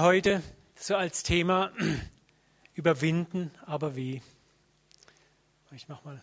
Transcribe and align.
heute 0.00 0.42
so 0.74 0.96
als 0.96 1.22
Thema 1.22 1.70
überwinden, 2.74 3.50
aber 3.66 3.94
wie? 3.94 4.22
Ich 5.72 5.88
mach 5.88 6.02
mal. 6.04 6.22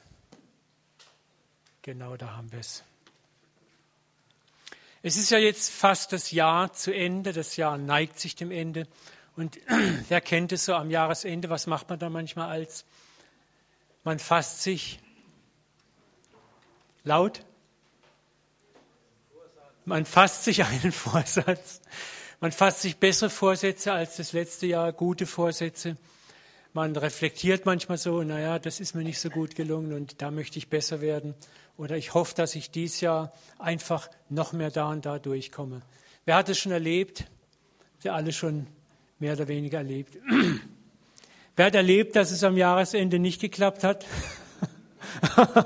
Genau, 1.84 2.18
da 2.18 2.36
haben 2.36 2.52
wir 2.52 2.60
es. 2.60 2.84
Es 5.02 5.18
ist 5.18 5.30
ja 5.30 5.38
jetzt 5.38 5.72
fast 5.72 6.12
das 6.14 6.32
Jahr 6.32 6.74
zu 6.74 6.94
Ende, 6.94 7.32
das 7.32 7.56
Jahr 7.56 7.78
neigt 7.78 8.20
sich 8.20 8.36
dem 8.36 8.52
Ende. 8.52 8.88
Und 9.36 9.58
wer 10.10 10.22
kennt 10.22 10.52
es 10.52 10.66
so 10.66 10.74
am 10.74 10.90
Jahresende? 10.90 11.50
Was 11.50 11.68
macht 11.68 11.90
man 11.90 12.00
da 12.00 12.10
manchmal 12.10 12.50
als? 12.50 12.86
Man 14.04 14.20
fasst 14.20 14.64
sich 14.64 15.00
laut. 17.04 17.46
Man 19.86 20.06
fasst 20.06 20.44
sich 20.44 20.64
einen 20.64 20.92
Vorsatz. 20.92 21.82
Man 22.42 22.54
fasst 22.54 22.82
sich 22.82 22.98
bessere 22.98 23.30
Vorsätze 23.30 23.92
als 23.92 24.16
das 24.16 24.32
letzte 24.32 24.66
Jahr, 24.66 24.94
gute 24.94 25.26
Vorsätze. 25.26 25.98
Man 26.72 26.96
reflektiert 26.96 27.66
manchmal 27.66 27.98
so, 27.98 28.24
naja, 28.24 28.60
das 28.60 28.80
ist 28.80 28.96
mir 28.96 29.04
nicht 29.04 29.20
so 29.20 29.30
gut 29.30 29.56
gelungen 29.56 29.92
und 29.92 30.22
da 30.22 30.32
möchte 30.32 30.58
ich 30.58 30.70
besser 30.70 31.02
werden. 31.02 31.34
Oder 31.76 31.98
ich 31.98 32.14
hoffe, 32.14 32.36
dass 32.36 32.56
ich 32.56 32.72
dieses 32.72 33.02
Jahr 33.02 33.34
einfach 33.58 34.10
noch 34.30 34.54
mehr 34.54 34.72
da 34.72 34.90
und 34.90 35.06
da 35.06 35.20
durchkomme. 35.20 35.82
Wer 36.24 36.36
hat 36.36 36.48
es 36.48 36.60
schon 36.60 36.72
erlebt? 36.72 37.26
Wir 38.02 38.14
alle 38.14 38.32
schon 38.32 38.68
mehr 39.20 39.34
oder 39.34 39.50
weniger 39.50 39.80
erlebt. 39.80 40.18
Wer 41.58 41.66
hat 41.66 41.76
erlebt, 41.76 42.16
dass 42.16 42.32
es 42.32 42.46
am 42.46 42.56
Jahresende 42.56 43.20
nicht 43.20 43.42
geklappt 43.42 43.84
hat? 43.84 44.06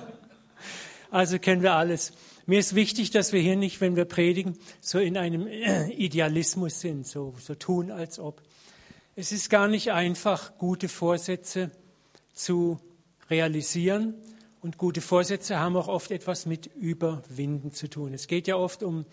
also 1.11 1.37
kennen 1.37 1.61
wir 1.61 1.73
alles. 1.73 2.13
Mir 2.45 2.59
ist 2.59 2.75
wichtig, 2.75 3.11
dass 3.11 3.31
wir 3.31 3.39
hier 3.39 3.55
nicht, 3.55 3.79
wenn 3.79 3.95
wir 3.95 4.03
predigen, 4.03 4.57
so 4.81 4.99
in 4.99 5.17
einem 5.17 5.47
Idealismus 5.91 6.81
sind, 6.81 7.07
so, 7.07 7.33
so 7.39 7.55
tun, 7.55 7.89
als 7.89 8.19
ob. 8.19 8.41
Es 9.15 9.31
ist 9.31 9.49
gar 9.49 9.69
nicht 9.69 9.93
einfach, 9.93 10.57
gute 10.57 10.89
Vorsätze 10.89 11.71
zu 12.33 12.79
realisieren. 13.29 14.15
Und 14.59 14.77
gute 14.77 15.01
Vorsätze 15.01 15.59
haben 15.59 15.75
auch 15.77 15.87
oft 15.87 16.11
etwas 16.11 16.45
mit 16.45 16.67
Überwinden 16.67 17.71
zu 17.71 17.89
tun. 17.89 18.13
Es 18.13 18.27
geht 18.27 18.47
ja 18.47 18.55
oft 18.55 18.83
um, 18.83 19.05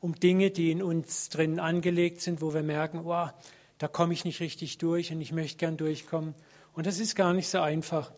um 0.00 0.14
Dinge, 0.14 0.50
die 0.50 0.70
in 0.70 0.82
uns 0.82 1.28
drin 1.28 1.60
angelegt 1.60 2.20
sind, 2.20 2.40
wo 2.40 2.54
wir 2.54 2.62
merken, 2.62 3.04
wow, 3.04 3.30
da 3.78 3.88
komme 3.88 4.12
ich 4.12 4.24
nicht 4.24 4.40
richtig 4.40 4.78
durch 4.78 5.12
und 5.12 5.20
ich 5.20 5.32
möchte 5.32 5.58
gern 5.58 5.76
durchkommen. 5.76 6.34
Und 6.72 6.86
das 6.86 6.98
ist 6.98 7.14
gar 7.14 7.32
nicht 7.32 7.48
so 7.48 7.60
einfach. 7.60 8.12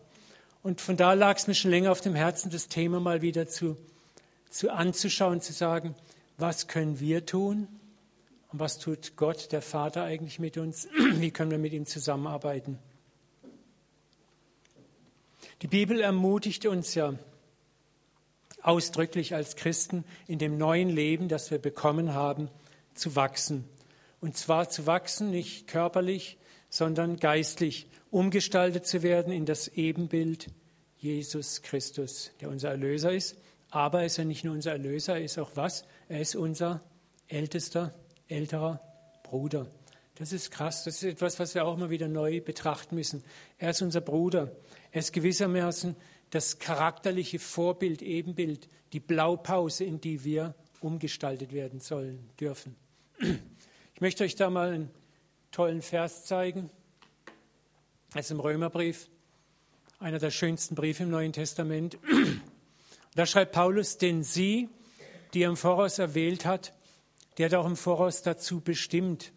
Und 0.63 0.81
von 0.81 0.97
da 0.97 1.13
lag 1.13 1.37
es 1.37 1.47
mir 1.47 1.55
schon 1.55 1.71
länger 1.71 1.91
auf 1.91 2.01
dem 2.01 2.15
Herzen, 2.15 2.49
das 2.49 2.67
Thema 2.67 2.99
mal 2.99 3.21
wieder 3.21 3.47
zu 3.47 3.77
zu 4.55 4.71
anzuschauen, 4.71 5.41
zu 5.41 5.51
sagen, 5.51 5.95
was 6.37 6.69
können 6.69 7.01
wir 7.01 7.25
tun 7.25 7.67
und 8.53 8.59
was 8.61 8.79
tut 8.79 9.17
Gott, 9.17 9.51
der 9.51 9.61
Vater 9.61 10.03
eigentlich 10.03 10.39
mit 10.39 10.57
uns, 10.57 10.87
wie 11.15 11.29
können 11.31 11.51
wir 11.51 11.57
mit 11.57 11.73
ihm 11.73 11.85
zusammenarbeiten. 11.85 12.79
Die 15.61 15.67
Bibel 15.67 15.99
ermutigt 15.99 16.65
uns 16.65 16.95
ja 16.95 17.15
ausdrücklich 18.61 19.35
als 19.35 19.57
Christen 19.57 20.05
in 20.25 20.39
dem 20.39 20.57
neuen 20.57 20.89
Leben, 20.89 21.27
das 21.27 21.51
wir 21.51 21.59
bekommen 21.59 22.13
haben, 22.13 22.47
zu 22.93 23.17
wachsen. 23.17 23.65
Und 24.21 24.37
zwar 24.37 24.69
zu 24.69 24.87
wachsen 24.87 25.31
nicht 25.31 25.67
körperlich, 25.67 26.37
sondern 26.69 27.17
geistlich, 27.17 27.87
umgestaltet 28.09 28.87
zu 28.87 29.03
werden 29.03 29.33
in 29.33 29.45
das 29.45 29.67
Ebenbild 29.67 30.47
Jesus 30.97 31.61
Christus, 31.61 32.31
der 32.39 32.47
unser 32.47 32.69
Erlöser 32.69 33.11
ist 33.11 33.35
aber 33.69 34.01
er 34.01 34.05
ist 34.05 34.17
ja 34.17 34.23
nicht 34.23 34.43
nur 34.43 34.53
unser 34.53 34.71
Erlöser, 34.71 35.15
er 35.15 35.23
ist 35.23 35.37
auch 35.37 35.51
was? 35.55 35.85
Er 36.07 36.21
ist 36.21 36.35
unser 36.35 36.81
ältester, 37.27 37.93
älterer 38.27 38.81
Bruder. 39.23 39.67
Das 40.15 40.31
ist 40.31 40.49
krass. 40.51 40.85
Das 40.85 40.95
ist 40.95 41.03
etwas, 41.03 41.39
was 41.39 41.55
wir 41.55 41.65
auch 41.65 41.77
mal 41.77 41.89
wieder 41.89 42.07
neu 42.07 42.39
betrachten 42.41 42.95
müssen. 42.95 43.23
Er 43.57 43.71
ist 43.71 43.81
unser 43.81 44.01
Bruder. 44.01 44.51
Er 44.91 44.99
ist 44.99 45.11
gewissermaßen 45.11 45.95
das 46.29 46.59
charakterliche 46.59 47.39
Vorbild, 47.39 48.01
Ebenbild, 48.01 48.69
die 48.93 48.99
Blaupause, 48.99 49.83
in 49.83 49.99
die 49.99 50.23
wir 50.23 50.55
umgestaltet 50.79 51.53
werden 51.53 51.79
sollen, 51.79 52.29
dürfen. 52.39 52.75
Ich 53.93 54.01
möchte 54.01 54.23
euch 54.23 54.35
da 54.35 54.49
mal 54.49 54.71
einen 54.71 54.91
tollen 55.51 55.81
Vers 55.81 56.25
zeigen. 56.25 56.69
Das 58.13 58.25
ist 58.25 58.31
im 58.31 58.39
Römerbrief, 58.39 59.09
einer 59.99 60.19
der 60.19 60.31
schönsten 60.31 60.75
Briefe 60.75 61.03
im 61.03 61.09
Neuen 61.09 61.33
Testament. 61.33 61.97
Da 63.15 63.25
schreibt 63.25 63.53
Paulus, 63.53 63.97
denn 63.97 64.23
sie, 64.23 64.69
die 65.33 65.43
er 65.43 65.49
im 65.49 65.57
Voraus 65.57 65.99
erwählt 65.99 66.45
hat, 66.45 66.73
der 67.37 67.47
hat 67.47 67.55
auch 67.55 67.65
im 67.65 67.75
Voraus 67.75 68.21
dazu 68.21 68.61
bestimmt, 68.61 69.31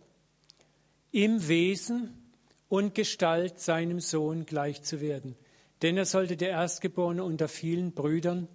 im 1.11 1.49
Wesen 1.49 2.33
und 2.69 2.95
Gestalt 2.95 3.61
seinem 3.61 4.01
Sohn 4.01 4.47
gleich 4.47 4.83
zu 4.83 5.01
werden. 5.01 5.37
Denn 5.83 5.97
er 5.97 6.05
sollte 6.05 6.37
der 6.37 6.51
Erstgeborene 6.51 7.25
unter 7.25 7.49
vielen 7.49 7.93
Brüdern 7.93 8.49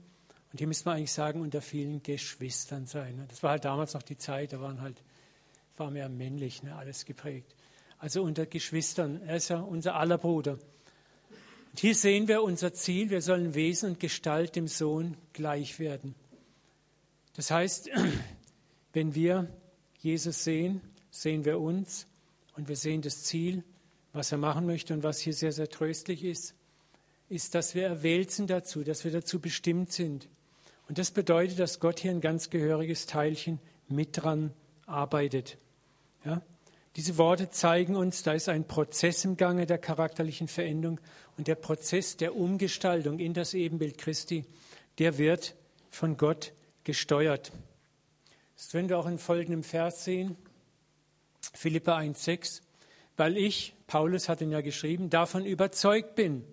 und 0.54 0.60
hier 0.60 0.68
müssen 0.68 0.86
wir 0.86 0.92
eigentlich 0.92 1.12
sagen, 1.12 1.42
unter 1.42 1.62
vielen 1.62 2.04
Geschwistern 2.04 2.86
sein. 2.86 3.26
Das 3.28 3.42
war 3.42 3.52
halt 3.52 3.66
damals 3.66 3.96
noch 3.96 4.04
die 4.04 4.20
Zeit, 4.20 4.54
da 4.54 4.62
waren 4.62 4.82
halt, 4.82 5.02
war 5.78 5.90
mehr 5.90 6.10
männlich, 6.10 6.62
ne, 6.62 6.76
alles 6.76 7.06
geprägt. 7.06 7.56
Also 7.98 8.22
unter 8.22 8.46
Geschwistern, 8.46 9.22
er 9.26 9.38
ist 9.38 9.50
ja 9.50 9.62
unser 9.62 9.96
aller 9.96 10.20
Bruder. 10.20 10.60
Und 11.74 11.80
hier 11.80 11.96
sehen 11.96 12.28
wir 12.28 12.44
unser 12.44 12.72
Ziel, 12.72 13.10
wir 13.10 13.24
sollen 13.24 13.56
Wesen 13.56 13.92
und 13.92 14.00
Gestalt 14.00 14.56
dem 14.56 14.68
Sohn 14.68 15.18
gleich 15.34 15.80
werden. 15.80 16.14
Das 17.36 17.50
heißt, 17.50 17.90
wenn 18.94 19.16
wir 19.16 19.50
Jesus 19.98 20.44
sehen, 20.44 20.82
sehen 21.10 21.46
wir 21.46 21.60
uns 21.60 22.06
und 22.56 22.68
wir 22.70 22.76
sehen 22.76 23.02
das 23.02 23.24
Ziel, 23.24 23.64
was 24.12 24.32
er 24.32 24.38
machen 24.38 24.68
möchte 24.68 24.94
und 24.94 25.02
was 25.02 25.20
hier 25.20 25.34
sehr, 25.34 25.52
sehr 25.52 25.68
tröstlich 25.68 26.24
ist, 26.24 26.54
ist, 27.28 27.56
dass 27.56 27.74
wir 27.74 27.88
erwählt 27.88 28.30
sind 28.30 28.52
dazu, 28.52 28.84
dass 28.84 29.04
wir 29.04 29.12
dazu 29.12 29.40
bestimmt 29.40 29.92
sind. 29.92 30.28
Und 30.88 31.00
das 31.00 31.10
bedeutet, 31.10 31.58
dass 31.58 31.80
Gott 31.80 32.00
hier 32.00 32.12
ein 32.12 32.22
ganz 32.22 32.52
gehöriges 32.52 33.08
Teilchen 33.08 33.60
mit 33.88 34.10
dran 34.22 34.54
arbeitet. 34.86 35.58
Ja? 36.24 36.44
Diese 36.96 37.18
Worte 37.18 37.50
zeigen 37.50 37.96
uns, 37.96 38.22
da 38.22 38.34
ist 38.34 38.50
ein 38.50 38.68
Prozess 38.68 39.26
im 39.26 39.36
Gange 39.36 39.66
der 39.66 39.80
charakterlichen 39.80 40.48
Veränderung 40.48 41.00
und 41.38 41.48
der 41.48 41.56
Prozess 41.56 42.18
der 42.18 42.36
Umgestaltung 42.36 43.18
in 43.20 43.34
das 43.34 43.56
Ebenbild 43.56 43.98
Christi, 43.98 44.46
der 45.00 45.18
wird 45.18 45.56
von 45.90 46.18
Gott 46.18 46.54
gesteuert. 46.84 47.52
Das 48.56 48.74
werden 48.74 48.90
wir 48.90 49.00
auch 49.00 49.08
in 49.08 49.18
folgendem 49.18 49.64
Vers 49.64 50.06
sehen, 50.06 50.38
Philippa 51.54 51.98
1,6, 51.98 52.62
weil 53.18 53.38
ich, 53.38 53.74
Paulus 53.88 54.30
hat 54.30 54.42
ihn 54.42 54.52
ja 54.52 54.62
geschrieben, 54.62 55.10
davon 55.10 55.46
überzeugt 55.46 56.16
bin, 56.16 56.44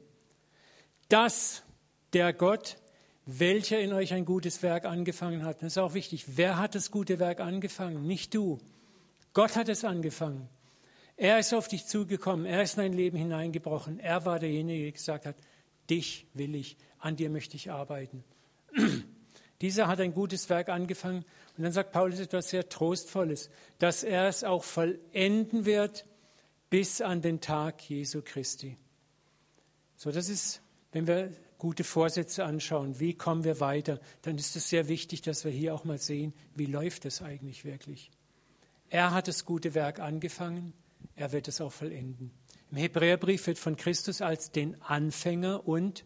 dass 1.11 1.63
der 2.13 2.33
Gott, 2.33 2.79
welcher 3.27 3.79
in 3.79 3.93
euch 3.93 4.15
ein 4.15 4.25
gutes 4.25 4.63
Werk 4.63 4.87
angefangen 4.87 5.45
hat, 5.45 5.63
das 5.63 5.73
ist 5.73 5.79
auch 5.79 5.95
wichtig, 5.95 6.37
wer 6.37 6.57
hat 6.57 6.75
das 6.75 6.91
gute 6.91 7.19
Werk 7.19 7.41
angefangen? 7.41 8.07
Nicht 8.07 8.35
du. 8.35 8.59
Gott 9.33 9.57
hat 9.57 9.69
es 9.69 9.85
angefangen. 9.85 10.49
Er 11.17 11.39
ist 11.39 11.53
auf 11.53 11.69
dich 11.69 11.87
zugekommen, 11.87 12.47
er 12.47 12.63
ist 12.63 12.79
in 12.79 12.83
dein 12.85 12.93
Leben 12.95 13.19
hineingebrochen. 13.19 14.01
Er 14.01 14.25
war 14.25 14.39
derjenige, 14.39 14.85
der 14.85 14.93
gesagt 14.93 15.27
hat, 15.27 15.37
dich 15.91 16.27
will 16.35 16.55
ich, 16.55 16.77
an 16.99 17.17
dir 17.17 17.31
möchte 17.31 17.57
ich 17.57 17.71
arbeiten. 17.71 18.25
Dieser 19.61 19.87
hat 19.87 20.01
ein 20.01 20.15
gutes 20.15 20.49
Werk 20.49 20.71
angefangen 20.71 21.25
und 21.57 21.65
dann 21.65 21.73
sagt 21.73 21.93
Paulus 21.93 22.19
etwas 22.19 22.49
sehr 22.49 22.69
Trostvolles, 22.69 23.51
dass 23.79 24.03
er 24.03 24.29
es 24.29 24.45
auch 24.45 24.65
vollenden 24.65 25.67
wird 25.67 26.07
bis 26.71 27.03
an 27.03 27.21
den 27.21 27.41
Tag 27.41 27.89
Jesu 27.91 28.23
Christi. 28.25 28.79
So, 29.97 30.11
das 30.11 30.31
ist, 30.31 30.63
wenn 30.93 31.07
wir 31.07 31.31
gute 31.59 31.85
Vorsätze 31.85 32.47
anschauen, 32.47 32.99
wie 32.99 33.13
kommen 33.13 33.45
wir 33.45 33.61
weiter, 33.61 34.01
dann 34.23 34.39
ist 34.39 34.57
es 34.57 34.71
sehr 34.71 34.89
wichtig, 34.89 35.21
dass 35.21 35.45
wir 35.45 35.53
hier 35.53 35.75
auch 35.75 35.85
mal 35.85 35.99
sehen, 35.99 36.33
wie 36.55 36.65
läuft 36.65 37.05
es 37.05 37.21
eigentlich 37.21 37.67
wirklich. 37.67 38.11
Er 38.91 39.13
hat 39.13 39.29
das 39.29 39.45
gute 39.45 39.75
Werk 39.75 40.01
angefangen, 40.01 40.73
er 41.15 41.33
wird 41.33 41.49
es 41.49 41.61
auch 41.61 41.73
vollenden. 41.73 42.33
Im 42.71 42.77
Hebräerbrief 42.77 43.47
wird 43.47 43.59
von 43.59 43.77
Christus 43.77 44.21
als 44.21 44.51
den 44.51 44.81
Anfänger 44.83 45.67
und 45.67 46.05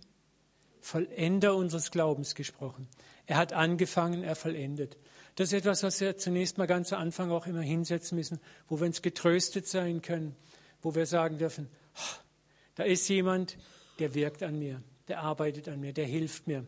Vollender 0.81 1.57
unseres 1.57 1.91
Glaubens 1.91 2.35
gesprochen. 2.35 2.89
Er 3.25 3.39
hat 3.39 3.55
angefangen, 3.55 4.23
er 4.23 4.37
vollendet. 4.37 4.99
Das 5.35 5.49
ist 5.49 5.55
etwas, 5.55 5.83
was 5.83 5.99
wir 6.03 6.19
zunächst 6.19 6.59
mal 6.59 6.67
ganz 6.67 6.93
am 6.93 7.01
Anfang 7.01 7.31
auch 7.31 7.47
immer 7.47 7.63
hinsetzen 7.63 8.17
müssen, 8.17 8.39
wo 8.69 8.79
wir 8.79 8.87
uns 8.87 9.01
getröstet 9.01 9.67
sein 9.67 10.03
können, 10.03 10.37
wo 10.83 10.95
wir 10.95 11.07
sagen 11.07 11.39
dürfen, 11.39 11.69
da 12.75 12.83
ist 12.83 13.09
jemand, 13.09 13.57
der 13.99 14.15
wirkt 14.15 14.43
an 14.43 14.59
mir, 14.59 14.83
der 15.09 15.21
arbeitet 15.21 15.69
an 15.69 15.81
mir, 15.81 15.95
der 15.95 16.07
hilft 16.07 16.47
mir. 16.47 16.67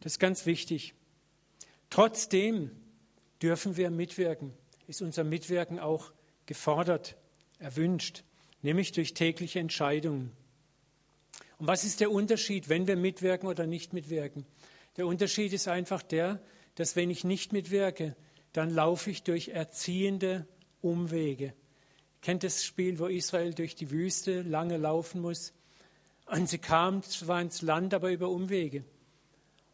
Das 0.00 0.14
ist 0.14 0.18
ganz 0.18 0.46
wichtig. 0.46 0.94
Trotzdem 1.90 2.72
dürfen 3.40 3.76
wir 3.76 3.90
mitwirken, 3.90 4.52
ist 4.86 5.02
unser 5.02 5.24
Mitwirken 5.24 5.78
auch 5.78 6.12
gefordert 6.46 7.16
erwünscht, 7.58 8.24
nämlich 8.62 8.92
durch 8.92 9.14
tägliche 9.14 9.60
Entscheidungen. 9.60 10.32
Und 11.58 11.66
was 11.66 11.84
ist 11.84 12.00
der 12.00 12.10
Unterschied, 12.10 12.68
wenn 12.68 12.86
wir 12.86 12.96
mitwirken 12.96 13.48
oder 13.48 13.66
nicht 13.66 13.92
mitwirken? 13.92 14.44
Der 14.96 15.06
Unterschied 15.06 15.52
ist 15.52 15.68
einfach 15.68 16.02
der, 16.02 16.40
dass 16.74 16.96
wenn 16.96 17.10
ich 17.10 17.24
nicht 17.24 17.52
mitwirke, 17.52 18.16
dann 18.52 18.70
laufe 18.70 19.10
ich 19.10 19.22
durch 19.22 19.48
erziehende 19.48 20.46
Umwege. 20.80 21.54
Kennt 22.22 22.42
das 22.42 22.64
Spiel, 22.64 22.98
wo 22.98 23.06
Israel 23.06 23.54
durch 23.54 23.74
die 23.74 23.90
Wüste 23.90 24.42
lange 24.42 24.76
laufen 24.76 25.20
muss? 25.20 25.52
Und 26.26 26.48
sie 26.48 26.58
kamen 26.58 27.02
zwar 27.02 27.42
ins 27.42 27.62
Land, 27.62 27.92
aber 27.92 28.10
über 28.10 28.30
Umwege. 28.30 28.84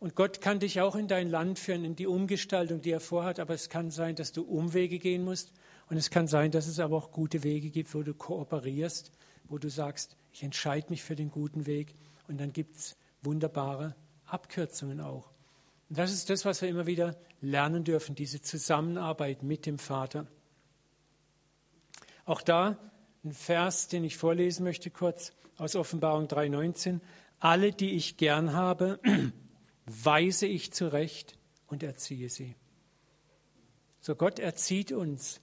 Und 0.01 0.15
Gott 0.17 0.41
kann 0.41 0.61
dich 0.61 0.81
auch 0.81 0.97
in 0.97 1.09
dein 1.09 1.29
Land 1.29 1.59
führen, 1.59 1.85
in 1.85 1.95
die 1.95 2.07
Umgestaltung, 2.07 2.81
die 2.81 2.91
er 2.91 3.01
vorhat, 3.01 3.39
aber 3.39 3.53
es 3.53 3.69
kann 3.69 3.91
sein, 3.91 4.17
dass 4.17 4.33
du 4.33 4.43
Umwege 4.43 4.99
gehen 4.99 5.23
musst. 5.25 5.53
Und 5.91 5.99
es 5.99 6.09
kann 6.09 6.27
sein, 6.27 6.51
dass 6.51 6.67
es 6.67 6.81
aber 6.81 6.97
auch 6.97 7.13
gute 7.13 7.43
Wege 7.43 7.69
gibt, 7.69 7.95
wo 7.95 8.03
du 8.03 8.15
kooperierst, 8.15 9.13
wo 9.45 9.59
du 9.59 9.69
sagst, 9.69 10.17
ich 10.33 10.43
entscheide 10.43 10.89
mich 10.89 11.03
für 11.03 11.17
den 11.17 11.31
guten 11.31 11.67
Weg. 11.67 11.95
Und 12.29 12.41
dann 12.41 12.53
gibt 12.53 12.77
es 12.77 12.97
wunderbare 13.23 13.95
Abkürzungen 14.25 15.01
auch. 15.01 15.31
Und 15.91 15.99
das 15.99 16.13
ist 16.13 16.31
das, 16.31 16.47
was 16.47 16.63
wir 16.63 16.69
immer 16.71 16.87
wieder 16.87 17.17
lernen 17.43 17.85
dürfen, 17.85 18.15
diese 18.15 18.41
Zusammenarbeit 18.41 19.43
mit 19.43 19.67
dem 19.67 19.79
Vater. 19.79 20.27
Auch 22.25 22.41
da 22.41 22.79
ein 23.23 23.33
Vers, 23.33 23.89
den 23.89 24.05
ich 24.05 24.17
vorlesen 24.17 24.65
möchte 24.65 24.91
kurz 24.91 25.33
aus 25.59 25.77
Offenbarung 25.77 26.27
3.19. 26.27 27.01
Alle, 27.39 27.73
die 27.73 27.91
ich 27.91 28.17
gern 28.17 28.55
habe, 28.55 29.01
weise 30.05 30.47
ich 30.47 30.73
zurecht 30.73 31.37
und 31.67 31.83
erziehe 31.83 32.29
sie. 32.29 32.57
So 34.01 34.15
Gott 34.15 34.39
erzieht 34.39 34.93
uns. 34.93 35.41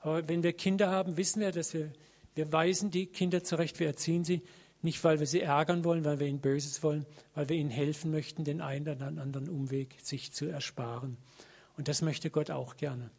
Aber 0.00 0.28
wenn 0.28 0.42
wir 0.42 0.52
Kinder 0.52 0.90
haben, 0.90 1.16
wissen 1.16 1.40
wir, 1.40 1.52
dass 1.52 1.74
wir, 1.74 1.92
wir 2.34 2.52
weisen 2.52 2.90
die 2.90 3.06
Kinder 3.06 3.44
zurecht, 3.44 3.78
wir 3.78 3.86
erziehen 3.86 4.24
sie, 4.24 4.42
nicht 4.82 5.02
weil 5.04 5.20
wir 5.20 5.26
sie 5.26 5.40
ärgern 5.40 5.84
wollen, 5.84 6.04
weil 6.04 6.18
wir 6.18 6.26
ihnen 6.26 6.40
Böses 6.40 6.82
wollen, 6.82 7.06
weil 7.34 7.48
wir 7.48 7.56
ihnen 7.56 7.70
helfen 7.70 8.10
möchten, 8.10 8.44
den 8.44 8.60
einen 8.60 8.88
oder 8.88 9.06
anderen 9.06 9.48
Umweg 9.48 9.96
sich 10.02 10.32
zu 10.32 10.46
ersparen. 10.46 11.16
Und 11.76 11.88
das 11.88 12.02
möchte 12.02 12.30
Gott 12.30 12.50
auch 12.50 12.76
gerne. 12.76 13.10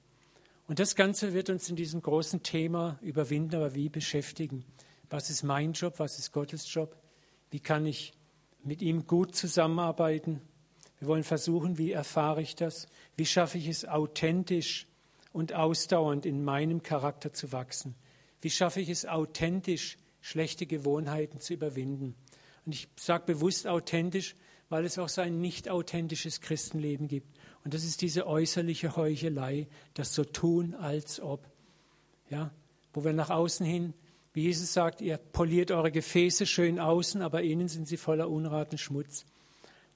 Und 0.68 0.80
das 0.80 0.96
Ganze 0.96 1.34
wird 1.34 1.50
uns 1.50 1.70
in 1.70 1.76
diesem 1.76 2.02
großen 2.02 2.44
Thema 2.44 2.98
Überwinden, 3.02 3.56
aber 3.56 3.76
wie 3.76 3.90
beschäftigen. 3.90 4.66
Was 5.10 5.30
ist 5.30 5.44
mein 5.44 5.74
Job? 5.74 5.96
Was 6.00 6.20
ist 6.20 6.32
Gottes 6.32 6.72
Job? 6.74 6.98
Wie 7.52 7.60
kann 7.60 7.86
ich 7.86 8.14
mit 8.64 8.82
ihm 8.82 9.08
gut 9.08 9.36
zusammenarbeiten? 9.36 10.42
Wir 11.04 11.10
wollen 11.10 11.26
versuchen, 11.26 11.78
wie 11.78 11.92
erfahre 11.92 12.42
ich 12.42 12.56
das? 12.56 12.88
Wie 13.18 13.26
schaffe 13.26 13.58
ich 13.58 13.68
es 13.68 13.84
authentisch 13.84 14.88
und 15.34 15.52
ausdauernd 15.52 16.26
in 16.26 16.46
meinem 16.46 16.82
Charakter 16.82 17.34
zu 17.34 17.52
wachsen? 17.52 17.94
Wie 18.40 18.50
schaffe 18.50 18.80
ich 18.80 18.88
es 18.88 19.06
authentisch, 19.06 19.98
schlechte 20.22 20.66
Gewohnheiten 20.66 21.42
zu 21.42 21.56
überwinden? 21.56 22.16
Und 22.66 22.74
ich 22.74 22.88
sage 22.96 23.26
bewusst 23.26 23.68
authentisch, 23.68 24.38
weil 24.70 24.86
es 24.86 24.98
auch 24.98 25.10
so 25.10 25.20
ein 25.20 25.42
nicht 25.42 25.68
authentisches 25.68 26.40
Christenleben 26.40 27.10
gibt. 27.10 27.38
Und 27.66 27.74
das 27.74 27.84
ist 27.84 28.02
diese 28.02 28.26
äußerliche 28.26 28.96
Heuchelei, 28.96 29.68
das 29.96 30.16
so 30.16 30.24
tun, 30.24 30.74
als 30.74 31.20
ob. 31.20 31.46
Ja, 32.30 32.50
wo 32.94 33.04
wir 33.04 33.12
nach 33.12 33.30
außen 33.30 33.66
hin, 33.66 33.94
wie 34.32 34.44
Jesus 34.44 34.72
sagt, 34.72 35.02
ihr 35.02 35.18
poliert 35.18 35.70
eure 35.72 35.92
Gefäße 35.92 36.46
schön 36.46 36.80
außen, 36.80 37.22
aber 37.22 37.42
innen 37.42 37.68
sind 37.68 37.90
sie 37.90 37.98
voller 37.98 38.30
Unrat 38.30 38.72
und 38.72 38.78
Schmutz. 38.78 39.26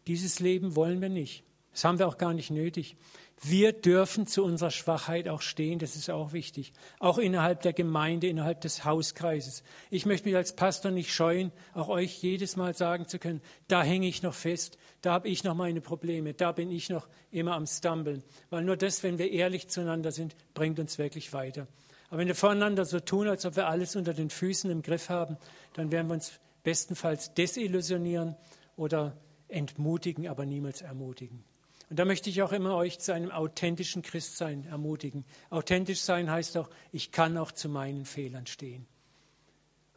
Dieses 0.07 0.39
Leben 0.39 0.75
wollen 0.75 1.01
wir 1.01 1.09
nicht. 1.09 1.43
Das 1.73 1.83
haben 1.83 1.99
wir 1.99 2.07
auch 2.07 2.17
gar 2.17 2.33
nicht 2.33 2.49
nötig. 2.49 2.95
Wir 3.43 3.71
dürfen 3.71 4.25
zu 4.25 4.43
unserer 4.43 4.71
Schwachheit 4.71 5.29
auch 5.29 5.41
stehen, 5.41 5.77
das 5.77 5.95
ist 5.95 6.09
auch 6.09 6.33
wichtig. 6.33 6.73
Auch 6.97 7.19
innerhalb 7.19 7.61
der 7.61 7.73
Gemeinde, 7.73 8.27
innerhalb 8.27 8.61
des 8.61 8.83
Hauskreises. 8.83 9.61
Ich 9.91 10.07
möchte 10.07 10.27
mich 10.27 10.35
als 10.35 10.55
Pastor 10.55 10.89
nicht 10.89 11.13
scheuen, 11.13 11.51
auch 11.75 11.87
euch 11.87 12.23
jedes 12.23 12.55
Mal 12.55 12.73
sagen 12.73 13.07
zu 13.07 13.19
können, 13.19 13.41
da 13.67 13.83
hänge 13.83 14.07
ich 14.07 14.23
noch 14.23 14.33
fest, 14.33 14.79
da 15.01 15.13
habe 15.13 15.27
ich 15.27 15.43
noch 15.43 15.53
meine 15.53 15.81
Probleme, 15.81 16.33
da 16.33 16.51
bin 16.51 16.71
ich 16.71 16.89
noch 16.89 17.07
immer 17.29 17.53
am 17.53 17.67
Stumbeln. 17.67 18.23
Weil 18.49 18.63
nur 18.63 18.75
das, 18.75 19.03
wenn 19.03 19.19
wir 19.19 19.31
ehrlich 19.31 19.67
zueinander 19.67 20.11
sind, 20.11 20.35
bringt 20.55 20.79
uns 20.79 20.97
wirklich 20.97 21.31
weiter. 21.31 21.67
Aber 22.09 22.19
wenn 22.19 22.27
wir 22.27 22.35
voneinander 22.35 22.85
so 22.85 22.99
tun, 22.99 23.27
als 23.27 23.45
ob 23.45 23.55
wir 23.55 23.67
alles 23.67 23.95
unter 23.95 24.15
den 24.15 24.31
Füßen 24.31 24.71
im 24.71 24.81
Griff 24.81 25.09
haben, 25.09 25.37
dann 25.73 25.91
werden 25.91 26.07
wir 26.07 26.15
uns 26.15 26.31
bestenfalls 26.63 27.35
desillusionieren 27.35 28.35
oder 28.77 29.15
entmutigen, 29.47 30.27
aber 30.27 30.45
niemals 30.45 30.81
ermutigen. 30.81 31.43
Und 31.89 31.97
da 31.99 32.05
möchte 32.05 32.29
ich 32.29 32.41
auch 32.41 32.51
immer 32.51 32.75
euch 32.75 32.99
zu 32.99 33.13
einem 33.13 33.31
authentischen 33.31 34.01
Christsein 34.01 34.65
ermutigen. 34.65 35.23
Authentisch 35.49 36.01
sein 36.01 36.29
heißt 36.29 36.57
auch, 36.57 36.69
ich 36.91 37.11
kann 37.11 37.37
auch 37.37 37.51
zu 37.51 37.69
meinen 37.69 38.05
Fehlern 38.05 38.45
stehen. 38.45 38.85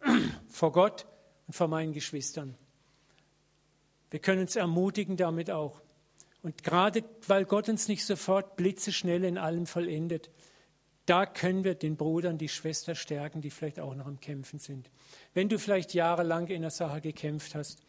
vor 0.49 0.73
Gott 0.73 1.07
und 1.47 1.55
vor 1.55 1.69
meinen 1.69 1.93
Geschwistern. 1.93 2.55
Wir 4.11 4.21
können 4.21 4.43
uns 4.43 4.57
ermutigen 4.57 5.17
damit 5.17 5.51
auch. 5.51 5.81
Und 6.43 6.63
gerade 6.63 7.05
weil 7.27 7.45
Gott 7.45 7.69
uns 7.69 7.89
nicht 7.89 8.05
sofort 8.05 8.57
blitzeschnell 8.57 9.25
in 9.25 9.37
allem 9.37 9.67
vollendet, 9.67 10.31
da 11.07 11.27
können 11.27 11.65
wir 11.65 11.75
den 11.75 11.97
Bruder 11.97 12.31
und 12.31 12.39
die 12.39 12.49
Schwester 12.49 12.95
stärken, 12.95 13.41
die 13.41 13.51
vielleicht 13.51 13.81
auch 13.81 13.95
noch 13.95 14.07
am 14.07 14.21
Kämpfen 14.21 14.59
sind. 14.59 14.91
Wenn 15.35 15.49
du 15.49 15.59
vielleicht 15.59 15.93
jahrelang 15.93 16.47
in 16.47 16.63
der 16.63 16.71
Sache 16.71 17.01
gekämpft 17.01 17.55
hast 17.55 17.83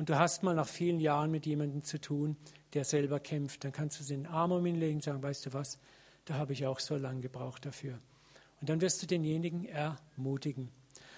und 0.00 0.08
du 0.08 0.18
hast 0.18 0.42
mal 0.42 0.54
nach 0.54 0.66
vielen 0.66 0.98
Jahren 0.98 1.30
mit 1.30 1.44
jemandem 1.44 1.82
zu 1.82 2.00
tun, 2.00 2.38
der 2.72 2.86
selber 2.86 3.20
kämpft, 3.20 3.64
dann 3.64 3.72
kannst 3.72 4.00
du 4.00 4.04
den 4.04 4.26
Arm 4.26 4.50
um 4.50 4.64
ihn 4.64 4.76
legen 4.76 4.94
und 4.94 5.02
sagen, 5.02 5.22
weißt 5.22 5.44
du 5.44 5.52
was, 5.52 5.78
da 6.24 6.36
habe 6.36 6.54
ich 6.54 6.64
auch 6.64 6.80
so 6.80 6.96
lange 6.96 7.20
gebraucht 7.20 7.66
dafür. 7.66 7.98
Und 8.62 8.70
dann 8.70 8.80
wirst 8.80 9.02
du 9.02 9.06
denjenigen 9.06 9.66
ermutigen. 9.66 10.70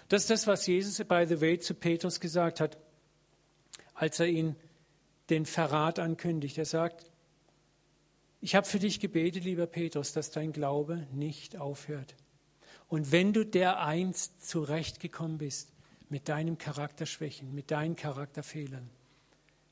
Das 0.08 0.23
ist 0.23 0.31
das, 0.31 0.49
was 0.49 0.67
Jesus, 0.67 0.96
by 1.06 1.26
the 1.29 1.40
way, 1.40 1.61
zu 1.61 1.75
Petrus 1.75 2.19
gesagt 2.19 2.58
hat, 2.58 2.76
als 3.94 4.19
er 4.19 4.26
ihn 4.26 4.56
den 5.31 5.46
Verrat 5.46 6.00
ankündigt. 6.00 6.58
Er 6.58 6.64
sagt, 6.64 7.08
ich 8.40 8.56
habe 8.56 8.67
für 8.67 8.81
dich 8.81 8.99
gebetet, 8.99 9.44
lieber 9.44 9.69
Petrus, 9.69 10.12
dass 10.12 10.32
dein 10.32 10.50
Glaube 10.50 11.06
nicht 11.12 11.56
aufhört. 11.56 12.17
Und 12.88 13.12
wenn 13.12 13.32
du 13.32 13.46
dereinst 13.46 14.44
zurechtgekommen 14.44 15.38
bist 15.38 15.73
mit 16.12 16.29
deinem 16.29 16.59
Charakterschwächen, 16.59 17.55
mit 17.55 17.70
deinen 17.70 17.97
Charakterfehlern, 17.97 18.91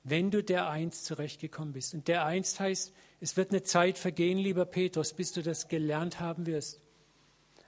wenn 0.05 0.31
du 0.31 0.43
der 0.43 0.71
Einst 0.71 1.05
zurechtgekommen 1.05 1.75
bist. 1.75 1.93
Und 1.93 2.09
der 2.09 2.25
Einst 2.25 2.59
heißt, 2.59 2.95
es 3.21 3.37
wird 3.37 3.51
eine 3.51 3.63
Zeit 3.63 3.99
vergehen, 3.99 4.39
lieber 4.39 4.65
Petrus, 4.65 5.13
bis 5.13 5.33
du 5.33 5.43
das 5.43 5.69
gelernt 5.69 6.19
haben 6.19 6.47
wirst. 6.47 6.81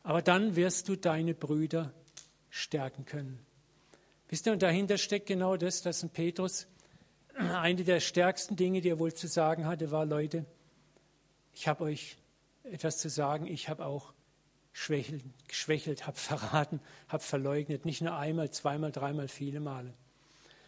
Aber 0.02 0.22
dann 0.22 0.56
wirst 0.56 0.88
du 0.88 0.96
deine 0.96 1.34
Brüder 1.34 1.92
stärken 2.48 3.04
können. 3.04 3.38
Wisst 4.30 4.46
ihr, 4.46 4.54
und 4.54 4.62
dahinter 4.62 4.96
steckt 4.96 5.26
genau 5.26 5.58
das, 5.58 5.82
dass 5.82 6.02
ein 6.02 6.08
Petrus 6.08 6.66
eine 7.34 7.84
der 7.84 8.00
stärksten 8.00 8.56
Dinge, 8.56 8.80
die 8.80 8.88
er 8.88 8.98
wohl 8.98 9.12
zu 9.12 9.28
sagen 9.28 9.66
hatte, 9.66 9.90
war, 9.90 10.06
Leute, 10.06 10.46
ich 11.52 11.68
habe 11.68 11.84
euch 11.84 12.16
etwas 12.62 12.96
zu 12.96 13.10
sagen, 13.10 13.46
ich 13.46 13.68
habe 13.68 13.84
auch 13.84 14.14
geschwächelt, 14.72 16.06
habe 16.06 16.16
verraten, 16.16 16.80
habe 17.08 17.22
verleugnet, 17.22 17.84
nicht 17.84 18.00
nur 18.00 18.16
einmal, 18.16 18.50
zweimal, 18.50 18.92
dreimal, 18.92 19.28
viele 19.28 19.60
Male. 19.60 19.92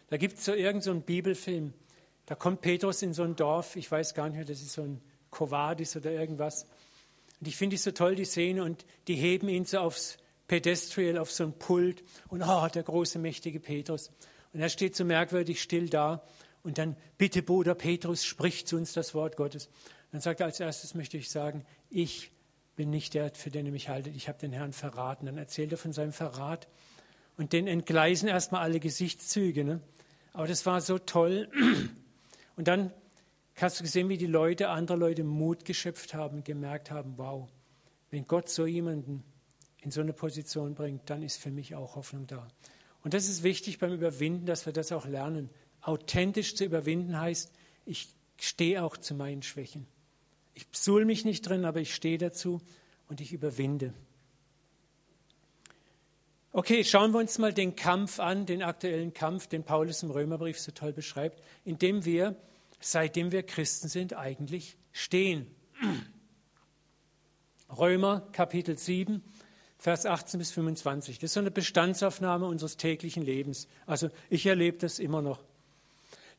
Da 0.09 0.17
gibt 0.17 0.37
es 0.37 0.45
so 0.45 0.53
irgendeinen 0.53 0.99
so 0.99 1.05
Bibelfilm. 1.05 1.73
Da 2.25 2.35
kommt 2.35 2.61
Petrus 2.61 3.01
in 3.01 3.13
so 3.13 3.23
ein 3.23 3.35
Dorf, 3.35 3.75
ich 3.75 3.91
weiß 3.91 4.13
gar 4.13 4.27
nicht 4.29 4.37
mehr, 4.37 4.45
das 4.45 4.61
ist 4.61 4.73
so 4.73 4.83
ein 4.83 5.01
Kovadis 5.29 5.95
oder 5.95 6.11
irgendwas. 6.11 6.65
Und 7.39 7.47
ich 7.47 7.55
finde 7.55 7.75
es 7.75 7.83
so 7.83 7.91
toll, 7.91 8.15
die 8.15 8.25
Szene, 8.25 8.63
und 8.63 8.85
die 9.07 9.15
heben 9.15 9.49
ihn 9.49 9.65
so 9.65 9.79
aufs 9.79 10.17
Pedestriel, 10.47 11.17
auf 11.17 11.31
so 11.31 11.43
ein 11.43 11.53
Pult. 11.53 12.03
Und 12.29 12.41
oh, 12.43 12.67
der 12.73 12.83
große, 12.83 13.19
mächtige 13.19 13.59
Petrus. 13.59 14.11
Und 14.53 14.61
er 14.61 14.69
steht 14.69 14.95
so 14.95 15.03
merkwürdig 15.03 15.61
still 15.61 15.89
da. 15.89 16.23
Und 16.63 16.77
dann, 16.77 16.95
bitte 17.17 17.43
Bruder 17.43 17.75
Petrus, 17.75 18.25
spricht 18.25 18.67
zu 18.67 18.77
uns 18.77 18.93
das 18.93 19.13
Wort 19.13 19.35
Gottes. 19.35 19.69
Dann 20.11 20.21
sagt 20.21 20.39
er, 20.39 20.45
als 20.45 20.59
erstes 20.59 20.95
möchte 20.95 21.17
ich 21.17 21.29
sagen, 21.29 21.65
ich 21.89 22.31
bin 22.75 22.89
nicht 22.89 23.13
der, 23.13 23.33
für 23.33 23.49
den 23.49 23.65
ihr 23.65 23.71
mich 23.71 23.89
haltet. 23.89 24.15
Ich 24.15 24.27
habe 24.27 24.37
den 24.37 24.51
Herrn 24.51 24.73
verraten. 24.73 25.25
Dann 25.25 25.37
erzählt 25.37 25.71
er 25.71 25.77
von 25.77 25.93
seinem 25.93 26.11
Verrat. 26.11 26.67
Und 27.37 27.53
den 27.53 27.67
entgleisen 27.67 28.27
erstmal 28.27 28.61
alle 28.61 28.79
Gesichtszüge. 28.79 29.63
Ne? 29.63 29.81
Aber 30.33 30.47
das 30.47 30.65
war 30.65 30.81
so 30.81 30.99
toll. 30.99 31.49
Und 32.55 32.67
dann 32.67 32.91
hast 33.57 33.79
du 33.79 33.83
gesehen, 33.83 34.09
wie 34.09 34.17
die 34.17 34.25
Leute, 34.25 34.69
andere 34.69 34.97
Leute 34.97 35.23
Mut 35.23 35.65
geschöpft 35.65 36.13
haben, 36.13 36.43
gemerkt 36.43 36.91
haben, 36.91 37.13
wow, 37.17 37.49
wenn 38.11 38.27
Gott 38.27 38.49
so 38.49 38.65
jemanden 38.65 39.23
in 39.81 39.91
so 39.91 40.01
eine 40.01 40.13
Position 40.13 40.73
bringt, 40.73 41.09
dann 41.09 41.21
ist 41.21 41.37
für 41.37 41.51
mich 41.51 41.75
auch 41.75 41.95
Hoffnung 41.95 42.27
da. 42.27 42.47
Und 43.03 43.13
das 43.13 43.27
ist 43.27 43.43
wichtig 43.43 43.79
beim 43.79 43.93
Überwinden, 43.93 44.45
dass 44.45 44.65
wir 44.65 44.73
das 44.73 44.91
auch 44.91 45.05
lernen. 45.05 45.49
Authentisch 45.81 46.55
zu 46.55 46.65
überwinden 46.65 47.19
heißt, 47.19 47.51
ich 47.85 48.09
stehe 48.39 48.83
auch 48.83 48.97
zu 48.97 49.13
meinen 49.13 49.43
Schwächen. 49.43 49.85
Ich 50.55 50.71
psul 50.71 51.05
mich 51.05 51.25
nicht 51.25 51.47
drin, 51.47 51.65
aber 51.65 51.81
ich 51.81 51.93
stehe 51.93 52.17
dazu 52.17 52.61
und 53.09 53.21
ich 53.21 53.33
überwinde. 53.33 53.93
Okay, 56.53 56.85
schauen 56.85 57.11
wir 57.11 57.19
uns 57.19 57.37
mal 57.37 57.53
den 57.53 57.75
Kampf 57.75 58.21
an, 58.21 58.45
den 58.45 58.63
aktuellen 58.63 59.13
Kampf, 59.13 59.47
den 59.47 59.65
Paulus 59.65 60.01
im 60.03 60.11
Römerbrief 60.11 60.57
so 60.57 60.71
toll 60.71 60.93
beschreibt, 60.93 61.43
in 61.65 61.77
dem 61.77 62.05
wir, 62.05 62.37
seitdem 62.79 63.33
wir 63.33 63.43
Christen 63.43 63.89
sind, 63.89 64.15
eigentlich 64.15 64.77
stehen. 64.93 65.45
Römer 67.77 68.21
Kapitel 68.31 68.77
7, 68.77 69.21
Vers 69.77 70.05
18 70.05 70.37
bis 70.37 70.51
25. 70.53 71.19
Das 71.19 71.31
ist 71.31 71.33
so 71.33 71.41
eine 71.41 71.51
Bestandsaufnahme 71.51 72.45
unseres 72.45 72.77
täglichen 72.77 73.23
Lebens. 73.23 73.67
Also 73.85 74.09
ich 74.29 74.45
erlebe 74.45 74.77
das 74.77 74.99
immer 74.99 75.21
noch. 75.21 75.43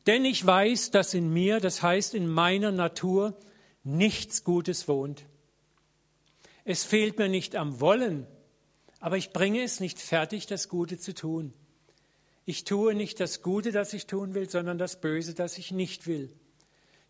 Denn 0.07 0.25
ich 0.25 0.43
weiß, 0.43 0.89
dass 0.89 1.13
in 1.13 1.31
mir, 1.31 1.59
das 1.59 1.83
heißt 1.83 2.15
in 2.15 2.27
meiner 2.27 2.71
Natur, 2.71 3.37
nichts 3.87 4.43
Gutes 4.43 4.87
wohnt. 4.87 5.25
Es 6.65 6.83
fehlt 6.83 7.17
mir 7.17 7.29
nicht 7.29 7.55
am 7.55 7.79
Wollen, 7.79 8.27
aber 8.99 9.17
ich 9.17 9.31
bringe 9.31 9.63
es 9.63 9.79
nicht 9.79 9.99
fertig, 9.99 10.45
das 10.45 10.67
Gute 10.67 10.99
zu 10.99 11.13
tun. 11.13 11.53
Ich 12.45 12.63
tue 12.63 12.93
nicht 12.93 13.19
das 13.19 13.41
Gute, 13.41 13.71
das 13.71 13.93
ich 13.93 14.05
tun 14.05 14.33
will, 14.33 14.49
sondern 14.49 14.77
das 14.77 14.99
Böse, 14.99 15.33
das 15.33 15.57
ich 15.57 15.71
nicht 15.71 16.07
will. 16.07 16.33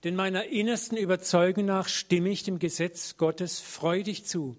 Denn 0.03 0.15
meiner 0.15 0.45
innersten 0.45 0.97
Überzeugung 0.97 1.65
nach 1.65 1.87
stimme 1.87 2.29
ich 2.29 2.43
dem 2.43 2.59
Gesetz 2.59 3.17
Gottes 3.17 3.59
freudig 3.59 4.25
zu. 4.25 4.57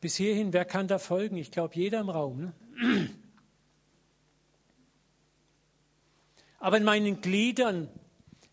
Bis 0.00 0.16
hierhin, 0.16 0.52
wer 0.52 0.64
kann 0.64 0.88
da 0.88 0.98
folgen? 0.98 1.36
Ich 1.36 1.50
glaube, 1.50 1.74
jeder 1.74 2.00
im 2.00 2.08
Raum. 2.08 2.40
Ne? 2.40 3.10
Aber 6.60 6.76
in 6.76 6.84
meinen 6.84 7.20
Gliedern 7.20 7.88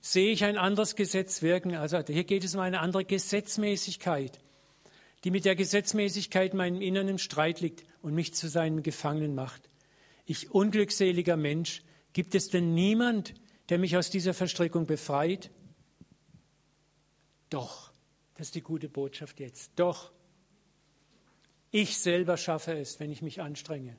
sehe 0.01 0.31
ich 0.31 0.43
ein 0.43 0.57
anderes 0.57 0.95
Gesetz 0.95 1.41
wirken. 1.41 1.75
Also 1.75 1.99
hier 1.99 2.23
geht 2.23 2.43
es 2.43 2.55
um 2.55 2.61
eine 2.61 2.79
andere 2.79 3.05
Gesetzmäßigkeit, 3.05 4.39
die 5.23 5.31
mit 5.31 5.45
der 5.45 5.55
Gesetzmäßigkeit 5.55 6.51
in 6.51 6.57
meinem 6.57 6.81
Inneren 6.81 7.09
im 7.09 7.17
Streit 7.17 7.61
liegt 7.61 7.83
und 8.01 8.13
mich 8.13 8.33
zu 8.33 8.47
seinem 8.47 8.83
Gefangenen 8.83 9.35
macht. 9.35 9.69
Ich 10.25 10.51
unglückseliger 10.51 11.37
Mensch, 11.37 11.83
gibt 12.13 12.35
es 12.35 12.49
denn 12.49 12.73
niemand, 12.73 13.33
der 13.69 13.79
mich 13.79 13.97
aus 13.97 14.09
dieser 14.09 14.33
Verstrickung 14.33 14.85
befreit? 14.85 15.51
Doch, 17.49 17.91
das 18.35 18.47
ist 18.47 18.55
die 18.55 18.61
gute 18.61 18.89
Botschaft 18.89 19.39
jetzt. 19.39 19.71
Doch, 19.75 20.11
ich 21.71 21.97
selber 21.97 22.37
schaffe 22.37 22.77
es, 22.77 22.99
wenn 22.99 23.11
ich 23.11 23.21
mich 23.21 23.41
anstrenge. 23.41 23.97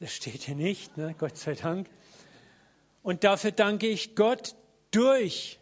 Das 0.00 0.12
steht 0.12 0.42
hier 0.42 0.54
nicht, 0.54 0.96
ne? 0.96 1.14
Gott 1.18 1.36
sei 1.36 1.54
Dank. 1.54 1.88
Und 3.02 3.24
dafür 3.24 3.52
danke 3.52 3.86
ich 3.86 4.14
Gott 4.14 4.54
durch 4.90 5.58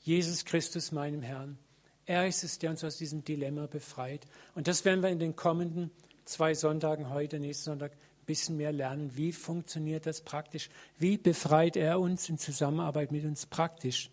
Jesus 0.00 0.44
Christus, 0.44 0.92
meinem 0.92 1.22
Herrn. 1.22 1.58
Er 2.06 2.26
ist 2.26 2.42
es, 2.42 2.58
der 2.58 2.70
uns 2.70 2.82
aus 2.82 2.96
diesem 2.96 3.24
Dilemma 3.24 3.66
befreit. 3.66 4.26
Und 4.54 4.66
das 4.66 4.84
werden 4.84 5.02
wir 5.02 5.10
in 5.10 5.20
den 5.20 5.36
kommenden 5.36 5.90
zwei 6.24 6.54
Sonntagen, 6.54 7.10
heute, 7.10 7.38
nächsten 7.38 7.64
Sonntag, 7.64 7.92
ein 7.92 8.26
bisschen 8.26 8.56
mehr 8.56 8.72
lernen. 8.72 9.16
Wie 9.16 9.32
funktioniert 9.32 10.06
das 10.06 10.20
praktisch? 10.20 10.70
Wie 10.98 11.16
befreit 11.16 11.76
er 11.76 12.00
uns 12.00 12.28
in 12.28 12.38
Zusammenarbeit 12.38 13.12
mit 13.12 13.24
uns 13.24 13.46
praktisch? 13.46 14.10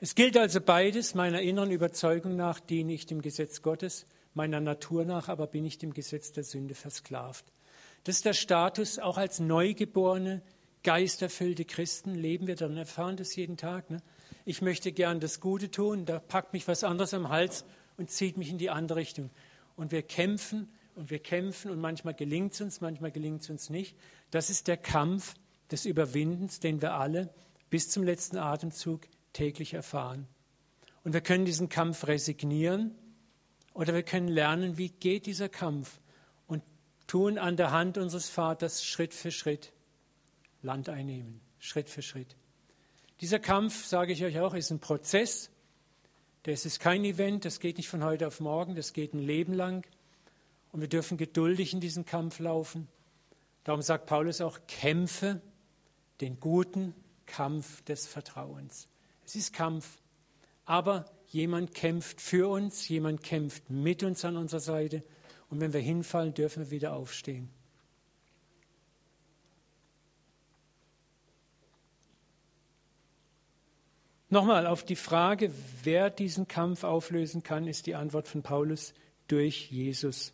Es 0.00 0.14
gilt 0.14 0.36
also 0.36 0.60
beides. 0.60 1.14
Meiner 1.14 1.40
inneren 1.40 1.70
Überzeugung 1.70 2.36
nach 2.36 2.60
diene 2.60 2.92
ich 2.92 3.06
dem 3.06 3.22
Gesetz 3.22 3.62
Gottes, 3.62 4.06
meiner 4.34 4.60
Natur 4.60 5.04
nach 5.04 5.28
aber 5.28 5.46
bin 5.46 5.64
ich 5.64 5.78
dem 5.78 5.94
Gesetz 5.94 6.32
der 6.32 6.44
Sünde 6.44 6.74
versklavt. 6.74 7.44
Das 8.04 8.16
ist 8.16 8.24
der 8.24 8.32
Status, 8.32 8.98
auch 8.98 9.16
als 9.16 9.38
neugeborene, 9.38 10.42
geisterfüllte 10.82 11.64
Christen 11.64 12.14
leben 12.14 12.46
wir 12.46 12.56
dann, 12.56 12.76
erfahren 12.76 13.16
das 13.16 13.36
jeden 13.36 13.56
Tag. 13.56 13.90
Ne? 13.90 14.02
Ich 14.44 14.62
möchte 14.62 14.92
gern 14.92 15.20
das 15.20 15.40
Gute 15.40 15.70
tun, 15.70 16.04
da 16.04 16.18
packt 16.18 16.52
mich 16.52 16.66
was 16.68 16.84
anderes 16.84 17.14
am 17.14 17.28
Hals 17.28 17.64
und 17.96 18.10
zieht 18.10 18.36
mich 18.36 18.50
in 18.50 18.58
die 18.58 18.70
andere 18.70 18.98
Richtung. 18.98 19.30
Und 19.76 19.92
wir 19.92 20.02
kämpfen 20.02 20.68
und 20.94 21.10
wir 21.10 21.20
kämpfen 21.20 21.70
und 21.70 21.80
manchmal 21.80 22.14
gelingt 22.14 22.54
es 22.54 22.60
uns, 22.60 22.80
manchmal 22.80 23.12
gelingt 23.12 23.42
es 23.42 23.50
uns 23.50 23.70
nicht. 23.70 23.96
Das 24.30 24.50
ist 24.50 24.68
der 24.68 24.76
Kampf 24.76 25.34
des 25.70 25.84
Überwindens, 25.84 26.60
den 26.60 26.82
wir 26.82 26.94
alle 26.94 27.32
bis 27.70 27.88
zum 27.88 28.02
letzten 28.02 28.36
Atemzug 28.36 29.02
täglich 29.32 29.74
erfahren. 29.74 30.26
Und 31.04 31.14
wir 31.14 31.20
können 31.20 31.44
diesen 31.44 31.68
Kampf 31.68 32.06
resignieren 32.06 32.94
oder 33.72 33.94
wir 33.94 34.02
können 34.02 34.28
lernen, 34.28 34.76
wie 34.78 34.90
geht 34.90 35.26
dieser 35.26 35.48
Kampf 35.48 36.00
und 36.46 36.62
tun 37.06 37.38
an 37.38 37.56
der 37.56 37.70
Hand 37.70 37.96
unseres 37.96 38.28
Vaters 38.28 38.84
Schritt 38.84 39.14
für 39.14 39.30
Schritt 39.30 39.72
Land 40.62 40.88
einnehmen, 40.88 41.40
Schritt 41.58 41.88
für 41.88 42.02
Schritt. 42.02 42.36
Dieser 43.20 43.38
Kampf, 43.38 43.84
sage 43.84 44.12
ich 44.12 44.24
euch 44.24 44.40
auch, 44.40 44.54
ist 44.54 44.70
ein 44.70 44.80
Prozess. 44.80 45.50
Das 46.44 46.66
ist 46.66 46.80
kein 46.80 47.04
Event, 47.04 47.44
das 47.44 47.60
geht 47.60 47.76
nicht 47.76 47.88
von 47.88 48.02
heute 48.02 48.26
auf 48.26 48.40
morgen, 48.40 48.74
das 48.74 48.92
geht 48.92 49.14
ein 49.14 49.20
Leben 49.20 49.54
lang. 49.54 49.86
Und 50.72 50.80
wir 50.80 50.88
dürfen 50.88 51.18
geduldig 51.18 51.72
in 51.72 51.80
diesen 51.80 52.04
Kampf 52.04 52.38
laufen. 52.38 52.88
Darum 53.64 53.82
sagt 53.82 54.06
Paulus 54.06 54.40
auch, 54.40 54.58
kämpfe 54.66 55.40
den 56.20 56.40
guten 56.40 56.94
Kampf 57.26 57.82
des 57.82 58.06
Vertrauens. 58.06 58.88
Es 59.24 59.36
ist 59.36 59.52
Kampf, 59.52 59.98
aber 60.64 61.04
jemand 61.28 61.74
kämpft 61.74 62.20
für 62.20 62.48
uns, 62.48 62.88
jemand 62.88 63.22
kämpft 63.22 63.70
mit 63.70 64.02
uns 64.02 64.24
an 64.24 64.36
unserer 64.36 64.60
Seite 64.60 65.02
und 65.48 65.60
wenn 65.60 65.72
wir 65.72 65.80
hinfallen, 65.80 66.34
dürfen 66.34 66.64
wir 66.64 66.70
wieder 66.70 66.94
aufstehen. 66.94 67.50
Nochmal 74.32 74.66
auf 74.66 74.82
die 74.82 74.96
Frage, 74.96 75.52
wer 75.82 76.08
diesen 76.08 76.48
Kampf 76.48 76.84
auflösen 76.84 77.42
kann, 77.42 77.66
ist 77.66 77.84
die 77.84 77.94
Antwort 77.94 78.26
von 78.26 78.42
Paulus 78.42 78.94
durch 79.28 79.70
Jesus. 79.70 80.32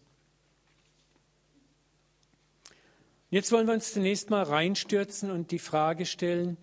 Jetzt 3.29 3.51
wollen 3.51 3.67
wir 3.67 3.75
uns 3.75 3.93
zunächst 3.93 4.31
mal 4.31 4.45
reinstürzen 4.45 5.33
und 5.33 5.51
die 5.51 5.59
Frage 5.59 6.07
stellen, 6.07 6.59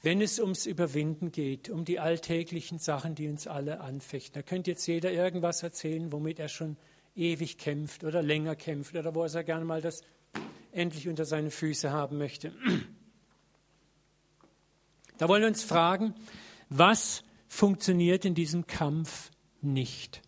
wenn 0.00 0.22
es 0.22 0.40
ums 0.40 0.64
Überwinden 0.64 1.30
geht, 1.30 1.68
um 1.68 1.84
die 1.84 2.00
alltäglichen 2.00 2.78
Sachen, 2.78 3.14
die 3.14 3.28
uns 3.28 3.46
alle 3.46 3.82
anfechten. 3.82 4.32
Da 4.32 4.40
könnte 4.40 4.70
jetzt 4.70 4.86
jeder 4.86 5.12
irgendwas 5.12 5.62
erzählen, 5.62 6.10
womit 6.10 6.38
er 6.38 6.48
schon 6.48 6.78
ewig 7.14 7.58
kämpft 7.58 8.02
oder 8.02 8.22
länger 8.22 8.56
kämpft 8.56 8.96
oder 8.96 9.14
wo 9.14 9.24
er 9.24 9.44
gerne 9.44 9.66
mal 9.66 9.82
das 9.82 10.00
endlich 10.72 11.06
unter 11.06 11.26
seine 11.26 11.50
Füße 11.50 11.90
haben 11.90 12.16
möchte. 12.16 12.50
Da 15.18 15.28
wollen 15.28 15.42
wir 15.42 15.48
uns 15.48 15.62
fragen, 15.62 16.14
was 16.68 17.22
funktioniert 17.48 18.24
in 18.24 18.34
diesem 18.34 18.66
Kampf 18.66 19.30
nicht? 19.60 20.22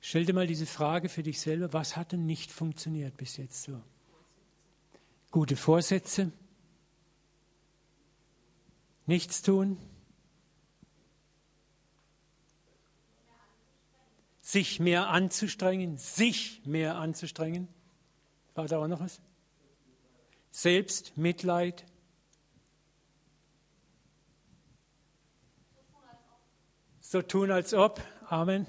Stell 0.00 0.24
dir 0.24 0.32
mal 0.32 0.46
diese 0.46 0.66
Frage 0.66 1.08
für 1.08 1.22
dich 1.22 1.40
selber, 1.40 1.72
was 1.72 1.96
hat 1.96 2.12
denn 2.12 2.26
nicht 2.26 2.50
funktioniert 2.50 3.16
bis 3.16 3.36
jetzt 3.36 3.62
so? 3.62 3.80
Gute 5.30 5.56
Vorsätze, 5.56 6.32
Nichts 9.10 9.42
tun? 9.42 9.76
Sich 14.40 14.78
mehr 14.78 15.08
anzustrengen, 15.08 15.96
sich 15.96 16.64
mehr 16.64 16.94
anzustrengen. 16.94 17.66
War 18.54 18.68
da 18.68 18.78
auch 18.78 18.86
noch 18.86 19.00
was? 19.00 19.20
Selbstmitleid. 20.52 21.84
So 27.12 27.22
tun 27.22 27.50
als 27.50 27.74
ob. 27.74 28.00
Amen. 28.28 28.66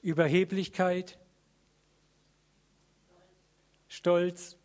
Überheblichkeit. 0.00 1.18
Stolz. 3.88 4.56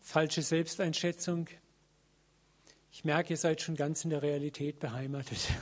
falsche 0.00 0.40
Selbsteinschätzung. 0.40 1.50
Ich 2.90 3.04
merke, 3.04 3.34
ihr 3.34 3.36
seid 3.36 3.60
schon 3.60 3.74
ganz 3.74 4.02
in 4.04 4.08
der 4.08 4.22
Realität 4.22 4.80
beheimatet. 4.80 5.40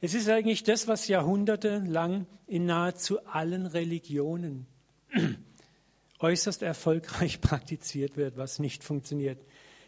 Es 0.00 0.14
ist 0.14 0.28
eigentlich 0.28 0.64
das, 0.64 0.88
was 0.88 1.06
jahrhundertelang 1.06 2.26
in 2.48 2.66
nahezu 2.66 3.24
allen 3.26 3.66
Religionen 3.66 4.66
äußerst 6.18 6.62
erfolgreich 6.62 7.40
praktiziert 7.40 8.16
wird, 8.16 8.36
was 8.36 8.58
nicht 8.58 8.82
funktioniert. 8.82 9.38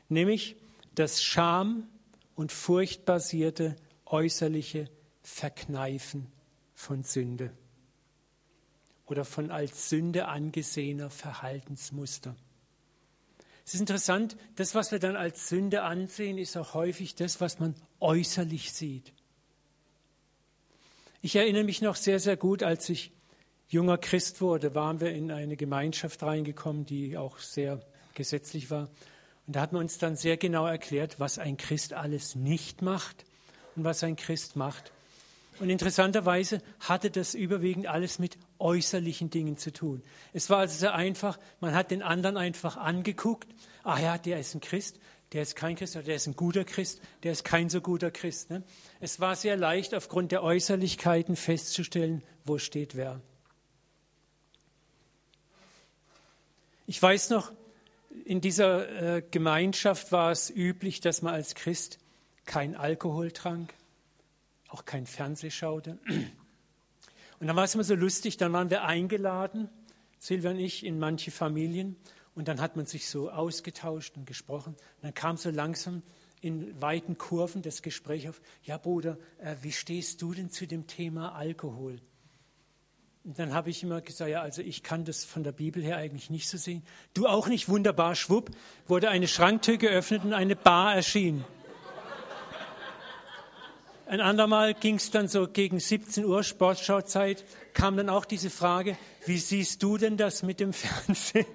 Nämlich 0.08 0.56
das 0.94 1.22
Scham- 1.22 1.88
und 2.34 2.52
furchtbasierte 2.52 3.76
äußerliche 4.06 4.88
Verkneifen 5.22 6.26
von 6.74 7.02
Sünde 7.02 7.50
oder 9.06 9.24
von 9.24 9.50
als 9.50 9.88
Sünde 9.88 10.28
angesehener 10.28 11.10
Verhaltensmuster. 11.10 12.36
Es 13.66 13.74
ist 13.74 13.80
interessant, 13.80 14.36
das, 14.56 14.74
was 14.74 14.92
wir 14.92 14.98
dann 14.98 15.16
als 15.16 15.48
Sünde 15.48 15.82
ansehen, 15.82 16.36
ist 16.36 16.56
auch 16.56 16.74
häufig 16.74 17.14
das, 17.14 17.40
was 17.40 17.58
man 17.58 17.74
äußerlich 18.00 18.72
sieht. 18.72 19.12
Ich 21.22 21.36
erinnere 21.36 21.64
mich 21.64 21.80
noch 21.80 21.96
sehr, 21.96 22.20
sehr 22.20 22.36
gut, 22.36 22.62
als 22.62 22.90
ich 22.90 23.10
junger 23.68 23.96
Christ 23.96 24.42
wurde, 24.42 24.74
waren 24.74 25.00
wir 25.00 25.12
in 25.12 25.30
eine 25.30 25.56
Gemeinschaft 25.56 26.22
reingekommen, 26.22 26.84
die 26.84 27.16
auch 27.16 27.38
sehr 27.38 27.80
gesetzlich 28.12 28.70
war. 28.70 28.90
Und 29.46 29.56
da 29.56 29.60
hat 29.60 29.72
man 29.72 29.82
uns 29.82 29.98
dann 29.98 30.16
sehr 30.16 30.36
genau 30.36 30.66
erklärt, 30.66 31.20
was 31.20 31.38
ein 31.38 31.56
Christ 31.56 31.92
alles 31.92 32.34
nicht 32.34 32.82
macht 32.82 33.24
und 33.76 33.84
was 33.84 34.02
ein 34.02 34.16
Christ 34.16 34.56
macht. 34.56 34.92
Und 35.60 35.70
interessanterweise 35.70 36.60
hatte 36.80 37.10
das 37.10 37.34
überwiegend 37.34 37.86
alles 37.86 38.18
mit 38.18 38.38
äußerlichen 38.58 39.30
Dingen 39.30 39.56
zu 39.56 39.72
tun. 39.72 40.02
Es 40.32 40.50
war 40.50 40.58
also 40.58 40.76
sehr 40.76 40.94
einfach, 40.94 41.38
man 41.60 41.74
hat 41.74 41.90
den 41.90 42.02
anderen 42.02 42.36
einfach 42.36 42.76
angeguckt, 42.76 43.48
ah 43.84 44.00
ja, 44.00 44.18
der 44.18 44.40
ist 44.40 44.54
ein 44.54 44.60
Christ, 44.60 44.98
der 45.32 45.42
ist 45.42 45.54
kein 45.54 45.76
Christ, 45.76 45.94
oder 45.94 46.04
der 46.04 46.16
ist 46.16 46.26
ein 46.26 46.36
guter 46.36 46.64
Christ, 46.64 47.00
der 47.22 47.32
ist 47.32 47.44
kein 47.44 47.68
so 47.68 47.80
guter 47.80 48.10
Christ. 48.10 48.50
Ne? 48.50 48.64
Es 49.00 49.20
war 49.20 49.36
sehr 49.36 49.56
leicht, 49.56 49.94
aufgrund 49.94 50.32
der 50.32 50.42
Äußerlichkeiten 50.42 51.36
festzustellen, 51.36 52.22
wo 52.44 52.58
steht 52.58 52.96
wer. 52.96 53.20
Ich 56.86 57.00
weiß 57.00 57.30
noch, 57.30 57.52
in 58.24 58.40
dieser 58.40 59.16
äh, 59.16 59.22
Gemeinschaft 59.30 60.12
war 60.12 60.30
es 60.30 60.50
üblich, 60.50 61.00
dass 61.00 61.22
man 61.22 61.34
als 61.34 61.54
Christ 61.54 61.98
kein 62.44 62.76
Alkohol 62.76 63.32
trank, 63.32 63.74
auch 64.68 64.84
kein 64.84 65.06
Fernseh 65.06 65.50
schaute. 65.50 65.98
Und 67.40 67.48
dann 67.48 67.56
war 67.56 67.64
es 67.64 67.74
immer 67.74 67.84
so 67.84 67.94
lustig, 67.94 68.36
dann 68.36 68.52
waren 68.52 68.70
wir 68.70 68.84
eingeladen, 68.84 69.68
Silvia 70.18 70.50
und 70.50 70.58
ich, 70.58 70.84
in 70.86 70.98
manche 70.98 71.30
Familien. 71.30 71.96
Und 72.34 72.48
dann 72.48 72.60
hat 72.60 72.76
man 72.76 72.86
sich 72.86 73.08
so 73.08 73.30
ausgetauscht 73.30 74.16
und 74.16 74.26
gesprochen. 74.26 74.74
Und 74.74 75.02
dann 75.02 75.14
kam 75.14 75.36
so 75.36 75.50
langsam 75.50 76.02
in 76.40 76.80
weiten 76.80 77.16
Kurven 77.16 77.62
das 77.62 77.82
Gespräch 77.82 78.28
auf, 78.28 78.40
ja 78.62 78.76
Bruder, 78.76 79.18
äh, 79.38 79.56
wie 79.62 79.72
stehst 79.72 80.20
du 80.22 80.34
denn 80.34 80.50
zu 80.50 80.66
dem 80.66 80.86
Thema 80.86 81.34
Alkohol? 81.34 82.00
Und 83.24 83.38
dann 83.38 83.54
habe 83.54 83.70
ich 83.70 83.82
immer 83.82 84.02
gesagt, 84.02 84.30
ja, 84.30 84.42
also 84.42 84.60
ich 84.60 84.82
kann 84.82 85.06
das 85.06 85.24
von 85.24 85.42
der 85.42 85.52
Bibel 85.52 85.82
her 85.82 85.96
eigentlich 85.96 86.28
nicht 86.28 86.46
so 86.46 86.58
sehen. 86.58 86.82
Du 87.14 87.26
auch 87.26 87.48
nicht, 87.48 87.70
wunderbar, 87.70 88.14
schwupp, 88.14 88.50
wurde 88.86 89.08
eine 89.08 89.28
Schranktür 89.28 89.78
geöffnet 89.78 90.24
und 90.24 90.34
eine 90.34 90.56
Bar 90.56 90.94
erschien. 90.94 91.42
Ein 94.06 94.20
andermal 94.20 94.74
ging 94.74 94.96
es 94.96 95.10
dann 95.10 95.28
so 95.28 95.48
gegen 95.48 95.80
17 95.80 96.26
Uhr, 96.26 96.42
Sportschauzeit, 96.42 97.42
kam 97.72 97.96
dann 97.96 98.10
auch 98.10 98.26
diese 98.26 98.50
Frage, 98.50 98.98
wie 99.24 99.38
siehst 99.38 99.82
du 99.82 99.96
denn 99.96 100.18
das 100.18 100.42
mit 100.42 100.60
dem 100.60 100.74
Fernsehen? 100.74 101.46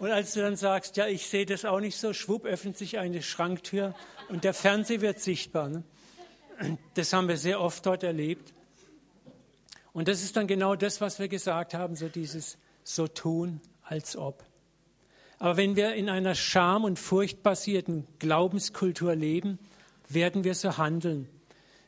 Und 0.00 0.10
als 0.10 0.34
du 0.34 0.40
dann 0.40 0.56
sagst, 0.56 0.96
ja, 0.96 1.06
ich 1.06 1.28
sehe 1.28 1.46
das 1.46 1.64
auch 1.64 1.78
nicht 1.78 1.96
so, 1.96 2.12
schwupp, 2.12 2.44
öffnet 2.44 2.76
sich 2.76 2.98
eine 2.98 3.22
Schranktür 3.22 3.94
und 4.28 4.42
der 4.42 4.54
Fernseher 4.54 5.00
wird 5.00 5.20
sichtbar. 5.20 5.68
Ne? 5.68 5.84
Das 6.94 7.12
haben 7.12 7.28
wir 7.28 7.36
sehr 7.36 7.60
oft 7.60 7.86
dort 7.86 8.02
erlebt. 8.02 8.52
Und 9.92 10.08
das 10.08 10.22
ist 10.22 10.36
dann 10.36 10.46
genau 10.46 10.74
das, 10.74 11.00
was 11.00 11.18
wir 11.18 11.28
gesagt 11.28 11.74
haben, 11.74 11.96
so 11.96 12.08
dieses 12.08 12.56
so 12.84 13.06
tun, 13.06 13.60
als 13.82 14.16
ob. 14.16 14.44
Aber 15.38 15.56
wenn 15.56 15.76
wir 15.76 15.94
in 15.94 16.08
einer 16.08 16.34
scham- 16.34 16.84
und 16.84 16.98
furchtbasierten 16.98 18.06
Glaubenskultur 18.18 19.14
leben, 19.14 19.58
werden 20.08 20.44
wir 20.44 20.54
so 20.54 20.78
handeln. 20.78 21.28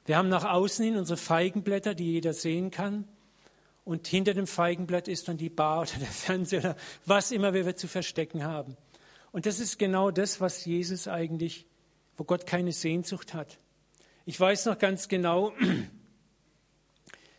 Wir 0.06 0.18
haben 0.18 0.28
nach 0.28 0.44
außen 0.44 0.84
hin 0.84 0.96
unsere 0.96 1.16
Feigenblätter, 1.16 1.94
die 1.94 2.12
jeder 2.12 2.34
sehen 2.34 2.70
kann. 2.70 3.04
Und 3.84 4.06
hinter 4.06 4.34
dem 4.34 4.46
Feigenblatt 4.46 5.08
ist 5.08 5.28
dann 5.28 5.36
die 5.36 5.50
Bar 5.50 5.82
oder 5.82 5.98
der 6.00 6.08
Fernseher 6.08 6.60
oder 6.60 6.76
was 7.06 7.30
immer 7.32 7.54
wir 7.54 7.76
zu 7.76 7.86
verstecken 7.86 8.44
haben. 8.44 8.76
Und 9.30 9.46
das 9.46 9.60
ist 9.60 9.78
genau 9.78 10.10
das, 10.10 10.40
was 10.40 10.64
Jesus 10.64 11.08
eigentlich, 11.08 11.66
wo 12.16 12.24
Gott 12.24 12.46
keine 12.46 12.72
Sehnsucht 12.72 13.34
hat. 13.34 13.58
Ich 14.26 14.38
weiß 14.38 14.66
noch 14.66 14.78
ganz 14.78 15.08
genau, 15.08 15.52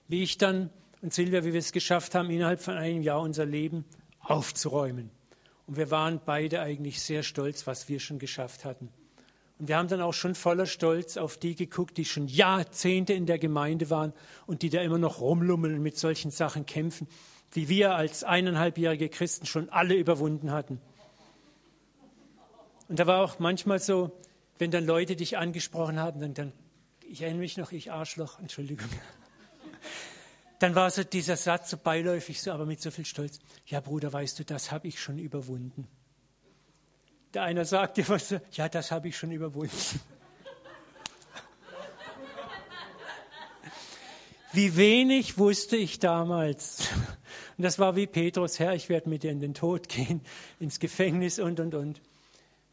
wie 0.08 0.24
ich 0.24 0.38
dann 0.38 0.70
und 1.02 1.14
Silvia, 1.14 1.44
wie 1.44 1.54
wir 1.54 1.60
es 1.60 1.72
geschafft 1.72 2.16
haben, 2.16 2.30
innerhalb 2.30 2.62
von 2.62 2.76
einem 2.76 3.02
Jahr 3.02 3.22
unser 3.22 3.46
Leben 3.46 3.86
aufzuräumen. 4.22 5.12
Und 5.68 5.78
wir 5.78 5.92
waren 5.92 6.20
beide 6.26 6.62
eigentlich 6.62 7.02
sehr 7.02 7.24
stolz, 7.24 7.68
was 7.68 7.90
wir 7.90 8.00
schon 8.00 8.20
geschafft 8.20 8.66
hatten. 8.66 8.90
Und 9.58 9.68
wir 9.68 9.78
haben 9.78 9.88
dann 9.88 10.02
auch 10.02 10.14
schon 10.14 10.36
voller 10.36 10.66
Stolz 10.66 11.18
auf 11.18 11.38
die 11.38 11.56
geguckt, 11.56 11.98
die 11.98 12.06
schon 12.06 12.28
Jahrzehnte 12.28 13.14
in 13.14 13.26
der 13.26 13.40
Gemeinde 13.40 13.90
waren 13.90 14.14
und 14.48 14.64
die 14.64 14.70
da 14.70 14.82
immer 14.82 14.98
noch 14.98 15.22
rumlummeln 15.22 15.76
und 15.76 15.82
mit 15.82 15.98
solchen 15.98 16.32
Sachen 16.32 16.66
kämpfen, 16.66 17.08
wie 17.52 17.70
wir 17.70 17.96
als 17.96 18.24
eineinhalbjährige 18.24 19.10
Christen 19.10 19.46
schon 19.46 19.70
alle 19.70 19.96
überwunden 19.96 20.52
hatten. 20.52 20.82
Und 22.90 23.00
da 23.00 23.08
war 23.08 23.24
auch 23.24 23.40
manchmal 23.40 23.80
so, 23.80 24.12
wenn 24.60 24.72
dann 24.72 24.86
Leute 24.86 25.16
dich 25.16 25.38
angesprochen 25.38 26.00
haben, 26.00 26.20
dann, 26.20 26.34
dann 26.34 26.52
ich 27.08 27.22
erinnere 27.22 27.42
mich 27.42 27.58
noch, 27.58 27.72
ich 27.72 27.92
Arschloch, 27.92 28.40
Entschuldigung. 28.40 28.90
Dann 30.60 30.76
war 30.76 30.90
so 30.90 31.04
dieser 31.04 31.36
Satz 31.36 31.70
so 31.70 31.78
beiläufig, 31.78 32.42
so, 32.42 32.52
aber 32.52 32.66
mit 32.66 32.82
so 32.82 32.90
viel 32.92 33.06
Stolz. 33.06 33.40
Ja, 33.66 33.82
Bruder, 33.82 34.14
weißt 34.14 34.40
du, 34.40 34.46
das 34.46 34.72
habe 34.72 34.88
ich 34.88 35.02
schon 35.02 35.20
überwunden. 35.20 35.88
Der 37.34 37.44
einer 37.44 37.66
sagt 37.66 37.98
dir 37.98 38.08
was, 38.08 38.34
ja, 38.52 38.70
das 38.70 38.92
habe 38.92 39.10
ich 39.10 39.18
schon 39.18 39.32
überwunden. 39.32 39.76
Wie 44.54 44.78
wenig 44.78 45.38
wusste 45.38 45.76
ich 45.76 46.00
damals. 46.00 46.88
Und 47.58 47.64
das 47.64 47.78
war 47.78 47.98
wie 47.98 48.08
Petrus, 48.08 48.60
Herr, 48.60 48.74
ich 48.74 48.88
werde 48.88 49.10
mit 49.10 49.24
dir 49.24 49.32
in 49.32 49.42
den 49.42 49.54
Tod 49.54 49.90
gehen, 49.90 50.22
ins 50.60 50.80
Gefängnis 50.80 51.40
und, 51.40 51.60
und, 51.60 51.76
und. 51.76 52.02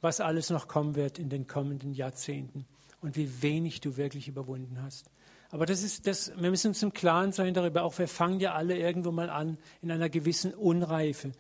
Was 0.01 0.21
alles 0.21 0.51
noch 0.51 0.69
kommen 0.69 0.95
wird 0.95 1.19
in 1.19 1.29
den 1.29 1.49
kommenden 1.49 1.93
Jahrzehnten. 1.93 2.67
Und 3.01 3.17
wie 3.17 3.43
wenig 3.43 3.81
du 3.81 3.97
wirklich 3.97 4.29
überwunden 4.29 4.81
hast. 4.83 5.11
Aber 5.53 5.65
das 5.65 5.85
ist 5.85 6.09
das, 6.09 6.33
wir 6.37 6.51
müssen 6.51 6.69
uns 6.69 6.83
im 6.83 6.93
Klaren 6.93 7.31
sein 7.31 7.55
darüber. 7.55 7.85
Auch 7.85 7.97
wir 7.99 8.09
fangen 8.09 8.41
ja 8.41 8.55
alle 8.55 8.77
irgendwo 8.77 9.13
mal 9.13 9.31
an 9.31 9.59
in 9.83 9.93
einer 9.93 10.09
gewissen 10.09 10.53
Unreife 10.53 11.31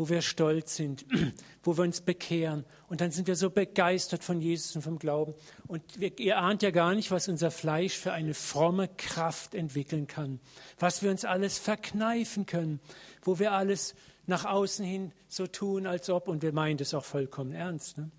wo 0.00 0.08
wir 0.08 0.22
stolz 0.22 0.76
sind, 0.76 1.04
wo 1.62 1.76
wir 1.76 1.84
uns 1.84 2.00
bekehren. 2.00 2.64
Und 2.88 3.02
dann 3.02 3.10
sind 3.10 3.28
wir 3.28 3.36
so 3.36 3.50
begeistert 3.50 4.24
von 4.24 4.40
Jesus 4.40 4.74
und 4.74 4.80
vom 4.80 4.98
Glauben. 4.98 5.34
Und 5.66 5.82
wir, 6.00 6.18
ihr 6.18 6.38
ahnt 6.38 6.62
ja 6.62 6.70
gar 6.70 6.94
nicht, 6.94 7.10
was 7.10 7.28
unser 7.28 7.50
Fleisch 7.50 7.98
für 7.98 8.10
eine 8.12 8.32
fromme 8.32 8.88
Kraft 8.88 9.54
entwickeln 9.54 10.06
kann. 10.06 10.40
Was 10.78 11.02
wir 11.02 11.10
uns 11.10 11.26
alles 11.26 11.58
verkneifen 11.58 12.46
können. 12.46 12.80
Wo 13.20 13.38
wir 13.38 13.52
alles 13.52 13.94
nach 14.26 14.46
außen 14.46 14.86
hin 14.86 15.12
so 15.28 15.46
tun, 15.46 15.86
als 15.86 16.08
ob. 16.08 16.28
Und 16.28 16.40
wir 16.40 16.54
meinen 16.54 16.78
das 16.78 16.94
auch 16.94 17.04
vollkommen 17.04 17.52
ernst. 17.52 17.98
Ne? 17.98 18.10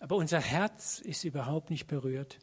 Aber 0.00 0.16
unser 0.16 0.40
Herz 0.40 0.98
ist 0.98 1.22
überhaupt 1.22 1.70
nicht 1.70 1.86
berührt. 1.86 2.40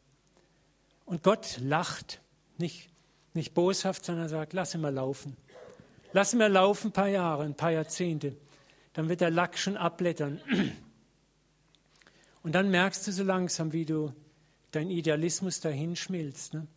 Und 1.06 1.24
Gott 1.24 1.58
lacht. 1.62 2.22
Nicht, 2.58 2.90
nicht 3.34 3.54
boshaft, 3.54 4.06
sondern 4.06 4.30
sagt, 4.30 4.54
lass 4.54 4.74
ihn 4.74 4.82
mal 4.82 4.94
laufen. 4.94 5.36
Lass 6.14 6.34
mir 6.34 6.48
laufen 6.48 6.90
ein 6.90 6.94
paar 6.94 7.08
Jahre, 7.08 7.44
ein 7.44 7.56
paar 7.56 7.72
Jahrzehnte. 7.72 8.38
Dann 8.94 9.10
wird 9.10 9.22
der 9.22 9.32
Lack 9.32 9.58
schon 9.58 9.76
abblättern. 9.78 10.40
Und 12.44 12.54
dann 12.54 12.70
merkst 12.70 13.08
du 13.08 13.12
so 13.12 13.24
langsam, 13.24 13.74
wie 13.74 13.86
du 13.86 14.14
dein 14.72 14.90
Idealismus 14.90 15.60
dahin 15.60 15.96
schmilzt. 15.96 16.54
Ne? 16.54 16.68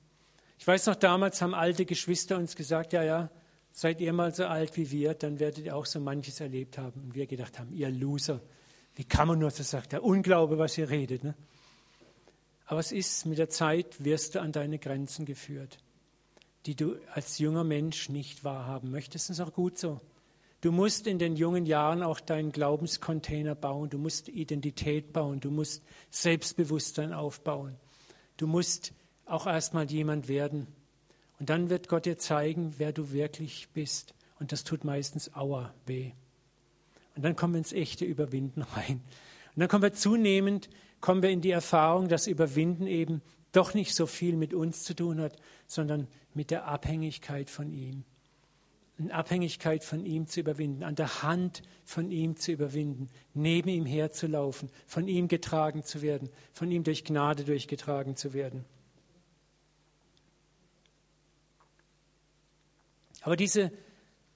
Ich 0.58 0.66
weiß 0.66 0.86
noch, 0.86 0.94
damals 0.94 1.42
haben 1.42 1.54
alte 1.54 1.84
Geschwister 1.84 2.38
uns 2.38 2.56
gesagt, 2.56 2.92
ja, 2.92 3.02
ja, 3.02 3.30
seid 3.72 4.00
ihr 4.00 4.12
mal 4.12 4.34
so 4.34 4.46
alt 4.46 4.76
wie 4.76 4.90
wir, 4.90 5.14
dann 5.14 5.38
werdet 5.38 5.66
ihr 5.66 5.76
auch 5.76 5.84
so 5.84 6.00
manches 6.00 6.40
erlebt 6.40 6.78
haben. 6.78 7.02
Und 7.02 7.14
wir 7.14 7.26
gedacht 7.26 7.58
haben, 7.58 7.72
ihr 7.72 7.90
Loser, 7.90 8.40
wie 8.94 9.04
kann 9.04 9.28
man 9.28 9.38
nur 9.38 9.50
so 9.50 9.62
sagen, 9.62 9.88
der 9.90 10.02
Unglaube, 10.02 10.56
was 10.56 10.78
ihr 10.78 10.88
redet. 10.88 11.24
Ne? 11.24 11.34
Aber 12.66 12.80
es 12.80 12.92
ist, 12.92 13.26
mit 13.26 13.38
der 13.38 13.48
Zeit 13.48 14.04
wirst 14.04 14.34
du 14.34 14.40
an 14.40 14.52
deine 14.52 14.78
Grenzen 14.78 15.24
geführt 15.24 15.78
die 16.66 16.74
du 16.74 16.96
als 17.12 17.38
junger 17.38 17.64
Mensch 17.64 18.08
nicht 18.08 18.44
wahrhaben 18.44 18.90
möchtest. 18.90 19.30
Das 19.30 19.38
ist 19.38 19.46
auch 19.46 19.52
gut 19.52 19.78
so. 19.78 20.00
Du 20.60 20.72
musst 20.72 21.06
in 21.06 21.18
den 21.18 21.36
jungen 21.36 21.64
Jahren 21.64 22.02
auch 22.02 22.18
deinen 22.18 22.50
Glaubenscontainer 22.50 23.54
bauen. 23.54 23.88
Du 23.88 23.98
musst 23.98 24.28
Identität 24.28 25.12
bauen. 25.12 25.38
Du 25.38 25.50
musst 25.50 25.84
Selbstbewusstsein 26.10 27.12
aufbauen. 27.12 27.76
Du 28.36 28.46
musst 28.46 28.92
auch 29.26 29.46
erstmal 29.46 29.88
jemand 29.90 30.28
werden. 30.28 30.66
Und 31.38 31.50
dann 31.50 31.70
wird 31.70 31.88
Gott 31.88 32.06
dir 32.06 32.18
zeigen, 32.18 32.74
wer 32.78 32.92
du 32.92 33.12
wirklich 33.12 33.68
bist. 33.72 34.14
Und 34.40 34.50
das 34.50 34.64
tut 34.64 34.82
meistens 34.82 35.34
Aua 35.34 35.72
weh. 35.86 36.12
Und 37.14 37.22
dann 37.22 37.36
kommen 37.36 37.54
wir 37.54 37.58
ins 37.58 37.72
echte 37.72 38.04
Überwinden 38.04 38.62
rein. 38.62 39.02
Und 39.54 39.60
dann 39.60 39.68
kommen 39.68 39.82
wir 39.82 39.92
zunehmend, 39.92 40.68
kommen 41.00 41.22
wir 41.22 41.30
in 41.30 41.40
die 41.40 41.50
Erfahrung, 41.50 42.08
dass 42.08 42.26
Überwinden 42.26 42.86
eben 42.86 43.22
doch 43.52 43.74
nicht 43.74 43.94
so 43.94 44.06
viel 44.06 44.36
mit 44.36 44.54
uns 44.54 44.84
zu 44.84 44.94
tun 44.94 45.20
hat, 45.20 45.36
sondern 45.66 46.08
mit 46.34 46.50
der 46.50 46.66
Abhängigkeit 46.66 47.48
von 47.48 47.72
ihm. 47.72 48.04
Eine 48.98 49.14
Abhängigkeit 49.14 49.84
von 49.84 50.06
ihm 50.06 50.26
zu 50.26 50.40
überwinden, 50.40 50.82
an 50.82 50.94
der 50.94 51.22
Hand 51.22 51.62
von 51.84 52.10
ihm 52.10 52.36
zu 52.36 52.52
überwinden, 52.52 53.08
neben 53.34 53.68
ihm 53.68 53.84
herzulaufen, 53.84 54.70
von 54.86 55.06
ihm 55.06 55.28
getragen 55.28 55.84
zu 55.84 56.00
werden, 56.00 56.30
von 56.52 56.70
ihm 56.70 56.82
durch 56.82 57.04
Gnade 57.04 57.44
durchgetragen 57.44 58.16
zu 58.16 58.32
werden. 58.32 58.64
Aber 63.20 63.36
diese 63.36 63.72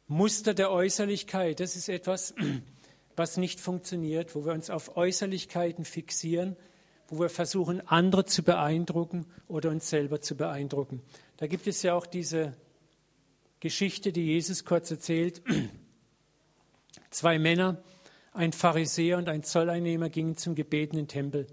Muster 0.09 0.53
der 0.53 0.71
Äußerlichkeit, 0.71 1.61
das 1.61 1.77
ist 1.77 1.89
etwas, 1.89 2.35
was 3.21 3.37
nicht 3.37 3.61
funktioniert, 3.61 4.35
wo 4.35 4.45
wir 4.45 4.53
uns 4.53 4.69
auf 4.69 4.97
Äußerlichkeiten 4.97 5.85
fixieren 5.85 6.57
wo 7.11 7.19
wir 7.19 7.29
versuchen, 7.29 7.87
andere 7.89 8.25
zu 8.25 8.43
beeindrucken 8.43 9.27
oder 9.49 9.71
uns 9.71 9.91
selber 9.91 10.21
zu 10.21 10.37
beeindrucken. 10.37 11.03
Da 11.39 11.49
gibt 11.49 11.67
es 11.67 11.83
ja 11.83 11.95
auch 11.95 12.07
diese 12.07 12.57
Geschichte, 13.59 14.13
die 14.13 14.27
Jesus 14.27 14.65
kurz 14.65 14.91
erzählt. 14.91 15.43
Zwei 17.11 17.41
Männer, 17.41 17.83
ein 18.33 18.53
Pharisäer 18.53 19.19
und 19.19 19.29
ein 19.29 19.43
Zolleinnehmer, 19.43 20.09
gingen 20.09 20.37
zum 20.37 20.55
Gebeten 20.55 20.97
in 20.97 21.07
den 21.07 21.09
Tempel. 21.09 21.47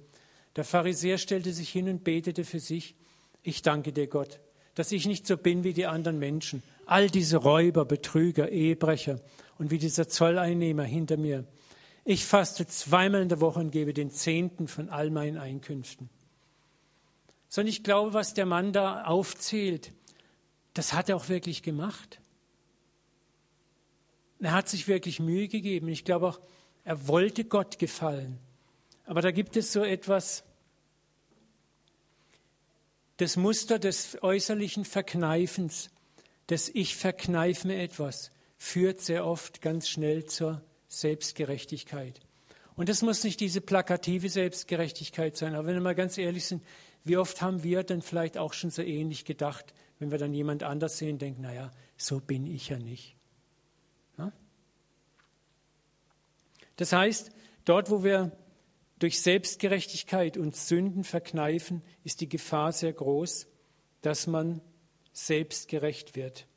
Der 0.55 0.63
Pharisäer 0.63 1.17
stellte 1.17 1.51
sich 1.51 1.69
hin 1.69 1.89
und 1.89 2.03
betete 2.03 2.45
für 2.45 2.59
sich, 2.59 2.95
ich 3.41 3.63
danke 3.63 3.91
dir 3.91 4.07
Gott, 4.07 4.39
dass 4.75 4.91
ich 4.91 5.07
nicht 5.07 5.25
so 5.25 5.37
bin 5.37 5.63
wie 5.63 5.73
die 5.73 5.87
anderen 5.87 6.19
Menschen, 6.19 6.61
all 6.85 7.09
diese 7.09 7.37
Räuber, 7.37 7.83
Betrüger, 7.85 8.49
Ehebrecher 8.49 9.19
und 9.57 9.71
wie 9.71 9.79
dieser 9.79 10.07
Zolleinnehmer 10.07 10.83
hinter 10.83 11.17
mir. 11.17 11.45
Ich 12.09 12.25
faste 12.25 12.65
zweimal 12.65 13.21
in 13.23 13.27
der 13.27 13.41
Woche 13.41 13.59
und 13.59 13.69
gebe 13.69 13.93
den 13.93 14.11
Zehnten 14.11 14.69
von 14.69 14.87
all 14.87 15.09
meinen 15.09 15.35
Einkünften. 15.35 16.09
Sondern 17.49 17.67
ich 17.67 17.83
glaube, 17.83 18.13
was 18.13 18.33
der 18.33 18.45
Mann 18.45 18.71
da 18.71 19.03
aufzählt, 19.03 19.91
das 20.73 20.93
hat 20.93 21.09
er 21.09 21.17
auch 21.17 21.27
wirklich 21.27 21.63
gemacht. 21.63 22.21
Er 24.39 24.53
hat 24.53 24.69
sich 24.69 24.87
wirklich 24.87 25.19
Mühe 25.19 25.49
gegeben. 25.49 25.89
Ich 25.89 26.05
glaube 26.05 26.29
auch, 26.29 26.39
Er 26.85 27.09
wollte 27.09 27.43
Gott 27.43 27.77
gefallen. 27.77 28.39
Aber 29.03 29.21
da 29.21 29.31
gibt 29.31 29.57
es 29.57 29.73
so 29.73 29.83
etwas, 29.83 30.45
das 33.17 33.35
Muster 33.35 33.79
des 33.79 34.23
äußerlichen 34.23 34.85
Verkneifens, 34.85 35.89
das 36.45 36.69
Ich 36.69 36.95
verkneif 36.95 37.65
mir 37.65 37.81
etwas, 37.81 38.31
führt 38.57 39.01
sehr 39.01 39.25
oft 39.25 39.61
ganz 39.61 39.89
schnell 39.89 40.23
zur 40.23 40.61
Selbstgerechtigkeit. 40.87 42.19
Und 42.75 42.89
das 42.89 43.01
muss 43.01 43.23
nicht 43.23 43.39
diese 43.39 43.59
plakative 43.59 44.29
Selbstgerechtigkeit 44.29 45.35
sein, 45.35 45.55
aber 45.55 45.67
wenn 45.67 45.75
wir 45.75 45.81
mal 45.81 45.95
ganz 45.95 46.17
ehrlich 46.17 46.45
sind, 46.45 46.63
wie 47.03 47.17
oft 47.17 47.41
haben 47.41 47.63
wir 47.63 47.83
dann 47.83 48.01
vielleicht 48.01 48.37
auch 48.37 48.53
schon 48.53 48.69
so 48.69 48.81
ähnlich 48.81 49.25
gedacht, 49.25 49.73
wenn 49.99 50.11
wir 50.11 50.17
dann 50.17 50.33
jemand 50.33 50.63
anders 50.63 50.97
sehen, 50.97 51.17
denken, 51.17 51.41
naja, 51.41 51.71
so 51.95 52.19
bin 52.19 52.45
ich 52.45 52.69
ja 52.69 52.77
nicht. 52.77 53.15
Ja? 54.17 54.31
Das 56.75 56.93
heißt, 56.93 57.31
dort, 57.65 57.89
wo 57.89 58.03
wir 58.03 58.31
durch 58.99 59.21
Selbstgerechtigkeit 59.21 60.37
und 60.37 60.55
Sünden 60.55 61.03
verkneifen, 61.03 61.81
ist 62.03 62.21
die 62.21 62.29
Gefahr 62.29 62.71
sehr 62.71 62.93
groß, 62.93 63.47
dass 64.01 64.27
man 64.27 64.61
selbstgerecht 65.13 66.15
wird. 66.15 66.47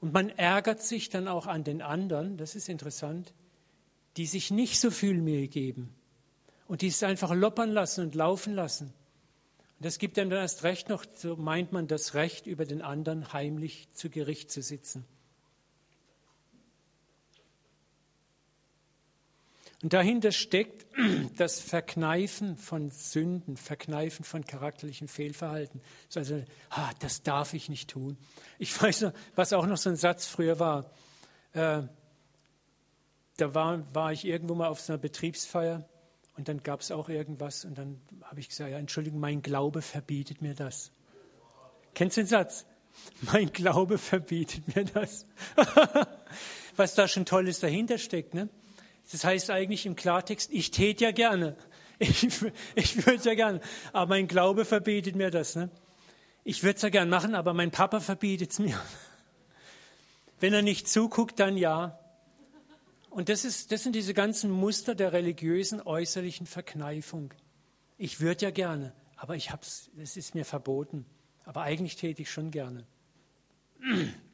Und 0.00 0.12
man 0.12 0.30
ärgert 0.30 0.82
sich 0.82 1.10
dann 1.10 1.26
auch 1.28 1.46
an 1.46 1.64
den 1.64 1.82
anderen, 1.82 2.36
das 2.36 2.54
ist 2.54 2.68
interessant, 2.68 3.32
die 4.16 4.26
sich 4.26 4.50
nicht 4.50 4.80
so 4.80 4.90
viel 4.90 5.20
Mühe 5.20 5.48
geben 5.48 5.94
und 6.66 6.82
die 6.82 6.88
es 6.88 7.02
einfach 7.02 7.34
loppern 7.34 7.70
lassen 7.70 8.04
und 8.04 8.14
laufen 8.14 8.54
lassen. 8.54 8.86
Und 8.86 9.84
das 9.84 9.98
gibt 9.98 10.18
einem 10.18 10.30
dann 10.30 10.40
erst 10.40 10.64
recht 10.64 10.88
noch, 10.88 11.04
so 11.14 11.36
meint 11.36 11.72
man, 11.72 11.86
das 11.86 12.14
Recht, 12.14 12.46
über 12.46 12.64
den 12.64 12.82
anderen 12.82 13.32
heimlich 13.32 13.88
zu 13.92 14.10
Gericht 14.10 14.50
zu 14.50 14.62
sitzen. 14.62 15.04
Und 19.82 19.92
dahinter 19.92 20.32
steckt 20.32 20.86
das 21.36 21.60
Verkneifen 21.60 22.56
von 22.56 22.90
Sünden, 22.90 23.56
Verkneifen 23.56 24.24
von 24.24 24.44
charakterlichen 24.44 25.08
Fehlverhalten. 25.08 25.80
Also, 26.14 26.42
ah, 26.70 26.90
das 26.98 27.22
darf 27.22 27.54
ich 27.54 27.68
nicht 27.68 27.90
tun. 27.90 28.16
Ich 28.58 28.80
weiß 28.82 29.02
noch, 29.02 29.12
was 29.34 29.52
auch 29.52 29.66
noch 29.66 29.76
so 29.76 29.90
ein 29.90 29.96
Satz 29.96 30.26
früher 30.26 30.58
war. 30.58 30.90
Äh, 31.52 31.82
da 33.36 33.54
war, 33.54 33.94
war 33.94 34.12
ich 34.12 34.24
irgendwo 34.24 34.54
mal 34.54 34.66
auf 34.66 34.80
so 34.80 34.92
einer 34.92 35.00
Betriebsfeier 35.00 35.88
und 36.36 36.48
dann 36.48 36.62
gab 36.62 36.80
es 36.80 36.90
auch 36.90 37.08
irgendwas 37.08 37.64
und 37.64 37.78
dann 37.78 38.00
habe 38.22 38.40
ich 38.40 38.48
gesagt, 38.48 38.70
ja, 38.70 38.78
Entschuldigung, 38.78 39.20
mein 39.20 39.42
Glaube 39.42 39.80
verbietet 39.80 40.42
mir 40.42 40.54
das. 40.54 40.90
Kennst 41.94 42.16
du 42.16 42.22
den 42.22 42.28
Satz? 42.28 42.66
Mein 43.32 43.52
Glaube 43.52 43.96
verbietet 43.96 44.74
mir 44.74 44.84
das. 44.84 45.24
was 46.76 46.94
da 46.96 47.06
schon 47.06 47.26
Tolles 47.26 47.60
dahinter 47.60 47.98
steckt, 47.98 48.34
ne? 48.34 48.48
Das 49.10 49.24
heißt 49.24 49.50
eigentlich 49.50 49.86
im 49.86 49.96
Klartext, 49.96 50.50
ich 50.52 50.70
täte 50.70 51.04
ja 51.04 51.12
gerne. 51.12 51.56
Ich, 52.00 52.28
ich 52.76 53.06
würde 53.06 53.24
ja 53.24 53.34
gerne. 53.34 53.60
Aber 53.92 54.10
mein 54.10 54.28
Glaube 54.28 54.64
verbietet 54.64 55.16
mir 55.16 55.32
das. 55.32 55.56
Ne? 55.56 55.68
Ich 56.44 56.62
würde 56.62 56.76
es 56.76 56.82
ja 56.82 56.90
gern 56.90 57.08
machen, 57.08 57.34
aber 57.34 57.54
mein 57.54 57.72
Papa 57.72 57.98
verbietet 57.98 58.52
es 58.52 58.60
mir. 58.60 58.80
Wenn 60.38 60.54
er 60.54 60.62
nicht 60.62 60.88
zuguckt, 60.88 61.40
dann 61.40 61.56
ja. 61.56 61.98
Und 63.10 63.28
das, 63.28 63.44
ist, 63.44 63.72
das 63.72 63.82
sind 63.82 63.96
diese 63.96 64.14
ganzen 64.14 64.48
Muster 64.48 64.94
der 64.94 65.12
religiösen 65.12 65.82
äußerlichen 65.82 66.46
Verkneifung. 66.46 67.34
Ich 67.96 68.20
würde 68.20 68.44
ja 68.44 68.50
gerne, 68.52 68.92
aber 69.16 69.34
ich 69.34 69.50
hab's, 69.50 69.90
es 69.96 70.16
ist 70.16 70.36
mir 70.36 70.44
verboten. 70.44 71.04
Aber 71.44 71.62
eigentlich 71.62 71.96
täte 71.96 72.22
ich 72.22 72.30
schon 72.30 72.52
gerne. 72.52 72.86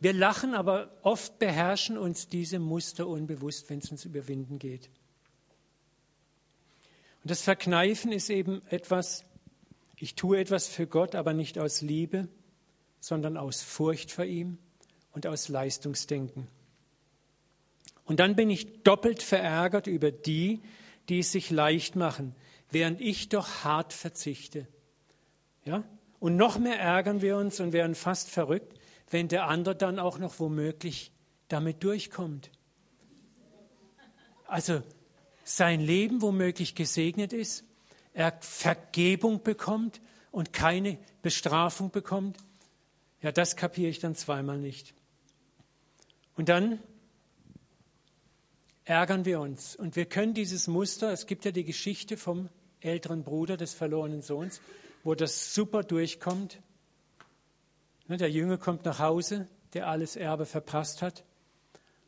Wir 0.00 0.12
lachen, 0.12 0.54
aber 0.54 0.90
oft 1.02 1.38
beherrschen 1.38 1.98
uns 1.98 2.28
diese 2.28 2.58
Muster 2.58 3.08
unbewusst, 3.08 3.68
wenn 3.68 3.80
es 3.80 3.90
uns 3.90 4.04
überwinden 4.04 4.58
geht. 4.58 4.88
Und 7.24 7.30
das 7.30 7.42
Verkneifen 7.42 8.12
ist 8.12 8.30
eben 8.30 8.62
etwas, 8.68 9.24
ich 9.96 10.14
tue 10.14 10.38
etwas 10.38 10.68
für 10.68 10.86
Gott, 10.86 11.14
aber 11.14 11.32
nicht 11.32 11.58
aus 11.58 11.80
Liebe, 11.80 12.28
sondern 13.00 13.36
aus 13.36 13.62
Furcht 13.62 14.12
vor 14.12 14.24
ihm 14.24 14.58
und 15.12 15.26
aus 15.26 15.48
Leistungsdenken. 15.48 16.46
Und 18.04 18.20
dann 18.20 18.36
bin 18.36 18.50
ich 18.50 18.82
doppelt 18.84 19.22
verärgert 19.22 19.86
über 19.86 20.10
die, 20.10 20.62
die 21.08 21.18
es 21.20 21.32
sich 21.32 21.50
leicht 21.50 21.96
machen, 21.96 22.34
während 22.70 23.00
ich 23.00 23.28
doch 23.28 23.64
hart 23.64 23.92
verzichte. 23.92 24.66
Ja? 25.64 25.84
Und 26.20 26.36
noch 26.36 26.58
mehr 26.58 26.78
ärgern 26.78 27.20
wir 27.20 27.36
uns 27.36 27.60
und 27.60 27.72
werden 27.72 27.94
fast 27.94 28.30
verrückt, 28.30 28.77
wenn 29.10 29.28
der 29.28 29.48
andere 29.48 29.74
dann 29.74 29.98
auch 29.98 30.18
noch 30.18 30.38
womöglich 30.38 31.12
damit 31.48 31.82
durchkommt. 31.82 32.50
Also 34.46 34.82
sein 35.44 35.80
Leben 35.80 36.22
womöglich 36.22 36.74
gesegnet 36.74 37.32
ist, 37.32 37.64
er 38.12 38.36
Vergebung 38.40 39.42
bekommt 39.42 40.00
und 40.30 40.52
keine 40.52 40.98
Bestrafung 41.22 41.90
bekommt. 41.90 42.38
Ja, 43.22 43.32
das 43.32 43.56
kapiere 43.56 43.90
ich 43.90 43.98
dann 43.98 44.14
zweimal 44.14 44.58
nicht. 44.58 44.94
Und 46.36 46.48
dann 46.48 46.78
ärgern 48.84 49.24
wir 49.24 49.40
uns. 49.40 49.76
Und 49.76 49.96
wir 49.96 50.06
können 50.06 50.34
dieses 50.34 50.66
Muster, 50.66 51.12
es 51.12 51.26
gibt 51.26 51.44
ja 51.44 51.50
die 51.50 51.64
Geschichte 51.64 52.16
vom 52.16 52.48
älteren 52.80 53.24
Bruder 53.24 53.56
des 53.56 53.74
verlorenen 53.74 54.22
Sohns, 54.22 54.60
wo 55.04 55.14
das 55.14 55.54
super 55.54 55.82
durchkommt. 55.82 56.60
Ne, 58.08 58.16
der 58.16 58.30
Jünger 58.30 58.56
kommt 58.56 58.86
nach 58.86 58.98
Hause, 58.98 59.46
der 59.74 59.86
alles 59.86 60.16
Erbe 60.16 60.46
verpasst 60.46 61.02
hat. 61.02 61.24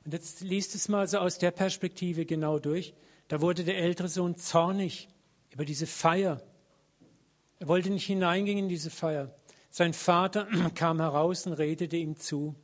Und 0.04 0.14
jetzt 0.14 0.40
liest 0.40 0.74
es 0.74 0.88
mal 0.88 1.06
so 1.06 1.18
aus 1.18 1.36
der 1.36 1.50
Perspektive 1.50 2.24
genau 2.24 2.58
durch. 2.58 2.94
Da 3.28 3.42
wurde 3.42 3.64
der 3.64 3.76
ältere 3.76 4.08
Sohn 4.08 4.36
zornig 4.36 5.08
über 5.52 5.66
diese 5.66 5.86
Feier. 5.86 6.42
Er 7.58 7.68
wollte 7.68 7.90
nicht 7.90 8.06
hineingehen 8.06 8.58
in 8.58 8.68
diese 8.70 8.88
Feier. 8.88 9.34
Sein 9.68 9.92
Vater 9.92 10.48
kam 10.74 11.00
heraus 11.00 11.46
und 11.46 11.52
redete 11.52 11.98
ihm 11.98 12.16
zu. 12.16 12.54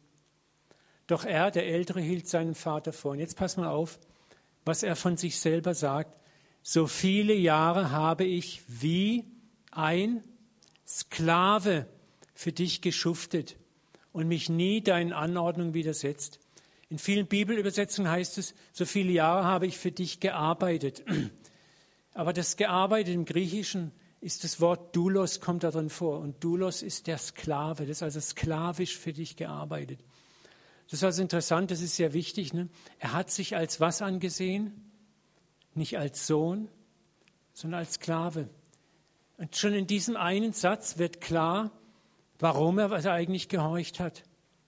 Doch 1.07 1.25
er, 1.25 1.51
der 1.51 1.67
Ältere, 1.67 2.01
hielt 2.01 2.27
seinen 2.27 2.55
Vater 2.55 2.95
vor. 2.95 3.13
Und 3.13 3.19
jetzt 3.19 3.37
pass 3.37 3.59
mal 3.59 3.69
auf, 3.69 4.01
was 4.65 4.83
er 4.83 4.97
von 4.97 5.19
sich 5.19 5.39
selber 5.39 5.75
sagt. 5.75 6.19
So 6.63 6.87
viele 6.87 7.35
Jahre 7.35 7.91
habe 7.91 8.25
ich 8.25 8.63
wie 8.67 9.25
ein 9.71 10.25
Sklave 10.87 11.87
für 12.37 12.53
dich 12.53 12.83
geschuftet 12.83 13.57
und 14.13 14.29
mich 14.29 14.49
nie 14.49 14.83
deinen 14.83 15.13
Anordnungen 15.13 15.75
widersetzt. 15.75 16.39
In 16.91 16.99
vielen 16.99 17.27
Bibelübersetzungen 17.27 18.11
heißt 18.11 18.39
es, 18.39 18.55
so 18.73 18.85
viele 18.85 19.11
Jahre 19.11 19.45
habe 19.45 19.67
ich 19.67 19.79
für 19.79 19.91
dich 19.91 20.21
gearbeitet. 20.21 21.03
Aber 22.15 22.33
das 22.33 22.57
gearbeitet 22.57 23.15
im 23.15 23.25
Griechischen 23.25 23.91
ist 24.21 24.45
das 24.45 24.61
Wort 24.61 24.95
Doulos 24.95 25.41
kommt 25.41 25.65
darin 25.65 25.89
vor. 25.89 26.21
Und 26.21 26.45
Doulos 26.45 26.83
ist 26.83 27.07
der 27.07 27.19
Sklave. 27.19 27.87
Das 27.87 27.99
ist 27.99 28.03
also 28.03 28.21
sklavisch 28.21 28.97
für 28.97 29.13
dich 29.13 29.37
gearbeitet. 29.37 30.01
Das 30.85 31.01
ist 31.01 31.05
also 31.05 31.23
interessant, 31.23 31.71
das 31.71 31.81
ist 31.81 31.97
sehr 31.97 32.13
wichtig. 32.13 32.53
Ne? 32.53 32.69
Er 32.99 33.13
hat 33.13 33.31
sich 33.31 33.57
als 33.57 33.81
was 33.81 34.03
angesehen? 34.03 34.93
Nicht 35.75 35.99
als 35.99 36.27
Sohn, 36.27 36.69
sondern 37.55 37.81
als 37.81 37.95
Sklave. 37.95 38.49
Und 39.39 39.57
schon 39.57 39.73
in 39.73 39.87
diesem 39.87 40.17
einen 40.17 40.53
Satz 40.53 40.99
wird 40.99 41.21
klar, 41.21 41.71
Warum 42.39 42.79
er, 42.79 42.91
was 42.91 43.07
eigentlich 43.07 43.49
gehorcht 43.49 44.01
hat? 44.01 44.25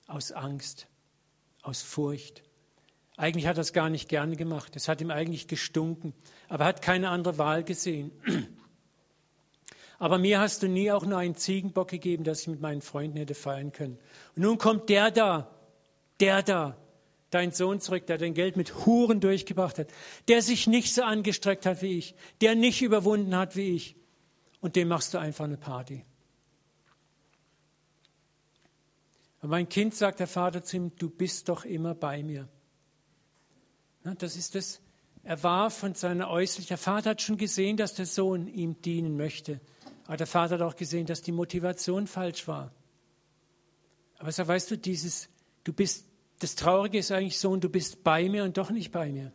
Aus 0.06 0.32
Angst, 0.32 0.86
aus 1.62 1.82
Furcht. 1.82 2.42
Eigentlich 3.16 3.46
hat 3.46 3.58
er 3.58 3.62
es 3.62 3.72
gar 3.72 3.90
nicht 3.90 4.08
gerne 4.08 4.36
gemacht. 4.36 4.76
Es 4.76 4.88
hat 4.88 5.00
ihm 5.00 5.10
eigentlich 5.10 5.48
gestunken. 5.48 6.14
Aber 6.48 6.64
er 6.64 6.68
hat 6.68 6.82
keine 6.82 7.10
andere 7.10 7.36
Wahl 7.36 7.64
gesehen. 7.64 8.12
Aber 9.98 10.18
mir 10.18 10.38
hast 10.38 10.62
du 10.62 10.68
nie 10.68 10.92
auch 10.92 11.04
nur 11.04 11.18
einen 11.18 11.34
Ziegenbock 11.34 11.88
gegeben, 11.88 12.22
dass 12.22 12.42
ich 12.42 12.48
mit 12.48 12.60
meinen 12.60 12.80
Freunden 12.80 13.16
hätte 13.16 13.34
feiern 13.34 13.72
können. 13.72 13.98
Und 14.36 14.42
nun 14.42 14.56
kommt 14.56 14.88
der 14.88 15.10
da, 15.10 15.50
der 16.20 16.44
da, 16.44 16.76
dein 17.30 17.50
Sohn 17.50 17.80
zurück, 17.80 18.06
der 18.06 18.18
dein 18.18 18.34
Geld 18.34 18.56
mit 18.56 18.86
Huren 18.86 19.20
durchgebracht 19.20 19.78
hat, 19.78 19.88
der 20.28 20.40
sich 20.40 20.68
nicht 20.68 20.94
so 20.94 21.02
angestreckt 21.02 21.66
hat 21.66 21.82
wie 21.82 21.98
ich, 21.98 22.14
der 22.40 22.54
nicht 22.54 22.80
überwunden 22.80 23.36
hat 23.36 23.56
wie 23.56 23.74
ich. 23.74 23.96
Und 24.60 24.76
dem 24.76 24.88
machst 24.88 25.14
du 25.14 25.18
einfach 25.18 25.44
eine 25.44 25.56
Party. 25.56 26.04
Aber 29.40 29.50
mein 29.50 29.68
Kind 29.68 29.94
sagt 29.94 30.20
der 30.20 30.26
Vater 30.26 30.62
zu 30.62 30.76
ihm, 30.76 30.96
du 30.96 31.08
bist 31.08 31.48
doch 31.48 31.64
immer 31.64 31.94
bei 31.94 32.22
mir. 32.22 32.48
Das 34.02 34.36
ist 34.36 34.54
das. 34.54 34.80
Er 35.22 35.42
war 35.42 35.70
von 35.70 35.94
seiner 35.94 36.30
äußerlichen, 36.30 36.68
der 36.68 36.78
Vater 36.78 37.10
hat 37.10 37.22
schon 37.22 37.36
gesehen, 37.36 37.76
dass 37.76 37.94
der 37.94 38.06
Sohn 38.06 38.46
ihm 38.46 38.80
dienen 38.80 39.16
möchte. 39.16 39.60
Aber 40.06 40.16
der 40.16 40.26
Vater 40.26 40.54
hat 40.54 40.62
auch 40.62 40.76
gesehen, 40.76 41.06
dass 41.06 41.20
die 41.20 41.32
Motivation 41.32 42.06
falsch 42.06 42.48
war. 42.48 42.72
Aber 44.18 44.32
so 44.32 44.46
weißt 44.46 44.70
du, 44.70 44.78
dieses, 44.78 45.28
du 45.64 45.72
bist, 45.72 46.06
das 46.38 46.54
Traurige 46.54 46.98
ist 46.98 47.12
eigentlich 47.12 47.38
so, 47.38 47.50
und 47.50 47.62
du 47.62 47.68
bist 47.68 48.02
bei 48.02 48.28
mir 48.28 48.44
und 48.44 48.56
doch 48.56 48.70
nicht 48.70 48.90
bei 48.90 49.12
mir. 49.12 49.32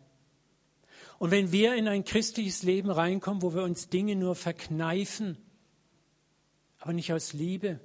Und 1.20 1.32
wenn 1.32 1.52
wir 1.52 1.76
in 1.76 1.88
ein 1.88 2.04
christliches 2.04 2.64
Leben 2.64 2.90
reinkommen, 2.90 3.42
wo 3.44 3.54
wir 3.54 3.64
uns 3.64 3.90
Dinge 3.90 4.16
nur 4.16 4.36
verkneifen, 4.36 5.38
aber 6.80 6.94
nicht 6.94 7.14
aus 7.14 7.34
Liebe, 7.34 7.80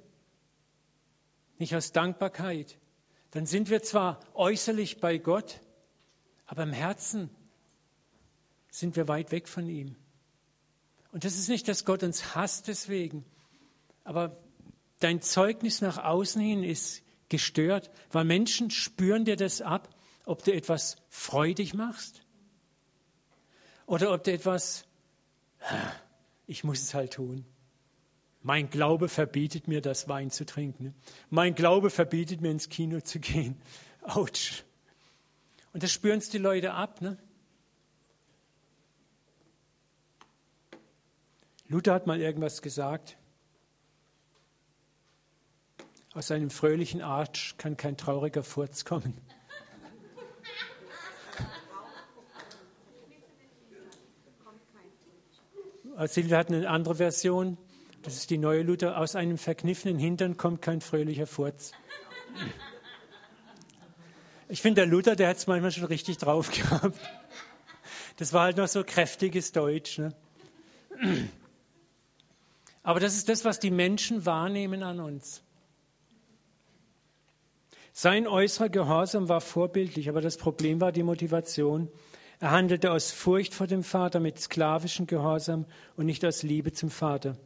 nicht 1.59 1.75
aus 1.75 1.91
Dankbarkeit, 1.91 2.77
dann 3.31 3.45
sind 3.45 3.69
wir 3.69 3.83
zwar 3.83 4.19
äußerlich 4.33 4.99
bei 4.99 5.17
Gott, 5.17 5.59
aber 6.47 6.63
im 6.63 6.73
Herzen 6.73 7.29
sind 8.71 8.95
wir 8.95 9.07
weit 9.07 9.31
weg 9.31 9.47
von 9.47 9.67
ihm. 9.67 9.95
Und 11.11 11.23
das 11.25 11.37
ist 11.37 11.49
nicht, 11.49 11.67
dass 11.67 11.85
Gott 11.85 12.03
uns 12.03 12.33
hasst 12.35 12.67
deswegen, 12.67 13.25
aber 14.03 14.37
dein 14.99 15.21
Zeugnis 15.21 15.81
nach 15.81 15.97
außen 15.97 16.41
hin 16.41 16.63
ist 16.63 17.03
gestört, 17.29 17.91
weil 18.11 18.25
Menschen 18.25 18.71
spüren 18.71 19.25
dir 19.25 19.35
das 19.35 19.61
ab, 19.61 19.89
ob 20.25 20.43
du 20.43 20.53
etwas 20.53 20.97
freudig 21.09 21.73
machst 21.73 22.21
oder 23.85 24.13
ob 24.13 24.23
du 24.23 24.31
etwas, 24.31 24.85
ich 26.47 26.63
muss 26.63 26.81
es 26.81 26.93
halt 26.93 27.13
tun. 27.13 27.45
Mein 28.41 28.69
Glaube 28.69 29.09
verbietet 29.09 29.67
mir, 29.67 29.81
das 29.81 30.07
Wein 30.07 30.31
zu 30.31 30.45
trinken. 30.45 30.95
Mein 31.29 31.55
Glaube 31.55 31.89
verbietet 31.89 32.39
mir, 32.41 32.51
ins 32.51 32.69
Kino 32.69 33.01
zu 33.01 33.19
gehen. 33.19 33.61
Autsch. 34.03 34.63
Und 35.73 35.83
das 35.83 35.91
spüren 35.91 36.19
es 36.19 36.29
die 36.29 36.37
Leute 36.37 36.73
ab. 36.73 37.01
Ne? 37.01 37.17
Luther 41.67 41.93
hat 41.93 42.07
mal 42.07 42.21
irgendwas 42.21 42.61
gesagt. 42.61 43.17
Aus 46.13 46.31
einem 46.31 46.49
fröhlichen 46.49 47.01
Arsch 47.01 47.55
kann 47.57 47.77
kein 47.77 47.97
trauriger 47.97 48.43
Furz 48.43 48.85
kommen. 48.85 49.13
Silvia 56.07 56.37
hat 56.37 56.47
eine 56.47 56.67
andere 56.69 56.95
Version. 56.95 57.57
Das 58.03 58.15
ist 58.15 58.29
die 58.29 58.37
neue 58.37 58.61
Luther. 58.61 58.97
Aus 58.97 59.15
einem 59.15 59.37
verkniffenen 59.37 59.99
Hintern 59.99 60.37
kommt 60.37 60.61
kein 60.61 60.81
fröhlicher 60.81 61.27
Furz. 61.27 61.73
Ich 64.47 64.61
finde, 64.61 64.81
der 64.81 64.85
Luther, 64.87 65.15
der 65.15 65.29
hat 65.29 65.37
es 65.37 65.47
manchmal 65.47 65.71
schon 65.71 65.85
richtig 65.85 66.17
drauf 66.17 66.51
gehabt. 66.51 66.99
Das 68.17 68.33
war 68.33 68.43
halt 68.43 68.57
noch 68.57 68.67
so 68.67 68.83
kräftiges 68.83 69.51
Deutsch. 69.51 69.99
Ne? 69.99 70.13
Aber 72.83 72.99
das 72.99 73.15
ist 73.15 73.29
das, 73.29 73.45
was 73.45 73.59
die 73.59 73.71
Menschen 73.71 74.25
wahrnehmen 74.25 74.83
an 74.83 74.99
uns. 74.99 75.43
Sein 77.91 78.27
äußerer 78.27 78.69
Gehorsam 78.69 79.27
war 79.27 79.41
vorbildlich, 79.41 80.09
aber 80.09 80.21
das 80.21 80.37
Problem 80.37 80.79
war 80.79 80.91
die 80.91 81.03
Motivation. 81.03 81.89
Er 82.39 82.51
handelte 82.51 82.91
aus 82.91 83.11
Furcht 83.11 83.53
vor 83.53 83.67
dem 83.67 83.83
Vater 83.83 84.21
mit 84.21 84.39
sklavischem 84.39 85.05
Gehorsam 85.05 85.65
und 85.97 86.05
nicht 86.05 86.23
aus 86.23 86.41
Liebe 86.43 86.71
zum 86.71 86.89
Vater. 86.89 87.37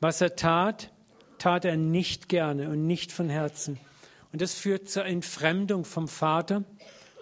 Was 0.00 0.20
er 0.20 0.34
tat, 0.34 0.90
tat 1.38 1.64
er 1.64 1.76
nicht 1.76 2.28
gerne 2.28 2.70
und 2.70 2.86
nicht 2.86 3.12
von 3.12 3.28
Herzen. 3.28 3.78
Und 4.32 4.40
das 4.42 4.54
führt 4.54 4.88
zur 4.88 5.04
Entfremdung 5.04 5.84
vom 5.84 6.08
Vater 6.08 6.64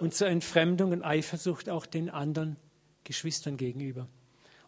und 0.00 0.14
zur 0.14 0.28
Entfremdung 0.28 0.92
und 0.92 1.02
Eifersucht 1.02 1.68
auch 1.68 1.86
den 1.86 2.10
anderen 2.10 2.56
Geschwistern 3.04 3.56
gegenüber. 3.56 4.06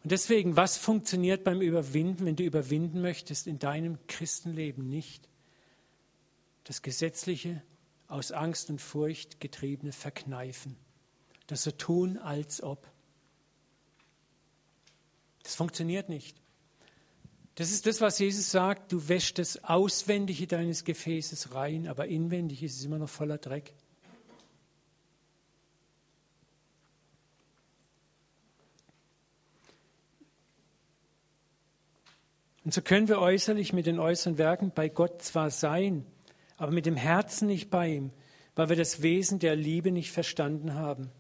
Und 0.03 0.13
deswegen, 0.13 0.57
was 0.57 0.79
funktioniert 0.79 1.45
beim 1.45 1.61
Überwinden, 1.61 2.25
wenn 2.25 2.37
du 2.37 2.43
überwinden 2.43 3.03
möchtest 3.03 3.47
in 3.47 3.59
deinem 3.59 3.99
Christenleben 4.07 4.89
nicht? 4.89 5.29
Das 6.65 6.83
gesetzliche, 6.83 7.63
aus 8.09 8.33
Angst 8.33 8.71
und 8.71 8.81
Furcht 8.81 9.41
getriebene 9.41 9.93
Verkneifen. 9.93 10.77
Das 11.47 11.63
so 11.63 11.71
tun, 11.71 12.17
als 12.19 12.63
ob. 12.63 12.91
Das 15.43 15.55
funktioniert 15.55 16.09
nicht. 16.09 16.37
Das 17.61 17.73
ist 17.73 17.85
das, 17.85 18.01
was 18.01 18.19
Jesus 18.19 18.51
sagt. 18.51 18.91
Du 18.91 19.07
wäschst 19.11 19.39
das 19.39 19.65
Auswendige 19.65 20.47
deines 20.47 20.83
Gefäßes 20.83 21.55
rein, 21.55 21.89
aber 21.89 22.07
inwendig 22.07 22.63
ist 22.63 22.79
es 22.79 22.87
immer 22.87 22.97
noch 22.97 23.11
voller 23.11 23.37
Dreck. 23.37 23.75
Und 32.65 32.73
so 32.73 32.81
können 32.81 33.09
wir 33.09 33.19
äußerlich 33.19 33.75
mit 33.75 33.85
den 33.85 33.99
äußeren 33.99 34.39
Werken 34.39 34.73
bei 34.75 34.89
Gott 34.89 35.21
zwar 35.21 35.51
sein, 35.51 36.07
aber 36.57 36.73
mit 36.73 36.87
dem 36.87 36.97
Herzen 36.97 37.47
nicht 37.47 37.69
bei 37.69 37.89
ihm, 37.89 38.11
weil 38.55 38.71
wir 38.71 38.77
das 38.77 39.03
Wesen 39.03 39.39
der 39.39 39.55
Liebe 39.55 39.93
nicht 39.93 40.13
verstanden 40.13 40.77
haben. 40.77 41.11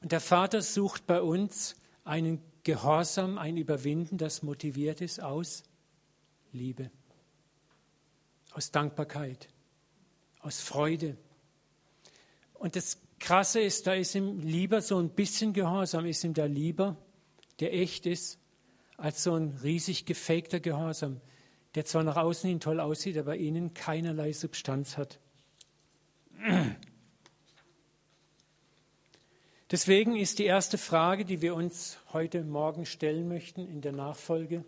Und 0.00 0.12
der 0.12 0.20
Vater 0.22 0.62
sucht 0.62 1.06
bei 1.06 1.20
uns 1.20 1.76
einen 2.04 2.40
Gehorsam, 2.68 3.38
ein 3.38 3.56
Überwinden, 3.56 4.18
das 4.18 4.42
motiviert 4.42 5.00
ist 5.00 5.22
aus 5.22 5.62
Liebe, 6.52 6.90
aus 8.52 8.70
Dankbarkeit, 8.70 9.48
aus 10.40 10.60
Freude. 10.60 11.16
Und 12.52 12.76
das 12.76 12.98
Krasse 13.20 13.60
ist, 13.60 13.86
da 13.86 13.94
ist 13.94 14.14
ihm 14.14 14.40
lieber 14.40 14.82
so 14.82 14.98
ein 14.98 15.08
bisschen 15.08 15.54
Gehorsam, 15.54 16.04
ist 16.04 16.24
ihm 16.24 16.34
da 16.34 16.44
lieber, 16.44 16.98
der 17.58 17.72
echt 17.72 18.04
ist, 18.04 18.38
als 18.98 19.22
so 19.22 19.34
ein 19.34 19.58
riesig 19.62 20.04
gefakter 20.04 20.60
Gehorsam, 20.60 21.22
der 21.74 21.86
zwar 21.86 22.02
nach 22.02 22.16
außen 22.16 22.50
hin 22.50 22.60
toll 22.60 22.80
aussieht, 22.80 23.16
aber 23.16 23.38
innen 23.38 23.72
keinerlei 23.72 24.34
Substanz 24.34 24.98
hat. 24.98 25.18
Deswegen 29.70 30.16
ist 30.16 30.38
die 30.38 30.46
erste 30.46 30.78
Frage, 30.78 31.26
die 31.26 31.42
wir 31.42 31.54
uns 31.54 31.98
heute 32.14 32.42
Morgen 32.42 32.86
stellen 32.86 33.28
möchten 33.28 33.68
in 33.68 33.82
der 33.82 33.92
Nachfolge, 33.92 34.64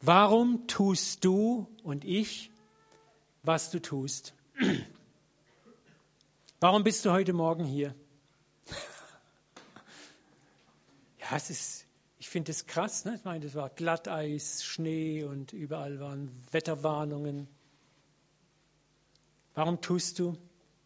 warum 0.00 0.68
tust 0.68 1.24
du 1.24 1.66
und 1.82 2.04
ich, 2.04 2.52
was 3.42 3.72
du 3.72 3.82
tust? 3.82 4.32
Warum 6.60 6.84
bist 6.84 7.04
du 7.04 7.10
heute 7.10 7.32
Morgen 7.32 7.64
hier? 7.64 7.94
Ja, 11.18 11.38
es 11.38 11.48
ist, 11.48 11.86
ich 12.18 12.28
finde 12.28 12.52
es 12.52 12.66
krass. 12.66 13.06
Ne? 13.06 13.14
Ich 13.14 13.24
meine, 13.24 13.46
es 13.46 13.54
war 13.54 13.70
Glatteis, 13.70 14.62
Schnee 14.62 15.24
und 15.24 15.54
überall 15.54 15.98
waren 15.98 16.30
Wetterwarnungen. 16.52 17.48
Warum 19.54 19.80
tust 19.80 20.18
du, 20.18 20.36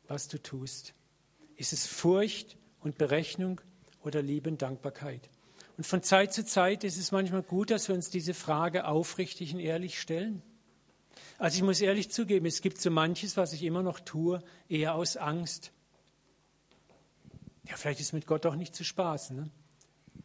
was 0.07 0.29
du 0.29 0.41
tust? 0.41 0.95
Ist 1.57 1.73
es 1.73 1.89
Furcht 1.89 2.57
und 2.89 2.99
Berechnung 2.99 3.61
oder 4.03 4.23
Liebe 4.23 4.51
und 4.51 4.61
Dankbarkeit? 4.61 5.31
Und 5.77 5.85
von 5.85 6.03
Zeit 6.03 6.33
zu 6.33 6.45
Zeit 6.45 6.83
ist 6.83 6.99
es 6.99 7.13
manchmal 7.13 7.43
gut, 7.43 7.71
dass 7.71 7.89
wir 7.89 7.95
uns 7.95 8.11
diese 8.11 8.35
Frage 8.35 8.87
aufrichtig 8.87 9.55
und 9.55 9.61
ehrlich 9.61 10.01
stellen. 10.01 10.43
Also 11.39 11.57
ich 11.57 11.63
muss 11.63 11.81
ehrlich 11.81 12.11
zugeben, 12.11 12.47
es 12.47 12.63
gibt 12.63 12.81
so 12.81 12.91
manches, 12.91 13.37
was 13.37 13.53
ich 13.53 13.63
immer 13.63 13.83
noch 13.83 14.01
tue, 14.01 14.43
eher 14.69 14.95
aus 14.95 15.17
Angst. 15.17 15.73
Ja, 17.69 17.77
vielleicht 17.77 18.01
ist 18.01 18.13
mit 18.13 18.27
Gott 18.27 18.45
auch 18.47 18.57
nicht 18.57 18.75
zu 18.75 18.83
spaßen. 18.83 19.37
Ne? 19.37 19.51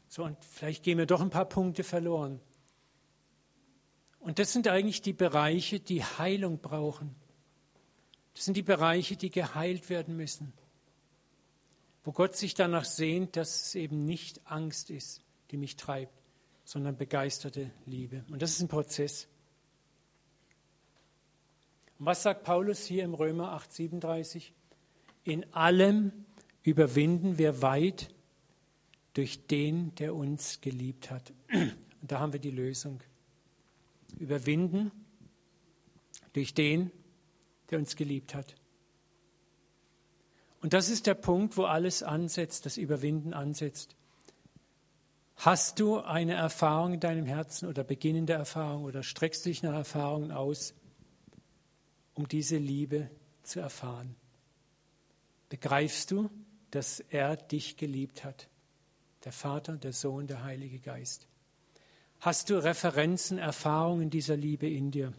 So, 0.08 0.24
und 0.24 0.38
vielleicht 0.44 0.84
gehen 0.84 0.98
mir 0.98 1.06
doch 1.06 1.22
ein 1.22 1.30
paar 1.30 1.46
Punkte 1.46 1.84
verloren. 1.84 2.40
Und 4.20 4.40
das 4.40 4.54
sind 4.54 4.68
eigentlich 4.68 5.02
die 5.02 5.14
Bereiche, 5.14 5.80
die 5.80 6.04
Heilung 6.04 6.60
brauchen. 6.60 7.14
Das 8.34 8.46
sind 8.46 8.56
die 8.56 8.64
Bereiche, 8.64 9.18
die 9.18 9.30
geheilt 9.30 9.90
werden 9.90 10.16
müssen. 10.16 10.54
Wo 12.04 12.12
Gott 12.12 12.36
sich 12.36 12.54
danach 12.54 12.86
sehnt, 12.86 13.38
dass 13.38 13.68
es 13.68 13.76
eben 13.76 14.06
nicht 14.06 14.42
Angst 14.46 14.90
ist, 14.90 15.22
die 15.52 15.58
mich 15.58 15.76
treibt, 15.76 16.14
sondern 16.66 16.98
begeisterte 16.98 17.72
Liebe. 17.86 18.26
Und 18.30 18.42
das 18.42 18.52
ist 18.52 18.62
ein 18.62 18.68
Prozess. 18.68 19.28
Und 22.00 22.06
was 22.06 22.24
sagt 22.24 22.44
Paulus 22.44 22.86
hier 22.86 23.04
im 23.04 23.14
Römer 23.14 23.54
8:37? 23.54 24.52
In 25.24 25.54
allem 25.54 26.12
überwinden 26.64 27.38
wir 27.38 27.62
weit 27.62 28.14
durch 29.14 29.48
den, 29.48 29.94
der 29.96 30.16
uns 30.16 30.60
geliebt 30.60 31.12
hat. 31.12 31.34
Und 31.54 32.12
da 32.12 32.20
haben 32.20 32.34
wir 32.34 32.40
die 32.40 32.52
Lösung. 32.52 33.02
Überwinden 34.18 34.92
durch 36.34 36.54
den, 36.54 36.92
der 37.70 37.80
uns 37.80 37.96
geliebt 37.96 38.34
hat. 38.34 38.56
Und 40.64 40.72
das 40.72 40.88
ist 40.88 41.08
der 41.08 41.14
Punkt, 41.14 41.58
wo 41.58 41.66
alles 41.66 42.04
ansetzt, 42.04 42.66
das 42.66 42.78
Überwinden 42.78 43.34
ansetzt. 43.34 43.98
Hast 45.36 45.78
du 45.82 46.00
eine 46.00 46.36
Erfahrung 46.36 46.94
in 46.94 47.00
deinem 47.02 47.26
Herzen 47.26 47.68
oder 47.68 47.84
beginnende 47.84 48.32
Erfahrung 48.32 48.86
oder 48.86 49.04
streckst 49.04 49.44
du 49.44 49.50
dich 49.50 49.62
nach 49.62 49.74
Erfahrungen 49.74 50.32
aus, 50.32 50.74
um 52.14 52.30
diese 52.30 52.56
Liebe 52.56 53.10
zu 53.44 53.60
erfahren? 53.60 54.16
Begreifst 55.50 56.12
du, 56.12 56.30
dass 56.72 57.02
er 57.02 57.36
dich 57.36 57.76
geliebt 57.76 58.24
hat? 58.24 58.48
Der 59.26 59.34
Vater, 59.34 59.76
der 59.76 59.92
Sohn, 59.92 60.28
der 60.28 60.44
Heilige 60.46 60.80
Geist. 60.80 61.28
Hast 62.22 62.50
du 62.50 62.64
Referenzen, 62.64 63.38
Erfahrungen 63.38 64.10
dieser 64.10 64.38
Liebe 64.38 64.70
in 64.70 64.92
dir? 64.92 65.12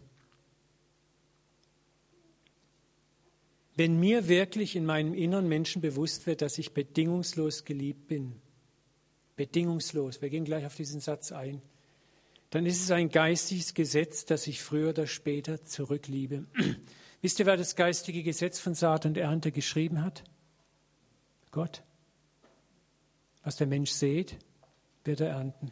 Wenn 3.75 3.99
mir 3.99 4.27
wirklich 4.27 4.75
in 4.75 4.85
meinem 4.85 5.13
inneren 5.13 5.47
Menschen 5.47 5.81
bewusst 5.81 6.27
wird, 6.27 6.41
dass 6.41 6.57
ich 6.57 6.73
bedingungslos 6.73 7.65
geliebt 7.65 8.07
bin, 8.07 8.41
bedingungslos, 9.35 10.21
wir 10.21 10.29
gehen 10.29 10.45
gleich 10.45 10.65
auf 10.65 10.75
diesen 10.75 11.01
Satz 11.01 11.31
ein, 11.31 11.61
dann 12.51 12.65
ist 12.65 12.81
es 12.81 12.91
ein 12.91 13.09
geistiges 13.09 13.73
Gesetz, 13.73 14.23
das 14.23 14.47
ich 14.47 14.61
früher 14.61 14.89
oder 14.89 15.07
später 15.07 15.65
zurückliebe. 15.65 16.45
Wisst 17.21 17.39
ihr, 17.39 17.45
wer 17.45 17.57
das 17.57 17.75
geistige 17.75 18.23
Gesetz 18.23 18.59
von 18.59 18.75
Saat 18.75 19.05
und 19.05 19.17
Ernte 19.17 19.51
geschrieben 19.51 20.03
hat? 20.03 20.23
Gott. 21.51 21.83
Was 23.43 23.57
der 23.57 23.67
Mensch 23.67 23.91
sät, 23.91 24.37
wird 25.03 25.19
er 25.19 25.29
ernten. 25.29 25.71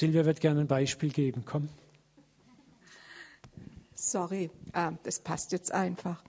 Silvia 0.00 0.24
wird 0.24 0.40
gerne 0.40 0.60
ein 0.60 0.66
Beispiel 0.66 1.10
geben. 1.10 1.42
Komm. 1.44 1.68
Sorry, 3.94 4.50
ah, 4.72 4.92
das 5.02 5.20
passt 5.20 5.52
jetzt 5.52 5.72
einfach. 5.72 6.24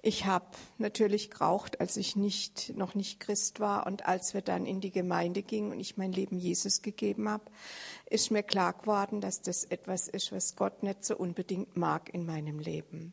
Ich 0.00 0.26
habe 0.26 0.46
natürlich 0.78 1.32
geraucht, 1.32 1.80
als 1.80 1.96
ich 1.96 2.14
nicht, 2.14 2.76
noch 2.76 2.94
nicht 2.94 3.18
Christ 3.18 3.58
war 3.58 3.84
und 3.88 4.06
als 4.06 4.32
wir 4.32 4.42
dann 4.42 4.64
in 4.64 4.80
die 4.80 4.92
Gemeinde 4.92 5.42
gingen 5.42 5.72
und 5.72 5.80
ich 5.80 5.96
mein 5.96 6.12
Leben 6.12 6.38
Jesus 6.38 6.82
gegeben 6.82 7.28
habe, 7.28 7.42
ist 8.08 8.30
mir 8.30 8.44
klar 8.44 8.74
geworden, 8.74 9.20
dass 9.20 9.42
das 9.42 9.64
etwas 9.64 10.06
ist, 10.06 10.30
was 10.30 10.54
Gott 10.54 10.84
nicht 10.84 11.04
so 11.04 11.16
unbedingt 11.16 11.76
mag 11.76 12.14
in 12.14 12.26
meinem 12.26 12.60
Leben. 12.60 13.12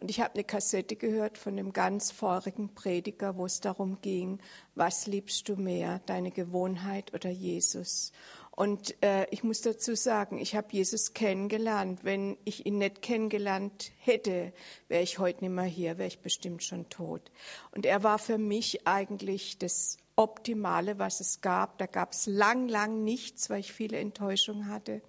Und 0.00 0.08
ich 0.08 0.20
habe 0.20 0.34
eine 0.34 0.44
Kassette 0.44 0.94
gehört 0.94 1.36
von 1.36 1.54
einem 1.54 1.72
ganz 1.72 2.12
feurigen 2.12 2.76
Prediger, 2.76 3.36
wo 3.36 3.46
es 3.46 3.58
darum 3.58 4.00
ging, 4.02 4.38
was 4.76 5.08
liebst 5.08 5.48
du 5.48 5.56
mehr, 5.56 6.00
deine 6.06 6.30
Gewohnheit 6.30 7.12
oder 7.12 7.30
Jesus? 7.30 8.12
Und 8.58 9.00
äh, 9.04 9.24
ich 9.30 9.44
muss 9.44 9.60
dazu 9.60 9.94
sagen, 9.94 10.38
ich 10.38 10.56
habe 10.56 10.66
Jesus 10.72 11.14
kennengelernt. 11.14 12.00
Wenn 12.02 12.36
ich 12.44 12.66
ihn 12.66 12.78
nicht 12.78 13.02
kennengelernt 13.02 13.92
hätte, 14.00 14.52
wäre 14.88 15.04
ich 15.04 15.20
heute 15.20 15.44
nicht 15.44 15.54
mehr 15.54 15.62
hier, 15.62 15.96
wäre 15.96 16.08
ich 16.08 16.18
bestimmt 16.18 16.64
schon 16.64 16.88
tot. 16.88 17.30
Und 17.70 17.86
er 17.86 18.02
war 18.02 18.18
für 18.18 18.36
mich 18.36 18.84
eigentlich 18.84 19.58
das 19.58 19.96
Optimale, 20.16 20.98
was 20.98 21.20
es 21.20 21.40
gab. 21.40 21.78
Da 21.78 21.86
gab 21.86 22.10
es 22.10 22.26
lang, 22.26 22.66
lang 22.66 23.04
nichts, 23.04 23.48
weil 23.48 23.60
ich 23.60 23.72
viele 23.72 23.98
Enttäuschungen 23.98 24.66
hatte. 24.66 25.02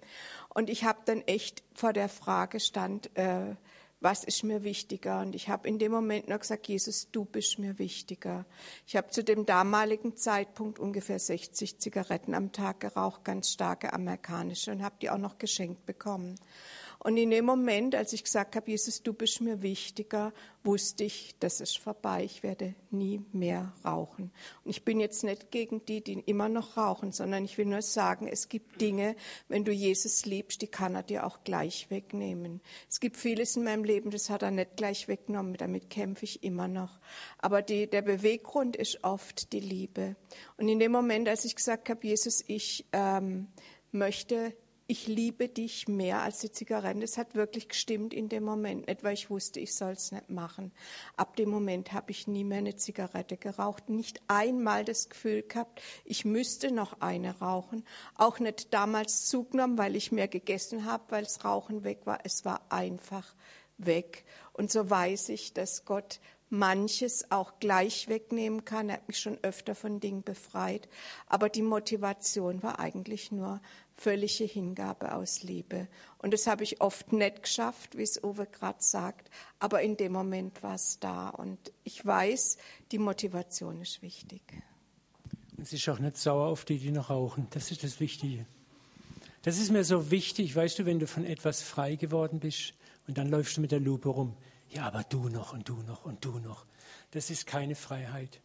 Und 0.54 0.70
ich 0.70 0.84
habe 0.84 1.00
dann 1.04 1.22
echt 1.22 1.64
vor 1.74 1.92
der 1.92 2.08
Frage 2.08 2.60
stand, 2.60 3.10
äh, 3.18 3.56
was 4.00 4.24
ist 4.24 4.44
mir 4.44 4.64
wichtiger? 4.64 5.20
Und 5.20 5.34
ich 5.34 5.48
habe 5.48 5.68
in 5.68 5.78
dem 5.78 5.92
Moment 5.92 6.28
nur 6.28 6.38
gesagt, 6.38 6.66
Jesus, 6.68 7.10
du 7.10 7.24
bist 7.24 7.58
mir 7.58 7.78
wichtiger. 7.78 8.46
Ich 8.86 8.96
habe 8.96 9.08
zu 9.08 9.22
dem 9.22 9.44
damaligen 9.44 10.16
Zeitpunkt 10.16 10.78
ungefähr 10.78 11.18
60 11.18 11.78
Zigaretten 11.78 12.34
am 12.34 12.52
Tag 12.52 12.80
geraucht, 12.80 13.24
ganz 13.24 13.50
starke 13.50 13.92
amerikanische, 13.92 14.72
und 14.72 14.82
habe 14.82 14.96
die 15.02 15.10
auch 15.10 15.18
noch 15.18 15.38
geschenkt 15.38 15.84
bekommen. 15.84 16.36
Und 17.02 17.16
in 17.16 17.30
dem 17.30 17.46
Moment, 17.46 17.94
als 17.94 18.12
ich 18.12 18.24
gesagt 18.24 18.56
habe, 18.56 18.70
Jesus, 18.70 19.02
du 19.02 19.14
bist 19.14 19.40
mir 19.40 19.62
wichtiger, 19.62 20.34
wusste 20.62 21.04
ich, 21.04 21.34
das 21.40 21.62
ist 21.62 21.78
vorbei. 21.78 22.24
Ich 22.24 22.42
werde 22.42 22.74
nie 22.90 23.22
mehr 23.32 23.72
rauchen. 23.82 24.30
Und 24.64 24.70
ich 24.70 24.84
bin 24.84 25.00
jetzt 25.00 25.24
nicht 25.24 25.50
gegen 25.50 25.82
die, 25.86 26.04
die 26.04 26.20
immer 26.20 26.50
noch 26.50 26.76
rauchen, 26.76 27.12
sondern 27.12 27.46
ich 27.46 27.56
will 27.56 27.64
nur 27.64 27.80
sagen, 27.80 28.28
es 28.28 28.50
gibt 28.50 28.82
Dinge, 28.82 29.16
wenn 29.48 29.64
du 29.64 29.72
Jesus 29.72 30.26
liebst, 30.26 30.60
die 30.60 30.66
kann 30.66 30.94
er 30.94 31.02
dir 31.02 31.26
auch 31.26 31.42
gleich 31.42 31.88
wegnehmen. 31.88 32.60
Es 32.90 33.00
gibt 33.00 33.16
vieles 33.16 33.56
in 33.56 33.64
meinem 33.64 33.84
Leben, 33.84 34.10
das 34.10 34.28
hat 34.28 34.42
er 34.42 34.50
nicht 34.50 34.76
gleich 34.76 35.08
weggenommen. 35.08 35.54
Damit 35.54 35.88
kämpfe 35.88 36.26
ich 36.26 36.42
immer 36.42 36.68
noch. 36.68 37.00
Aber 37.38 37.62
die, 37.62 37.88
der 37.88 38.02
Beweggrund 38.02 38.76
ist 38.76 39.04
oft 39.04 39.54
die 39.54 39.60
Liebe. 39.60 40.16
Und 40.58 40.68
in 40.68 40.78
dem 40.78 40.92
Moment, 40.92 41.30
als 41.30 41.46
ich 41.46 41.56
gesagt 41.56 41.88
habe, 41.88 42.06
Jesus, 42.06 42.44
ich 42.46 42.84
ähm, 42.92 43.48
möchte 43.90 44.52
ich 44.90 45.06
liebe 45.06 45.48
dich 45.48 45.86
mehr 45.86 46.20
als 46.20 46.40
die 46.40 46.50
Zigaretten. 46.50 47.00
Das 47.00 47.16
hat 47.16 47.36
wirklich 47.36 47.68
gestimmt 47.68 48.12
in 48.12 48.28
dem 48.28 48.42
Moment, 48.42 48.88
nicht 48.88 49.04
weil 49.04 49.14
ich 49.14 49.30
wusste, 49.30 49.60
ich 49.60 49.72
soll 49.72 49.92
es 49.92 50.10
nicht 50.10 50.30
machen. 50.30 50.72
Ab 51.16 51.36
dem 51.36 51.48
Moment 51.48 51.92
habe 51.92 52.10
ich 52.10 52.26
nie 52.26 52.42
mehr 52.42 52.58
eine 52.58 52.74
Zigarette 52.74 53.36
geraucht, 53.36 53.88
nicht 53.88 54.20
einmal 54.26 54.84
das 54.84 55.08
Gefühl 55.08 55.42
gehabt, 55.42 55.80
ich 56.04 56.24
müsste 56.24 56.72
noch 56.72 57.00
eine 57.00 57.38
rauchen. 57.38 57.84
Auch 58.16 58.40
nicht 58.40 58.74
damals 58.74 59.26
zugenommen, 59.26 59.78
weil 59.78 59.94
ich 59.94 60.10
mehr 60.10 60.26
gegessen 60.26 60.84
habe, 60.84 61.04
weil 61.10 61.22
das 61.22 61.44
Rauchen 61.44 61.84
weg 61.84 62.00
war. 62.04 62.18
Es 62.24 62.44
war 62.44 62.60
einfach 62.70 63.36
weg. 63.78 64.24
Und 64.54 64.72
so 64.72 64.90
weiß 64.90 65.28
ich, 65.28 65.52
dass 65.52 65.84
Gott 65.84 66.18
manches 66.50 67.30
auch 67.30 67.60
gleich 67.60 68.08
wegnehmen 68.08 68.64
kann. 68.64 68.88
Er 68.88 68.96
hat 68.96 69.08
mich 69.08 69.20
schon 69.20 69.38
öfter 69.42 69.76
von 69.76 70.00
Dingen 70.00 70.24
befreit. 70.24 70.88
Aber 71.28 71.48
die 71.48 71.62
Motivation 71.62 72.62
war 72.62 72.80
eigentlich 72.80 73.30
nur 73.30 73.60
völlige 74.00 74.44
Hingabe 74.44 75.14
aus 75.14 75.42
Liebe. 75.42 75.86
Und 76.18 76.32
das 76.32 76.46
habe 76.46 76.64
ich 76.64 76.80
oft 76.80 77.12
nicht 77.12 77.42
geschafft, 77.42 77.98
wie 77.98 78.02
es 78.02 78.22
Uwe 78.24 78.46
gerade 78.46 78.82
sagt, 78.82 79.30
aber 79.58 79.82
in 79.82 79.98
dem 79.98 80.12
Moment 80.12 80.62
war 80.62 80.74
es 80.74 80.98
da. 80.98 81.28
Und 81.28 81.58
ich 81.84 82.04
weiß, 82.04 82.56
die 82.92 82.98
Motivation 82.98 83.82
ist 83.82 84.00
wichtig. 84.00 84.40
Und 85.58 85.68
sie 85.68 85.76
ist 85.76 85.88
auch 85.90 85.98
nicht 85.98 86.16
sauer 86.16 86.46
auf 86.46 86.64
die, 86.64 86.78
die 86.78 86.90
noch 86.90 87.10
rauchen. 87.10 87.46
Das 87.50 87.70
ist 87.70 87.84
das 87.84 88.00
Wichtige. 88.00 88.46
Das 89.42 89.58
ist 89.58 89.70
mir 89.70 89.84
so 89.84 90.10
wichtig, 90.10 90.56
weißt 90.56 90.78
du, 90.78 90.86
wenn 90.86 90.98
du 90.98 91.06
von 91.06 91.24
etwas 91.24 91.62
frei 91.62 91.96
geworden 91.96 92.40
bist 92.40 92.74
und 93.06 93.18
dann 93.18 93.28
läufst 93.28 93.58
du 93.58 93.60
mit 93.60 93.70
der 93.70 93.80
Lupe 93.80 94.08
rum. 94.08 94.34
Ja, 94.70 94.86
aber 94.86 95.02
du 95.04 95.28
noch 95.28 95.52
und 95.52 95.68
du 95.68 95.76
noch 95.82 96.06
und 96.06 96.24
du 96.24 96.38
noch. 96.38 96.64
Das 97.10 97.28
ist 97.28 97.46
keine 97.46 97.74
Freiheit. 97.74 98.40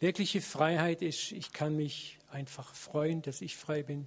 Wirkliche 0.00 0.42
Freiheit 0.42 1.00
ist, 1.00 1.32
ich 1.32 1.52
kann 1.52 1.76
mich 1.76 2.17
einfach 2.28 2.74
freuen, 2.74 3.22
dass 3.22 3.40
ich 3.40 3.56
frei 3.56 3.82
bin 3.82 4.06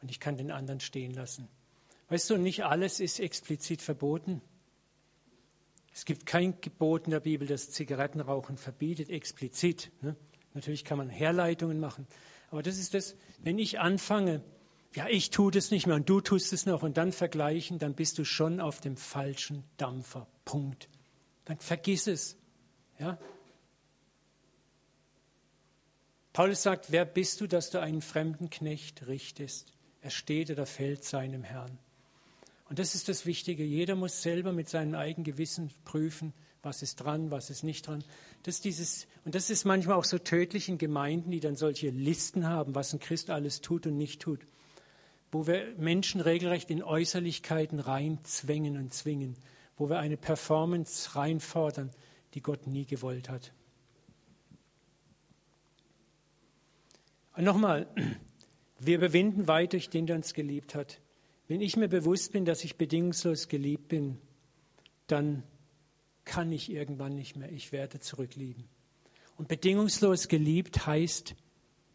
und 0.00 0.10
ich 0.10 0.20
kann 0.20 0.36
den 0.36 0.50
anderen 0.50 0.80
stehen 0.80 1.12
lassen. 1.12 1.48
Weißt 2.08 2.28
du, 2.30 2.36
nicht 2.36 2.64
alles 2.64 3.00
ist 3.00 3.20
explizit 3.20 3.80
verboten. 3.80 4.42
Es 5.94 6.04
gibt 6.04 6.26
kein 6.26 6.60
Gebot 6.60 7.04
in 7.04 7.10
der 7.10 7.20
Bibel, 7.20 7.46
das 7.46 7.70
Zigarettenrauchen 7.70 8.56
verbietet, 8.56 9.10
explizit. 9.10 9.90
Ne? 10.00 10.16
Natürlich 10.54 10.84
kann 10.84 10.98
man 10.98 11.08
Herleitungen 11.08 11.80
machen. 11.80 12.06
Aber 12.50 12.62
das 12.62 12.78
ist 12.78 12.94
das, 12.94 13.16
wenn 13.38 13.58
ich 13.58 13.80
anfange, 13.80 14.42
ja, 14.94 15.06
ich 15.08 15.30
tue 15.30 15.50
das 15.50 15.70
nicht 15.70 15.86
mehr 15.86 15.96
und 15.96 16.08
du 16.08 16.20
tust 16.20 16.52
es 16.52 16.66
noch 16.66 16.82
und 16.82 16.96
dann 16.96 17.12
vergleichen, 17.12 17.78
dann 17.78 17.94
bist 17.94 18.18
du 18.18 18.24
schon 18.24 18.60
auf 18.60 18.80
dem 18.80 18.96
falschen 18.96 19.64
Dampfer. 19.78 20.26
Punkt. 20.44 20.88
Dann 21.46 21.58
vergiss 21.58 22.06
es. 22.06 22.36
Ja? 22.98 23.18
Paulus 26.32 26.62
sagt, 26.62 26.90
wer 26.90 27.04
bist 27.04 27.40
du, 27.40 27.46
dass 27.46 27.70
du 27.70 27.80
einen 27.80 28.00
fremden 28.00 28.48
Knecht 28.48 29.06
richtest? 29.06 29.72
Er 30.00 30.10
steht 30.10 30.50
oder 30.50 30.64
fällt 30.64 31.04
seinem 31.04 31.42
Herrn. 31.42 31.78
Und 32.70 32.78
das 32.78 32.94
ist 32.94 33.10
das 33.10 33.26
Wichtige. 33.26 33.64
Jeder 33.64 33.96
muss 33.96 34.22
selber 34.22 34.52
mit 34.52 34.68
seinem 34.68 34.94
eigenen 34.94 35.24
Gewissen 35.24 35.70
prüfen, 35.84 36.32
was 36.62 36.80
ist 36.82 36.96
dran, 36.96 37.30
was 37.30 37.50
ist 37.50 37.64
nicht 37.64 37.86
dran. 37.86 38.02
Das 38.44 38.62
dieses, 38.62 39.06
und 39.26 39.34
das 39.34 39.50
ist 39.50 39.66
manchmal 39.66 39.98
auch 39.98 40.04
so 40.04 40.16
tödlich 40.16 40.70
in 40.70 40.78
Gemeinden, 40.78 41.30
die 41.30 41.40
dann 41.40 41.56
solche 41.56 41.90
Listen 41.90 42.48
haben, 42.48 42.74
was 42.74 42.94
ein 42.94 43.00
Christ 43.00 43.28
alles 43.28 43.60
tut 43.60 43.86
und 43.86 43.98
nicht 43.98 44.22
tut, 44.22 44.40
wo 45.30 45.46
wir 45.46 45.74
Menschen 45.76 46.22
regelrecht 46.22 46.70
in 46.70 46.82
Äußerlichkeiten 46.82 47.78
reinzwängen 47.78 48.78
und 48.78 48.94
zwingen, 48.94 49.36
wo 49.76 49.90
wir 49.90 49.98
eine 49.98 50.16
Performance 50.16 51.14
reinfordern, 51.14 51.90
die 52.32 52.40
Gott 52.40 52.66
nie 52.66 52.86
gewollt 52.86 53.28
hat. 53.28 53.52
Und 57.36 57.44
nochmal, 57.44 57.86
wir 58.78 58.96
überwinden 58.96 59.48
weit 59.48 59.72
durch 59.72 59.90
den, 59.90 60.06
der 60.06 60.16
uns 60.16 60.34
geliebt 60.34 60.74
hat. 60.74 61.00
Wenn 61.48 61.60
ich 61.60 61.76
mir 61.76 61.88
bewusst 61.88 62.32
bin, 62.32 62.44
dass 62.44 62.64
ich 62.64 62.76
bedingungslos 62.76 63.48
geliebt 63.48 63.88
bin, 63.88 64.18
dann 65.06 65.42
kann 66.24 66.52
ich 66.52 66.70
irgendwann 66.70 67.14
nicht 67.14 67.36
mehr. 67.36 67.50
Ich 67.50 67.72
werde 67.72 68.00
zurücklieben. 68.00 68.64
Und 69.36 69.48
bedingungslos 69.48 70.28
geliebt 70.28 70.86
heißt 70.86 71.34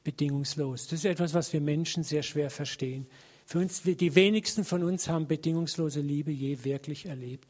bedingungslos. 0.03 0.87
Das 0.87 0.99
ist 0.99 1.05
etwas, 1.05 1.33
was 1.33 1.53
wir 1.53 1.61
Menschen 1.61 2.03
sehr 2.03 2.23
schwer 2.23 2.49
verstehen. 2.49 3.07
Für 3.45 3.59
uns, 3.59 3.83
die 3.83 4.15
wenigsten 4.15 4.65
von 4.65 4.83
uns 4.83 5.07
haben 5.07 5.27
bedingungslose 5.27 6.01
Liebe 6.01 6.31
je 6.31 6.63
wirklich 6.65 7.05
erlebt. 7.05 7.47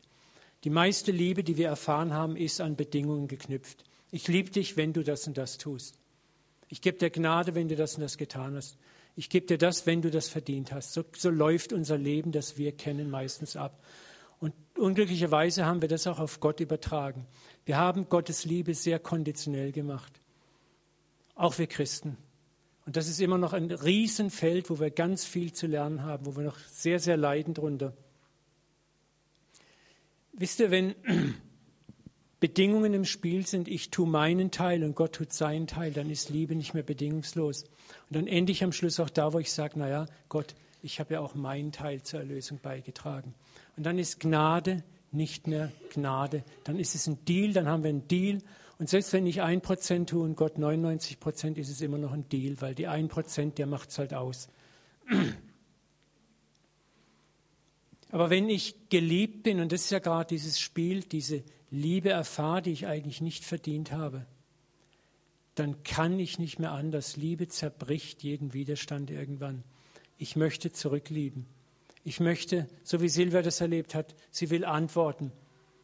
Die 0.64 0.70
meiste 0.70 1.12
Liebe, 1.12 1.44
die 1.44 1.58
wir 1.58 1.68
erfahren 1.68 2.14
haben, 2.14 2.36
ist 2.36 2.62
an 2.62 2.76
Bedingungen 2.76 3.28
geknüpft. 3.28 3.84
Ich 4.12 4.28
liebe 4.28 4.50
dich, 4.50 4.78
wenn 4.78 4.94
du 4.94 5.04
das 5.04 5.28
und 5.28 5.38
das 5.38 5.58
tust. 5.58 6.00
Ich 6.70 6.82
gebe 6.82 6.98
dir 6.98 7.10
Gnade, 7.10 7.56
wenn 7.56 7.70
du 7.70 7.76
das 7.76 7.96
und 7.96 8.02
das 8.02 8.18
getan 8.18 8.56
hast. 8.56 8.78
Ich 9.16 9.30
gebe 9.30 9.48
dir 9.48 9.58
das, 9.58 9.86
wenn 9.86 10.02
du 10.02 10.12
das 10.12 10.28
verdient 10.30 10.72
hast. 10.72 10.94
So, 10.94 11.04
so 11.16 11.30
läuft 11.30 11.74
unser 11.74 11.98
Leben, 11.98 12.32
das 12.32 12.58
wir 12.58 12.72
kennen, 12.72 13.10
meistens 13.10 13.56
ab. 13.56 13.84
Und 14.40 14.54
unglücklicherweise 14.78 15.66
haben 15.66 15.82
wir 15.82 15.90
das 15.90 16.06
auch 16.06 16.20
auf 16.20 16.40
Gott 16.40 16.60
übertragen. 16.60 17.26
Wir 17.66 17.78
haben 17.78 18.10
Gottes 18.10 18.46
Liebe 18.46 18.74
sehr 18.74 19.00
konditionell 19.00 19.72
gemacht. 19.72 20.22
Auch 21.36 21.58
wir 21.58 21.68
Christen. 21.68 22.18
Und 22.86 22.96
das 22.96 23.08
ist 23.08 23.20
immer 23.20 23.38
noch 23.38 23.54
ein 23.54 23.72
Riesenfeld, 23.72 24.70
wo 24.70 24.80
wir 24.80 24.92
ganz 24.92 25.26
viel 25.26 25.52
zu 25.52 25.68
lernen 25.68 26.04
haben, 26.04 26.26
wo 26.26 26.38
wir 26.38 26.44
noch 26.44 26.58
sehr, 26.60 27.00
sehr 27.00 27.18
leiden 27.18 27.54
drunter. 27.54 27.94
Wisst 30.34 30.60
ihr, 30.60 30.70
wenn 30.70 30.96
Bedingungen 32.40 32.94
im 32.94 33.06
Spiel 33.06 33.48
sind, 33.48 33.68
ich 33.68 33.90
tue 33.90 34.08
meinen 34.08 34.52
Teil 34.52 34.84
und 34.84 34.96
Gott 34.96 35.14
tut 35.14 35.34
seinen 35.34 35.66
Teil, 35.66 35.92
dann 35.92 36.10
ist 36.10 36.30
Liebe 36.30 36.56
nicht 36.56 36.76
mehr 36.76 36.84
bedingungslos. 36.84 37.64
Und 37.64 38.16
dann 38.16 38.28
ende 38.28 38.52
ich 38.52 38.64
am 38.64 38.72
Schluss 38.72 39.00
auch 39.00 39.10
da, 39.10 39.34
wo 39.34 39.40
ich 39.40 39.52
sage, 39.52 39.80
naja, 39.80 40.06
Gott, 40.30 40.56
ich 40.84 41.00
habe 41.00 41.16
ja 41.16 41.22
auch 41.22 41.34
meinen 41.34 41.72
Teil 41.72 42.04
zur 42.04 42.20
Erlösung 42.20 42.60
beigetragen. 42.62 43.34
Und 43.76 43.86
dann 43.86 43.98
ist 43.98 44.20
Gnade 44.20 44.84
nicht 45.12 45.48
mehr 45.48 45.72
Gnade. 45.94 46.44
Dann 46.64 46.78
ist 46.78 46.94
es 46.96 47.08
ein 47.08 47.24
Deal, 47.26 47.54
dann 47.54 47.68
haben 47.68 47.84
wir 47.84 47.90
einen 47.90 48.08
Deal. 48.08 48.40
Und 48.78 48.90
selbst 48.90 49.14
wenn 49.14 49.26
ich 49.26 49.42
ein 49.42 49.62
Prozent 49.62 50.10
tue 50.10 50.24
und 50.24 50.36
Gott 50.36 50.60
99 50.60 51.20
Prozent, 51.20 51.58
ist 51.58 51.70
es 51.70 51.82
immer 51.82 51.98
noch 51.98 52.14
ein 52.14 52.30
Deal, 52.30 52.62
weil 52.62 52.76
die 52.76 52.88
ein 52.88 53.08
Prozent, 53.08 53.58
der 53.58 53.66
macht 53.66 53.90
es 53.90 53.98
halt 53.98 54.14
aus. 54.14 54.50
Aber 58.12 58.30
wenn 58.30 58.48
ich 58.50 58.90
geliebt 58.90 59.44
bin, 59.44 59.60
und 59.60 59.72
das 59.72 59.82
ist 59.86 59.90
ja 59.90 60.00
gerade 60.00 60.28
dieses 60.28 60.60
Spiel, 60.60 61.02
diese 61.02 61.44
Liebe 61.70 62.10
erfahre, 62.10 62.62
die 62.62 62.72
ich 62.72 62.88
eigentlich 62.88 63.22
nicht 63.22 63.44
verdient 63.44 63.92
habe, 63.92 64.26
dann 65.56 65.84
kann 65.84 66.20
ich 66.20 66.40
nicht 66.40 66.60
mehr 66.60 66.72
anders. 66.72 67.18
Liebe 67.18 67.48
zerbricht 67.48 68.24
jeden 68.24 68.54
Widerstand 68.54 69.10
irgendwann. 69.10 69.64
Ich 70.18 70.36
möchte 70.36 70.72
zurücklieben. 70.72 71.46
Ich 72.04 72.20
möchte, 72.20 72.68
so 72.84 73.02
wie 73.02 73.10
Silvia 73.10 73.42
das 73.42 73.60
erlebt 73.60 73.96
hat, 73.96 74.16
sie 74.32 74.50
will 74.50 74.66
antworten. 74.66 75.32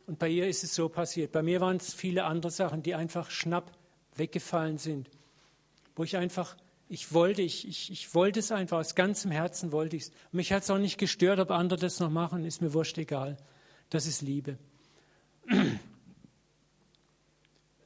Und 0.05 0.19
bei 0.19 0.29
ihr 0.29 0.47
ist 0.47 0.63
es 0.63 0.75
so 0.75 0.89
passiert. 0.89 1.31
Bei 1.31 1.41
mir 1.41 1.59
waren 1.59 1.77
es 1.77 1.93
viele 1.93 2.25
andere 2.25 2.51
Sachen, 2.51 2.83
die 2.83 2.95
einfach 2.95 3.29
schnapp 3.29 3.71
weggefallen 4.15 4.77
sind. 4.77 5.09
Wo 5.95 6.03
ich 6.03 6.17
einfach, 6.17 6.55
ich 6.87 7.13
wollte, 7.13 7.41
ich, 7.41 7.67
ich, 7.67 7.91
ich 7.91 8.13
wollte 8.13 8.39
es 8.39 8.51
einfach, 8.51 8.79
aus 8.79 8.95
ganzem 8.95 9.31
Herzen 9.31 9.71
wollte 9.71 9.95
ich 9.95 10.03
es. 10.03 10.11
Mich 10.31 10.53
hat 10.53 10.63
es 10.63 10.69
auch 10.69 10.77
nicht 10.77 10.97
gestört, 10.97 11.39
ob 11.39 11.51
andere 11.51 11.79
das 11.79 11.99
noch 11.99 12.09
machen, 12.09 12.45
ist 12.45 12.61
mir 12.61 12.73
wurscht 12.73 12.97
egal. 12.97 13.37
Das 13.89 14.05
ist 14.05 14.21
Liebe. 14.21 14.57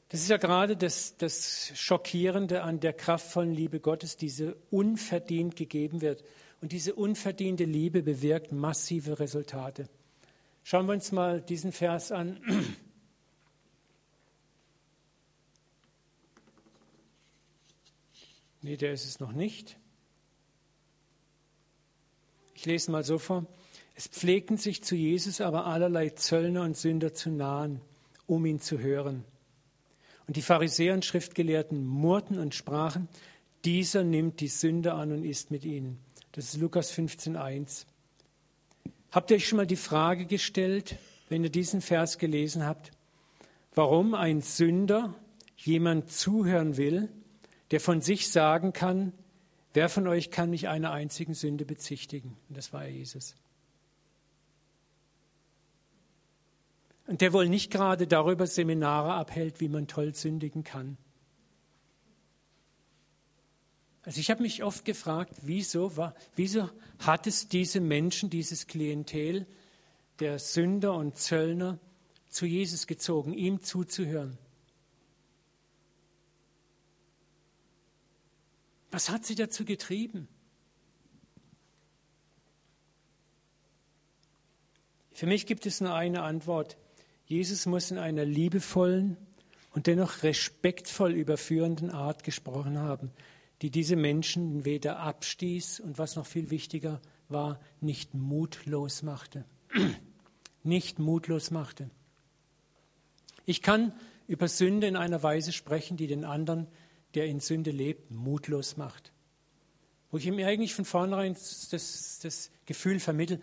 Das 0.10 0.22
ist 0.22 0.30
ja 0.30 0.38
gerade 0.38 0.78
das, 0.78 1.18
das 1.18 1.72
Schockierende 1.76 2.64
an 2.64 2.80
der 2.80 2.94
kraftvollen 2.94 3.54
Liebe 3.54 3.80
Gottes, 3.80 4.16
diese 4.16 4.56
unverdient 4.72 5.56
gegeben 5.56 6.02
wird. 6.02 6.24
Und 6.62 6.72
diese 6.72 6.96
unverdiente 6.96 7.66
Liebe 7.66 8.02
bewirkt 8.02 8.52
massive 8.52 9.20
Resultate. 9.20 9.90
Schauen 10.64 10.88
wir 10.88 10.94
uns 10.94 11.12
mal 11.12 11.42
diesen 11.42 11.72
Vers 11.72 12.12
an. 12.12 12.40
Nee, 18.62 18.76
der 18.76 18.92
ist 18.92 19.06
es 19.06 19.20
noch 19.20 19.32
nicht. 19.32 19.78
Ich 22.54 22.66
lese 22.66 22.92
mal 22.92 23.04
so 23.04 23.18
vor. 23.18 23.46
Es 23.98 24.08
pflegten 24.08 24.58
sich 24.58 24.84
zu 24.84 24.96
Jesus 24.96 25.42
aber 25.42 25.66
allerlei 25.66 26.12
Zöllner 26.12 26.62
und 26.62 26.78
Sünder 26.78 27.16
zu 27.16 27.32
nahen, 27.32 27.82
um 28.28 28.46
ihn 28.46 28.60
zu 28.60 28.78
hören. 28.78 29.26
Und 30.28 30.36
die 30.36 30.44
Pharisäer 30.44 30.94
und 30.94 31.04
Schriftgelehrten 31.04 31.84
murrten 31.84 32.38
und 32.38 32.54
sprachen, 32.54 33.08
dieser 33.66 34.04
nimmt 34.04 34.40
die 34.40 34.50
Sünder 34.50 34.94
an 34.94 35.12
und 35.12 35.24
isst 35.26 35.50
mit 35.50 35.66
ihnen. 35.66 35.98
Das 36.34 36.46
ist 36.46 36.58
Lukas 36.58 36.94
15.1. 36.94 37.88
Habt 39.12 39.32
ihr 39.32 39.38
euch 39.38 39.48
schon 39.48 39.58
mal 39.58 39.66
die 39.66 39.76
Frage 39.76 40.28
gestellt, 40.28 40.98
wenn 41.30 41.44
ihr 41.44 41.50
diesen 41.50 41.82
Vers 41.82 42.20
gelesen 42.20 42.68
habt, 42.68 42.92
warum 43.74 44.14
ein 44.14 44.42
Sünder 44.42 45.16
jemand 45.56 46.12
zuhören 46.12 46.78
will, 46.78 47.10
der 47.72 47.80
von 47.80 48.02
sich 48.02 48.30
sagen 48.30 48.74
kann, 48.74 49.12
wer 49.74 49.90
von 49.90 50.08
euch 50.08 50.30
kann 50.30 50.52
mich 50.52 50.68
einer 50.68 50.92
einzigen 50.92 51.34
Sünde 51.34 51.66
bezichtigen? 51.66 52.38
Und 52.48 52.58
das 52.58 52.74
war 52.74 52.86
Jesus. 52.86 53.34
Und 57.08 57.22
der 57.22 57.32
wohl 57.32 57.48
nicht 57.48 57.72
gerade 57.72 58.06
darüber 58.06 58.48
Seminare 58.48 59.14
abhält, 59.14 59.62
wie 59.62 59.70
man 59.70 59.88
toll 59.88 60.14
sündigen 60.14 60.64
kann. 60.64 60.98
Also 64.04 64.20
ich 64.20 64.30
habe 64.30 64.42
mich 64.42 64.64
oft 64.64 64.86
gefragt, 64.86 65.34
wieso, 65.42 65.98
war, 65.98 66.16
wieso 66.36 66.70
hat 67.00 67.28
es 67.28 67.48
diese 67.48 67.80
Menschen, 67.80 68.30
dieses 68.30 68.68
Klientel 68.68 69.48
der 70.20 70.40
Sünder 70.40 70.94
und 70.96 71.18
Zöllner 71.18 71.80
zu 72.30 72.46
Jesus 72.46 72.88
gezogen, 72.88 73.34
ihm 73.34 73.64
zuzuhören? 73.64 74.38
Was 78.92 79.10
hat 79.10 79.26
sie 79.26 79.36
dazu 79.36 79.66
getrieben? 79.66 80.28
Für 85.12 85.26
mich 85.26 85.46
gibt 85.46 85.66
es 85.66 85.82
nur 85.82 85.94
eine 85.94 86.22
Antwort. 86.22 86.78
Jesus 87.28 87.66
muss 87.66 87.92
in 87.92 87.98
einer 87.98 88.26
liebevollen 88.26 89.16
und 89.72 89.88
dennoch 89.88 90.24
respektvoll 90.24 91.14
überführenden 91.14 91.92
Art 91.92 92.24
gesprochen 92.24 92.80
haben 92.80 93.12
die 93.62 93.72
diese 93.72 93.96
Menschen 93.96 94.66
weder 94.66 95.00
abstieß 95.00 95.80
und 95.80 95.98
was 95.98 96.16
noch 96.16 96.26
viel 96.26 96.50
wichtiger 96.50 97.02
war, 97.30 97.60
nicht 97.82 98.14
mutlos 98.14 99.02
machte. 99.02 99.46
nicht 100.64 101.00
mutlos 101.00 101.52
machte. 101.52 101.90
Ich 103.46 103.62
kann 103.62 103.94
über 104.28 104.48
Sünde 104.48 104.88
in 104.88 104.96
einer 104.96 105.24
Weise 105.24 105.54
sprechen, 105.54 105.98
die 105.98 106.08
den 106.08 106.26
anderen, 106.26 106.68
der 107.16 107.26
in 107.26 107.40
Sünde 107.40 107.72
lebt, 107.72 108.12
mutlos 108.12 108.78
macht. 108.78 109.12
Wo 110.12 110.18
ich 110.18 110.26
ihm 110.26 110.38
eigentlich 110.40 110.76
von 110.76 110.86
vornherein 110.86 111.34
das, 111.34 112.20
das 112.22 112.52
Gefühl 112.66 113.00
vermittle, 113.00 113.42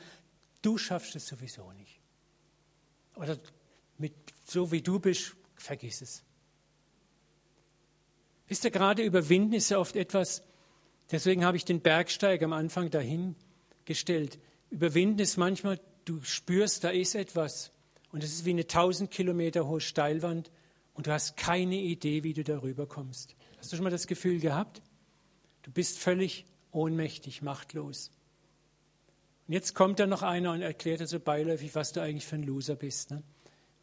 du 0.62 0.78
schaffst 0.78 1.16
es 1.16 1.26
sowieso 1.26 1.72
nicht. 1.72 2.00
Oder 3.16 3.38
mit, 3.98 4.14
so 4.44 4.72
wie 4.72 4.82
du 4.82 4.98
bist, 4.98 5.36
vergiss 5.56 6.02
es. 6.02 6.24
Wisst 8.48 8.64
ihr, 8.64 8.70
gerade 8.70 9.02
überwinden 9.02 9.54
ist 9.54 9.70
ja 9.70 9.78
oft 9.78 9.96
etwas, 9.96 10.42
deswegen 11.10 11.44
habe 11.44 11.56
ich 11.56 11.64
den 11.64 11.80
Bergsteig 11.80 12.42
am 12.42 12.52
Anfang 12.52 12.90
dahingestellt. 12.90 14.38
Überwinden 14.70 15.20
ist 15.20 15.36
manchmal, 15.36 15.80
du 16.04 16.22
spürst, 16.22 16.84
da 16.84 16.90
ist 16.90 17.14
etwas 17.14 17.70
und 18.12 18.22
es 18.22 18.32
ist 18.32 18.44
wie 18.44 18.50
eine 18.50 18.66
tausend 18.66 19.10
Kilometer 19.10 19.66
hohe 19.66 19.80
Steilwand 19.80 20.50
und 20.92 21.06
du 21.06 21.12
hast 21.12 21.36
keine 21.36 21.76
Idee, 21.76 22.22
wie 22.22 22.34
du 22.34 22.44
darüber 22.44 22.86
kommst. 22.86 23.34
Hast 23.58 23.72
du 23.72 23.76
schon 23.76 23.84
mal 23.84 23.90
das 23.90 24.06
Gefühl 24.06 24.40
gehabt? 24.40 24.82
Du 25.62 25.70
bist 25.70 25.98
völlig 25.98 26.44
ohnmächtig, 26.70 27.40
machtlos. 27.40 28.10
Und 29.46 29.54
jetzt 29.54 29.74
kommt 29.74 29.98
da 29.98 30.06
noch 30.06 30.22
einer 30.22 30.52
und 30.52 30.62
erklärt 30.62 31.00
dir 31.00 31.06
so 31.06 31.20
beiläufig, 31.20 31.74
was 31.74 31.92
du 31.92 32.00
eigentlich 32.00 32.26
für 32.26 32.36
ein 32.36 32.42
Loser 32.42 32.76
bist. 32.76 33.10
Ne? 33.10 33.22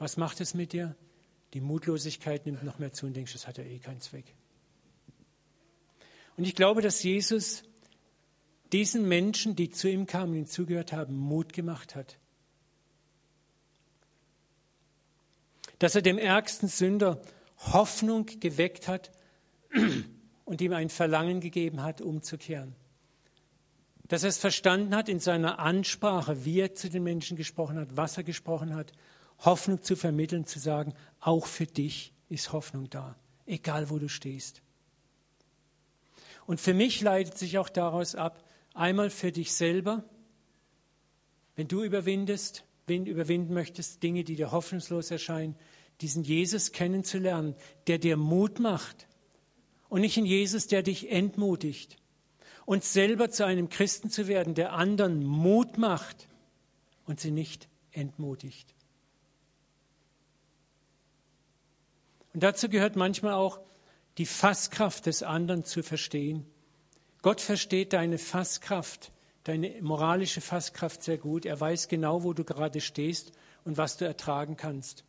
Was 0.01 0.17
macht 0.17 0.41
es 0.41 0.55
mit 0.55 0.73
dir? 0.73 0.95
Die 1.53 1.61
Mutlosigkeit 1.61 2.47
nimmt 2.47 2.63
noch 2.63 2.79
mehr 2.79 2.91
zu 2.91 3.05
und 3.05 3.15
denkst, 3.15 3.33
das 3.33 3.45
hat 3.45 3.59
ja 3.59 3.63
eh 3.63 3.77
keinen 3.77 4.01
Zweck. 4.01 4.33
Und 6.37 6.45
ich 6.45 6.55
glaube, 6.55 6.81
dass 6.81 7.03
Jesus 7.03 7.61
diesen 8.71 9.07
Menschen, 9.07 9.55
die 9.55 9.69
zu 9.69 9.87
ihm 9.87 10.07
kamen 10.07 10.31
und 10.31 10.37
ihm 10.39 10.45
zugehört 10.47 10.91
haben, 10.91 11.15
Mut 11.15 11.53
gemacht 11.53 11.93
hat. 11.93 12.17
Dass 15.77 15.93
er 15.93 16.01
dem 16.01 16.17
ärgsten 16.17 16.67
Sünder 16.67 17.21
Hoffnung 17.59 18.25
geweckt 18.25 18.87
hat 18.87 19.11
und 20.45 20.61
ihm 20.61 20.73
ein 20.73 20.89
Verlangen 20.89 21.41
gegeben 21.41 21.83
hat, 21.83 22.01
umzukehren. 22.01 22.75
Dass 24.07 24.23
er 24.23 24.29
es 24.29 24.39
verstanden 24.39 24.95
hat 24.95 25.09
in 25.09 25.19
seiner 25.19 25.59
Ansprache, 25.59 26.43
wie 26.43 26.59
er 26.59 26.73
zu 26.73 26.89
den 26.89 27.03
Menschen 27.03 27.37
gesprochen 27.37 27.77
hat, 27.77 27.95
was 27.95 28.17
er 28.17 28.23
gesprochen 28.23 28.73
hat, 28.73 28.93
Hoffnung 29.41 29.81
zu 29.81 29.95
vermitteln, 29.95 30.45
zu 30.45 30.59
sagen, 30.59 30.93
auch 31.19 31.45
für 31.45 31.65
dich 31.65 32.13
ist 32.29 32.53
Hoffnung 32.53 32.89
da, 32.89 33.15
egal 33.45 33.89
wo 33.89 33.99
du 33.99 34.07
stehst. 34.07 34.61
Und 36.45 36.59
für 36.59 36.73
mich 36.73 37.01
leitet 37.01 37.37
sich 37.37 37.57
auch 37.57 37.69
daraus 37.69 38.15
ab, 38.15 38.43
einmal 38.73 39.09
für 39.09 39.31
dich 39.31 39.53
selber, 39.53 40.03
wenn 41.55 41.67
du 41.67 41.83
überwindest, 41.83 42.63
wenn 42.87 43.05
du 43.05 43.11
überwinden 43.11 43.53
möchtest, 43.53 44.03
Dinge, 44.03 44.23
die 44.23 44.35
dir 44.35 44.51
hoffnungslos 44.51 45.11
erscheinen, 45.11 45.55
diesen 46.01 46.23
Jesus 46.23 46.71
kennenzulernen, 46.71 47.55
der 47.87 47.99
dir 47.99 48.17
Mut 48.17 48.59
macht 48.59 49.07
und 49.89 50.01
nicht 50.01 50.17
in 50.17 50.25
Jesus, 50.25 50.67
der 50.67 50.83
dich 50.83 51.11
entmutigt. 51.11 51.97
Und 52.65 52.83
selber 52.83 53.29
zu 53.29 53.45
einem 53.45 53.69
Christen 53.69 54.09
zu 54.09 54.27
werden, 54.27 54.55
der 54.55 54.73
anderen 54.73 55.23
Mut 55.23 55.77
macht 55.77 56.27
und 57.05 57.19
sie 57.19 57.31
nicht 57.31 57.67
entmutigt. 57.91 58.73
Und 62.33 62.43
dazu 62.43 62.69
gehört 62.69 62.95
manchmal 62.95 63.33
auch, 63.33 63.59
die 64.17 64.25
Fasskraft 64.25 65.05
des 65.05 65.23
anderen 65.23 65.63
zu 65.63 65.83
verstehen. 65.83 66.45
Gott 67.21 67.41
versteht 67.41 67.93
deine 67.93 68.17
Fasskraft, 68.17 69.11
deine 69.43 69.81
moralische 69.81 70.41
Fasskraft 70.41 71.03
sehr 71.03 71.17
gut. 71.17 71.45
Er 71.45 71.59
weiß 71.59 71.87
genau, 71.87 72.23
wo 72.23 72.33
du 72.33 72.43
gerade 72.43 72.81
stehst 72.81 73.31
und 73.63 73.77
was 73.77 73.97
du 73.97 74.05
ertragen 74.05 74.57
kannst. 74.57 75.05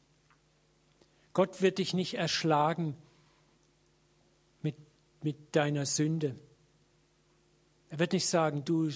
Gott 1.32 1.62
wird 1.62 1.78
dich 1.78 1.94
nicht 1.94 2.14
erschlagen 2.14 2.96
mit, 4.60 4.76
mit 5.22 5.56
deiner 5.56 5.86
Sünde. 5.86 6.36
Er 7.88 7.98
wird 7.98 8.12
nicht 8.12 8.26
sagen, 8.26 8.64
du, 8.64 8.90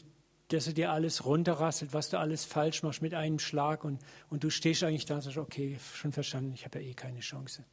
dass 0.49 0.67
er 0.67 0.75
dir 0.75 0.93
alles 0.93 1.25
runterrasselt, 1.25 1.93
was 1.95 2.11
du 2.11 2.19
alles 2.19 2.45
falsch 2.45 2.83
machst 2.83 3.03
mit 3.03 3.15
einem 3.15 3.39
Schlag 3.39 3.85
und, 3.85 4.01
und 4.31 4.45
du 4.45 4.51
stehst 4.51 4.83
eigentlich 4.83 5.07
da 5.07 5.17
und 5.17 5.23
sagst, 5.23 5.39
okay, 5.39 5.79
schon 5.95 6.13
verstanden, 6.13 6.53
ich 6.55 6.65
habe 6.65 6.81
ja 6.81 6.91
eh 6.91 6.95
keine 6.95 7.21
Chance. 7.21 7.65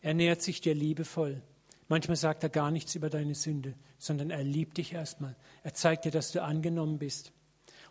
Er 0.00 0.14
nähert 0.14 0.42
sich 0.42 0.60
dir 0.60 0.74
liebevoll. 0.74 1.42
Manchmal 1.88 2.16
sagt 2.16 2.42
er 2.42 2.50
gar 2.50 2.70
nichts 2.70 2.94
über 2.94 3.10
deine 3.10 3.34
Sünde, 3.34 3.74
sondern 3.98 4.30
er 4.30 4.44
liebt 4.44 4.76
dich 4.76 4.92
erstmal. 4.92 5.34
Er 5.62 5.74
zeigt 5.74 6.04
dir, 6.04 6.10
dass 6.10 6.32
du 6.32 6.42
angenommen 6.42 6.98
bist. 6.98 7.32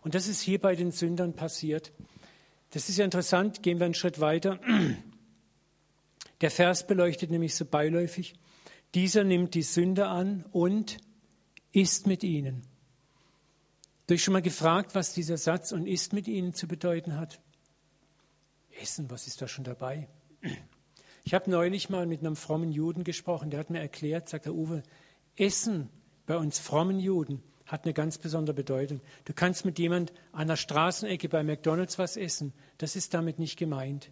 Und 0.01 0.15
das 0.15 0.27
ist 0.27 0.41
hier 0.41 0.59
bei 0.61 0.75
den 0.75 0.91
Sündern 0.91 1.33
passiert. 1.33 1.91
Das 2.71 2.89
ist 2.89 2.97
ja 2.97 3.05
interessant, 3.05 3.63
gehen 3.63 3.79
wir 3.79 3.85
einen 3.85 3.93
Schritt 3.93 4.19
weiter. 4.19 4.59
Der 6.41 6.51
Vers 6.51 6.85
beleuchtet 6.85 7.31
nämlich 7.31 7.55
so 7.55 7.65
beiläufig, 7.65 8.35
dieser 8.93 9.23
nimmt 9.23 9.55
die 9.55 9.63
Sünder 9.63 10.09
an 10.09 10.45
und 10.51 10.97
ist 11.71 12.05
mit 12.05 12.23
ihnen. 12.23 12.61
Du 14.05 14.13
hast 14.13 14.21
schon 14.21 14.33
mal 14.33 14.41
gefragt, 14.41 14.95
was 14.95 15.13
dieser 15.13 15.37
Satz 15.37 15.71
und 15.71 15.87
ist 15.87 16.13
mit 16.13 16.27
ihnen 16.27 16.53
zu 16.53 16.67
bedeuten 16.67 17.17
hat? 17.17 17.41
Essen, 18.79 19.09
was 19.09 19.27
ist 19.27 19.41
da 19.41 19.47
schon 19.47 19.63
dabei? 19.65 20.07
Ich 21.27 21.33
habe 21.33 21.51
neulich 21.51 21.89
mal 21.89 22.05
mit 22.05 22.21
einem 22.21 22.37
frommen 22.37 22.71
Juden 22.71 23.03
gesprochen, 23.03 23.49
der 23.49 23.59
hat 23.59 23.69
mir 23.69 23.81
erklärt, 23.81 24.29
sagt 24.29 24.45
der 24.45 24.55
Uwe, 24.55 24.81
Essen 25.35 25.89
bei 26.25 26.37
uns 26.37 26.57
frommen 26.57 27.01
Juden 27.01 27.43
hat 27.65 27.83
eine 27.83 27.93
ganz 27.93 28.17
besondere 28.17 28.53
Bedeutung. 28.53 29.01
Du 29.25 29.33
kannst 29.33 29.65
mit 29.65 29.77
jemand 29.77 30.13
an 30.31 30.47
der 30.47 30.55
Straßenecke 30.55 31.27
bei 31.27 31.43
McDonald's 31.43 31.99
was 31.99 32.15
essen, 32.15 32.53
das 32.77 32.95
ist 32.95 33.13
damit 33.13 33.39
nicht 33.39 33.59
gemeint. 33.59 34.09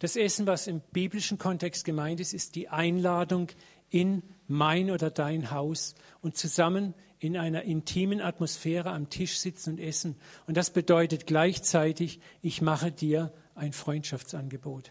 Das 0.00 0.16
Essen, 0.16 0.44
was 0.48 0.66
im 0.66 0.80
biblischen 0.80 1.38
Kontext 1.38 1.84
gemeint 1.84 2.18
ist, 2.18 2.34
ist 2.34 2.56
die 2.56 2.68
Einladung 2.68 3.46
in 3.88 4.24
mein 4.48 4.90
oder 4.90 5.08
dein 5.08 5.52
Haus 5.52 5.94
und 6.20 6.36
zusammen 6.36 6.94
in 7.20 7.36
einer 7.36 7.62
intimen 7.62 8.20
Atmosphäre 8.20 8.90
am 8.90 9.08
Tisch 9.08 9.38
sitzen 9.38 9.74
und 9.74 9.78
essen. 9.78 10.16
Und 10.48 10.56
das 10.56 10.70
bedeutet 10.70 11.28
gleichzeitig, 11.28 12.18
ich 12.40 12.60
mache 12.60 12.90
dir 12.90 13.32
ein 13.54 13.72
Freundschaftsangebot. 13.72 14.90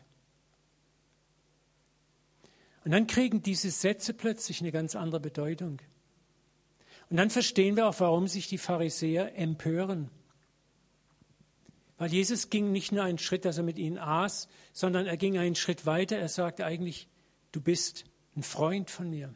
Und 2.83 2.91
dann 2.91 3.07
kriegen 3.07 3.41
diese 3.41 3.69
Sätze 3.69 4.13
plötzlich 4.13 4.61
eine 4.61 4.71
ganz 4.71 4.95
andere 4.95 5.19
Bedeutung. 5.19 5.79
Und 7.09 7.17
dann 7.17 7.29
verstehen 7.29 7.75
wir 7.75 7.87
auch, 7.87 7.99
warum 7.99 8.27
sich 8.27 8.47
die 8.47 8.57
Pharisäer 8.57 9.37
empören. 9.37 10.09
Weil 11.97 12.11
Jesus 12.11 12.49
ging 12.49 12.71
nicht 12.71 12.91
nur 12.91 13.03
einen 13.03 13.19
Schritt, 13.19 13.45
dass 13.45 13.57
er 13.57 13.63
mit 13.63 13.77
ihnen 13.77 13.99
aß, 13.99 14.47
sondern 14.73 15.05
er 15.05 15.17
ging 15.17 15.37
einen 15.37 15.55
Schritt 15.55 15.85
weiter. 15.85 16.17
Er 16.17 16.29
sagte 16.29 16.65
eigentlich, 16.65 17.07
du 17.51 17.61
bist 17.61 18.05
ein 18.35 18.43
Freund 18.43 18.89
von 18.89 19.09
mir. 19.09 19.33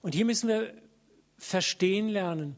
Und 0.00 0.14
hier 0.14 0.24
müssen 0.24 0.48
wir 0.48 0.72
verstehen 1.36 2.08
lernen, 2.08 2.56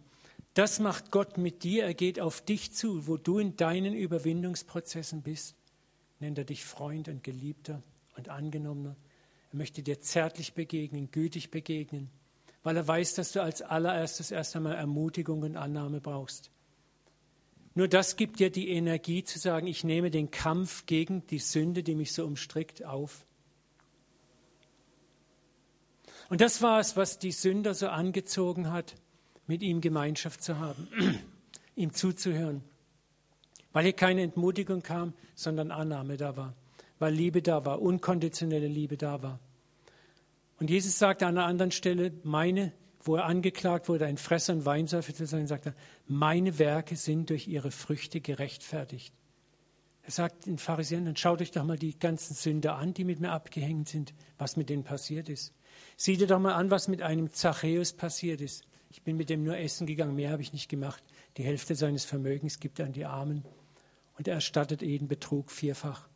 das 0.54 0.78
macht 0.78 1.10
Gott 1.10 1.38
mit 1.38 1.64
dir. 1.64 1.84
Er 1.84 1.94
geht 1.94 2.20
auf 2.20 2.40
dich 2.44 2.72
zu, 2.72 3.06
wo 3.06 3.16
du 3.16 3.38
in 3.38 3.56
deinen 3.56 3.94
Überwindungsprozessen 3.94 5.22
bist. 5.22 5.56
Nennt 6.18 6.38
er 6.38 6.44
dich 6.44 6.64
Freund 6.64 7.08
und 7.08 7.24
Geliebter 7.24 7.82
und 8.20 8.28
Angenommener. 8.28 8.96
Er 9.50 9.56
möchte 9.56 9.82
dir 9.82 10.00
zärtlich 10.00 10.52
begegnen, 10.52 11.10
gütig 11.10 11.50
begegnen, 11.50 12.10
weil 12.62 12.76
er 12.76 12.86
weiß, 12.86 13.14
dass 13.14 13.32
du 13.32 13.42
als 13.42 13.62
allererstes 13.62 14.30
erst 14.30 14.54
einmal 14.54 14.74
Ermutigung 14.74 15.42
und 15.42 15.56
Annahme 15.56 16.00
brauchst. 16.00 16.50
Nur 17.74 17.88
das 17.88 18.16
gibt 18.16 18.40
dir 18.40 18.50
die 18.50 18.68
Energie 18.68 19.24
zu 19.24 19.38
sagen, 19.38 19.66
ich 19.66 19.84
nehme 19.84 20.10
den 20.10 20.30
Kampf 20.30 20.84
gegen 20.86 21.26
die 21.28 21.38
Sünde, 21.38 21.82
die 21.82 21.94
mich 21.94 22.12
so 22.12 22.26
umstrickt, 22.26 22.84
auf. 22.84 23.24
Und 26.28 26.42
das 26.42 26.60
war 26.60 26.78
es, 26.78 26.96
was 26.96 27.18
die 27.18 27.32
Sünder 27.32 27.74
so 27.74 27.88
angezogen 27.88 28.70
hat, 28.70 28.96
mit 29.46 29.62
ihm 29.62 29.80
Gemeinschaft 29.80 30.42
zu 30.42 30.58
haben, 30.58 30.88
ihm 31.74 31.94
zuzuhören, 31.94 32.62
weil 33.72 33.84
hier 33.84 33.94
keine 33.94 34.22
Entmutigung 34.22 34.82
kam, 34.82 35.14
sondern 35.34 35.70
Annahme 35.70 36.18
da 36.18 36.36
war 36.36 36.54
weil 37.00 37.12
Liebe 37.12 37.42
da 37.42 37.64
war, 37.64 37.82
unkonditionelle 37.82 38.68
Liebe 38.68 38.96
da 38.96 39.22
war. 39.22 39.40
Und 40.60 40.70
Jesus 40.70 40.98
sagte 40.98 41.26
an 41.26 41.38
einer 41.38 41.46
anderen 41.46 41.72
Stelle, 41.72 42.12
meine, 42.22 42.72
wo 43.02 43.16
er 43.16 43.24
angeklagt 43.24 43.88
wurde, 43.88 44.04
ein 44.04 44.18
Fresser 44.18 44.52
und 44.52 44.66
Weinsäufer 44.66 45.14
zu 45.14 45.26
sein, 45.26 45.46
sagt 45.46 45.66
er, 45.66 45.74
meine 46.06 46.58
Werke 46.58 46.96
sind 46.96 47.30
durch 47.30 47.48
ihre 47.48 47.70
Früchte 47.70 48.20
gerechtfertigt. 48.20 49.14
Er 50.02 50.10
sagt 50.10 50.46
den 50.46 50.58
Pharisäern, 50.58 51.06
dann 51.06 51.16
schaut 51.16 51.40
euch 51.40 51.50
doch 51.50 51.64
mal 51.64 51.78
die 51.78 51.98
ganzen 51.98 52.34
Sünder 52.34 52.76
an, 52.76 52.92
die 52.92 53.04
mit 53.04 53.20
mir 53.20 53.32
abgehängt 53.32 53.88
sind, 53.88 54.12
was 54.36 54.56
mit 54.56 54.68
denen 54.68 54.84
passiert 54.84 55.30
ist. 55.30 55.54
Sieh 55.96 56.18
dir 56.18 56.26
doch 56.26 56.38
mal 56.38 56.54
an, 56.54 56.70
was 56.70 56.88
mit 56.88 57.00
einem 57.00 57.32
Zachäus 57.32 57.94
passiert 57.94 58.42
ist. 58.42 58.64
Ich 58.90 59.02
bin 59.02 59.16
mit 59.16 59.30
dem 59.30 59.42
nur 59.42 59.56
essen 59.56 59.86
gegangen, 59.86 60.16
mehr 60.16 60.32
habe 60.32 60.42
ich 60.42 60.52
nicht 60.52 60.68
gemacht. 60.68 61.02
Die 61.38 61.44
Hälfte 61.44 61.74
seines 61.74 62.04
Vermögens 62.04 62.60
gibt 62.60 62.78
er 62.78 62.86
an 62.86 62.92
die 62.92 63.06
Armen 63.06 63.44
und 64.18 64.28
er 64.28 64.34
erstattet 64.34 64.82
jeden 64.82 65.08
Betrug 65.08 65.50
vierfach. 65.50 66.09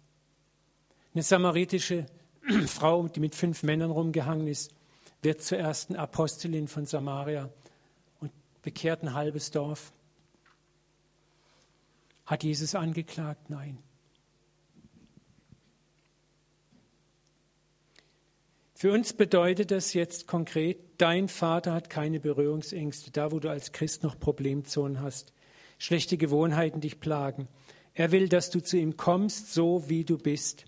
Eine 1.15 1.23
samaritische 1.23 2.07
Frau, 2.67 3.07
die 3.07 3.21
mit 3.21 3.37
fünf 3.37 3.62
Männern 3.62 3.93
rumgehangen 3.93 4.49
ist, 4.49 4.75
wird 5.23 5.43
zur 5.43 5.59
ersten 5.59 5.95
Apostelin 5.95 6.67
von 6.67 6.87
Samaria 6.87 7.51
und 8.21 8.33
bekehrt 8.62 9.03
ein 9.03 9.15
halbes 9.15 9.53
Dorf. 9.53 9.93
Hat 12.27 12.43
Jesus 12.43 12.75
angeklagt? 12.75 13.49
Nein. 13.49 13.79
Für 18.75 18.93
uns 18.93 19.12
bedeutet 19.12 19.71
das 19.71 19.95
jetzt 19.95 20.27
konkret, 20.27 20.79
dein 20.99 21.29
Vater 21.29 21.73
hat 21.73 21.91
keine 21.91 22.19
Berührungsängste, 22.19 23.12
da 23.12 23.31
wo 23.31 23.39
du 23.39 23.49
als 23.49 23.71
Christ 23.71 24.03
noch 24.03 24.19
Problemzonen 24.19 25.01
hast, 25.01 25.33
schlechte 25.79 26.17
Gewohnheiten 26.19 26.81
dich 26.81 26.99
plagen. 26.99 27.47
Er 27.95 28.11
will, 28.11 28.29
dass 28.29 28.51
du 28.51 28.61
zu 28.61 28.77
ihm 28.77 28.97
kommst, 28.97 29.55
so 29.55 29.89
wie 29.89 30.05
du 30.05 30.19
bist. 30.19 30.67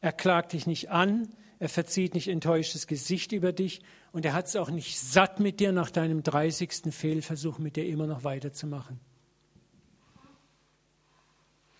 Er 0.00 0.12
klagt 0.12 0.52
dich 0.52 0.66
nicht 0.66 0.90
an, 0.90 1.28
er 1.58 1.68
verzieht 1.68 2.14
nicht 2.14 2.28
enttäuschtes 2.28 2.86
Gesicht 2.86 3.32
über 3.32 3.52
dich 3.52 3.80
und 4.12 4.24
er 4.24 4.34
hat 4.34 4.46
es 4.46 4.56
auch 4.56 4.70
nicht 4.70 4.98
satt 4.98 5.40
mit 5.40 5.60
dir 5.60 5.72
nach 5.72 5.90
deinem 5.90 6.22
30. 6.22 6.94
Fehlversuch 6.94 7.58
mit 7.58 7.76
dir 7.76 7.86
immer 7.86 8.06
noch 8.06 8.24
weiterzumachen. 8.24 9.00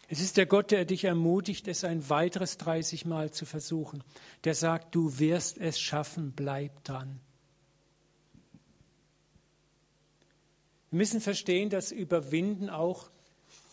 Es 0.09 0.21
ist 0.21 0.37
der 0.37 0.47
Gott, 0.47 0.71
der 0.71 0.85
dich 0.85 1.05
ermutigt, 1.05 1.67
es 1.67 1.83
ein 1.83 2.09
weiteres 2.09 2.59
30 2.59 3.07
Mal 3.07 3.33
zu 3.33 3.45
versuchen. 3.45 4.05
Der 4.45 4.55
sagt, 4.55 4.95
du 4.95 5.19
wirst 5.19 5.59
es 5.59 5.81
schaffen, 5.81 6.33
bleib 6.35 6.85
dran. 6.85 7.21
Wir 10.91 10.99
müssen 10.99 11.21
verstehen, 11.21 11.69
dass 11.69 11.91
Überwinden 11.91 12.71
auch 12.71 13.11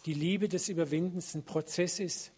die 0.05 0.15
Liebe 0.15 0.49
des 0.49 0.67
Überwindens 0.67 1.35
ein 1.35 1.43
Prozess 1.43 1.99
ist. 1.99 2.32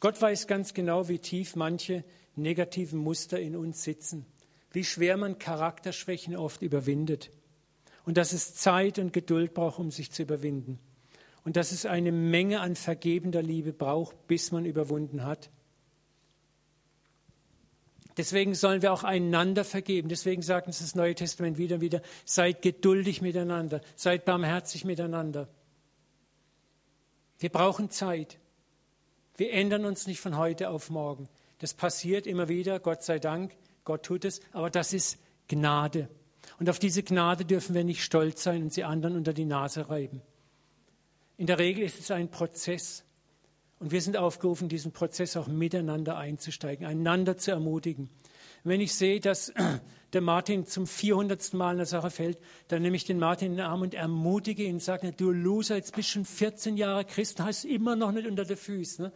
Gott 0.00 0.20
weiß 0.20 0.46
ganz 0.46 0.74
genau, 0.74 1.08
wie 1.08 1.18
tief 1.18 1.56
manche 1.56 2.04
negativen 2.36 2.98
Muster 3.00 3.40
in 3.40 3.56
uns 3.56 3.82
sitzen, 3.82 4.26
wie 4.72 4.84
schwer 4.84 5.16
man 5.16 5.38
Charakterschwächen 5.38 6.36
oft 6.36 6.62
überwindet 6.62 7.30
und 8.04 8.16
dass 8.16 8.32
es 8.32 8.54
Zeit 8.54 8.98
und 8.98 9.12
Geduld 9.12 9.54
braucht, 9.54 9.78
um 9.78 9.90
sich 9.90 10.12
zu 10.12 10.22
überwinden 10.22 10.78
und 11.44 11.56
dass 11.56 11.72
es 11.72 11.86
eine 11.86 12.12
Menge 12.12 12.60
an 12.60 12.76
vergebender 12.76 13.42
Liebe 13.42 13.72
braucht, 13.72 14.26
bis 14.26 14.52
man 14.52 14.64
überwunden 14.66 15.24
hat. 15.24 15.50
Deswegen 18.18 18.54
sollen 18.54 18.82
wir 18.82 18.92
auch 18.92 19.04
einander 19.04 19.64
vergeben. 19.64 20.08
Deswegen 20.08 20.42
sagt 20.42 20.66
uns 20.66 20.80
das 20.80 20.96
Neue 20.96 21.14
Testament 21.14 21.56
wieder 21.56 21.76
und 21.76 21.80
wieder, 21.80 22.02
seid 22.24 22.62
geduldig 22.62 23.22
miteinander, 23.22 23.80
seid 23.94 24.24
barmherzig 24.24 24.84
miteinander. 24.84 25.48
Wir 27.38 27.48
brauchen 27.48 27.90
Zeit. 27.90 28.38
Wir 29.38 29.52
ändern 29.52 29.84
uns 29.84 30.08
nicht 30.08 30.20
von 30.20 30.36
heute 30.36 30.68
auf 30.68 30.90
morgen. 30.90 31.28
Das 31.60 31.72
passiert 31.72 32.26
immer 32.26 32.48
wieder, 32.48 32.80
Gott 32.80 33.04
sei 33.04 33.20
Dank, 33.20 33.56
Gott 33.84 34.02
tut 34.02 34.24
es, 34.24 34.40
aber 34.52 34.68
das 34.68 34.92
ist 34.92 35.16
Gnade. 35.46 36.08
Und 36.58 36.68
auf 36.68 36.80
diese 36.80 37.04
Gnade 37.04 37.44
dürfen 37.44 37.74
wir 37.74 37.84
nicht 37.84 38.02
stolz 38.02 38.42
sein 38.42 38.64
und 38.64 38.72
sie 38.72 38.82
anderen 38.82 39.16
unter 39.16 39.32
die 39.32 39.44
Nase 39.44 39.88
reiben. 39.88 40.22
In 41.36 41.46
der 41.46 41.60
Regel 41.60 41.84
ist 41.84 42.00
es 42.00 42.10
ein 42.10 42.30
Prozess. 42.30 43.04
Und 43.78 43.92
wir 43.92 44.02
sind 44.02 44.16
aufgerufen, 44.16 44.68
diesen 44.68 44.90
Prozess 44.90 45.36
auch 45.36 45.46
miteinander 45.46 46.16
einzusteigen, 46.16 46.84
einander 46.84 47.38
zu 47.38 47.52
ermutigen. 47.52 48.10
Wenn 48.64 48.80
ich 48.80 48.94
sehe, 48.94 49.20
dass 49.20 49.52
der 50.12 50.20
Martin 50.20 50.66
zum 50.66 50.86
400. 50.86 51.54
Mal 51.54 51.72
in 51.72 51.76
der 51.78 51.86
Sache 51.86 52.10
fällt, 52.10 52.38
dann 52.68 52.82
nehme 52.82 52.96
ich 52.96 53.04
den 53.04 53.18
Martin 53.18 53.52
in 53.52 53.56
den 53.58 53.66
Arm 53.66 53.82
und 53.82 53.94
ermutige 53.94 54.64
ihn 54.64 54.74
und 54.74 54.82
sage, 54.82 55.12
du 55.12 55.30
Loser, 55.30 55.76
jetzt 55.76 55.94
bist 55.94 56.08
du 56.10 56.12
schon 56.14 56.24
14 56.24 56.76
Jahre 56.76 57.04
Christ, 57.04 57.40
hast 57.40 57.64
immer 57.64 57.96
noch 57.96 58.12
nicht 58.12 58.26
unter 58.26 58.44
den 58.44 58.56
Füßen. 58.56 59.06
Ne? 59.06 59.12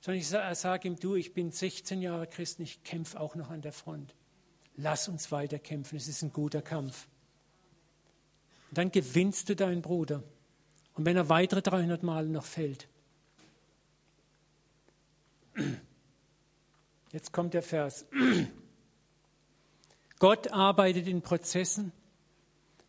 Sondern 0.00 0.20
ich 0.20 0.28
sage 0.28 0.88
ihm, 0.88 0.96
du, 0.96 1.16
ich 1.16 1.34
bin 1.34 1.50
16 1.50 2.02
Jahre 2.02 2.26
Christ, 2.26 2.60
ich 2.60 2.82
kämpfe 2.82 3.20
auch 3.20 3.34
noch 3.34 3.50
an 3.50 3.62
der 3.62 3.72
Front. 3.72 4.14
Lass 4.76 5.08
uns 5.08 5.32
weiter 5.32 5.58
kämpfen, 5.58 5.96
es 5.96 6.06
ist 6.08 6.22
ein 6.22 6.32
guter 6.32 6.62
Kampf. 6.62 7.08
Und 8.70 8.78
dann 8.78 8.92
gewinnst 8.92 9.48
du 9.48 9.56
deinen 9.56 9.82
Bruder. 9.82 10.22
Und 10.94 11.04
wenn 11.04 11.16
er 11.16 11.28
weitere 11.28 11.62
300 11.62 12.02
Male 12.02 12.28
noch 12.28 12.44
fällt, 12.44 12.88
jetzt 17.12 17.32
kommt 17.32 17.54
der 17.54 17.62
Vers. 17.62 18.06
Gott 20.18 20.52
arbeitet 20.52 21.06
in 21.06 21.22
Prozessen. 21.22 21.92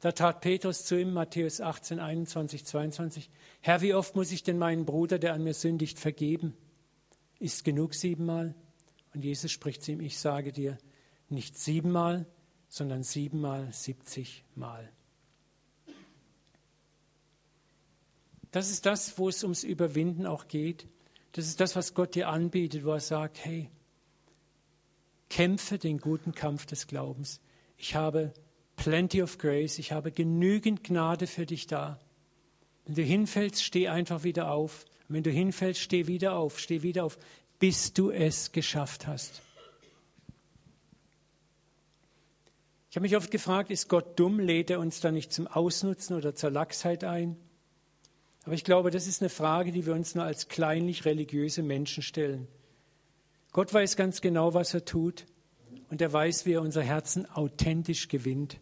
Da 0.02 0.14
tat 0.14 0.42
Petrus 0.42 0.86
zu 0.86 1.00
ihm, 1.00 1.14
Matthäus 1.14 1.60
18, 1.60 2.00
21, 2.00 2.66
22, 2.66 3.30
Herr, 3.60 3.82
wie 3.82 3.94
oft 3.94 4.16
muss 4.16 4.32
ich 4.32 4.44
denn 4.44 4.58
meinen 4.58 4.86
Bruder, 4.86 5.20
der 5.20 5.34
an 5.34 5.44
mir 5.44 5.54
sündigt, 5.54 6.00
vergeben? 6.00 6.56
Ist 7.40 7.66
genug 7.66 7.94
siebenmal? 7.94 8.56
Und 9.14 9.26
Jesus 9.26 9.52
spricht 9.52 9.84
zu 9.84 9.92
ihm, 9.92 10.00
ich 10.00 10.18
sage 10.18 10.54
dir, 10.54 10.78
nicht 11.28 11.58
siebenmal, 11.58 12.26
sondern 12.70 13.04
siebenmal, 13.04 13.74
siebzigmal. 13.74 14.90
Das 18.52 18.70
ist 18.70 18.86
das, 18.86 19.18
wo 19.18 19.30
es 19.30 19.44
ums 19.44 19.64
Überwinden 19.64 20.26
auch 20.26 20.48
geht. 20.48 20.88
Das 21.34 21.46
ist 21.46 21.60
das, 21.60 21.76
was 21.76 21.94
Gott 21.94 22.16
dir 22.16 22.30
anbietet, 22.30 22.86
wo 22.86 22.92
er 22.92 23.00
sagt, 23.00 23.44
hey, 23.44 23.70
kämpfe 25.30 25.78
den 25.78 26.00
guten 26.00 26.34
Kampf 26.34 26.66
des 26.66 26.88
Glaubens. 26.88 27.40
Ich 27.78 27.96
habe 27.96 28.34
plenty 28.76 29.22
of 29.22 29.38
grace. 29.38 29.80
Ich 29.80 29.92
habe 29.92 30.12
genügend 30.12 30.84
Gnade 30.84 31.28
für 31.28 31.46
dich 31.46 31.68
da. 31.68 32.00
Wenn 32.86 32.96
du 32.96 33.04
hinfällst, 33.04 33.64
steh 33.64 33.88
einfach 33.88 34.24
wieder 34.24 34.52
auf. 34.52 34.86
Wenn 35.08 35.24
du 35.24 35.32
hinfällst, 35.32 35.80
steh 35.80 36.08
wieder 36.08 36.36
auf, 36.36 36.60
steh 36.60 36.82
wieder 36.82 37.04
auf, 37.04 37.18
bis 37.60 37.94
du 37.94 38.12
es 38.12 38.52
geschafft 38.52 39.08
hast. 39.08 39.42
Ich 42.90 42.96
habe 42.96 43.04
mich 43.04 43.16
oft 43.16 43.30
gefragt, 43.30 43.70
ist 43.70 43.88
Gott 43.88 44.20
dumm? 44.20 44.40
Lädt 44.40 44.72
er 44.72 44.80
uns 44.80 45.00
da 45.00 45.12
nicht 45.12 45.32
zum 45.32 45.46
Ausnutzen 45.46 46.16
oder 46.16 46.34
zur 46.34 46.50
Lachsheit 46.50 47.04
ein? 47.04 47.38
Aber 48.46 48.56
ich 48.56 48.64
glaube, 48.64 48.90
das 48.90 49.06
ist 49.06 49.22
eine 49.22 49.30
Frage, 49.30 49.72
die 49.72 49.86
wir 49.86 49.94
uns 49.94 50.16
nur 50.16 50.24
als 50.24 50.48
kleinlich 50.48 51.06
religiöse 51.06 51.62
Menschen 51.62 52.02
stellen. 52.02 52.48
Gott 53.52 53.74
weiß 53.74 53.96
ganz 53.96 54.22
genau, 54.22 54.54
was 54.54 54.74
er 54.74 54.86
tut 54.86 55.26
und 55.90 56.02
er 56.02 56.14
weiß, 56.14 56.46
wie 56.46 56.54
er 56.54 56.62
unser 56.62 56.84
Herzen 56.84 57.26
authentisch 57.26 58.08
gewinnt. 58.08 58.60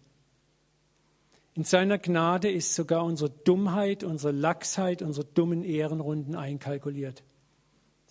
In 1.55 1.63
seiner 1.63 1.97
Gnade 1.97 2.51
ist 2.51 2.75
sogar 2.75 3.03
unsere 3.03 3.31
Dummheit, 3.31 4.03
unsere 4.03 4.31
Lachsheit, 4.31 5.01
unsere 5.01 5.25
dummen 5.25 5.63
Ehrenrunden 5.63 6.35
einkalkuliert. 6.35 7.23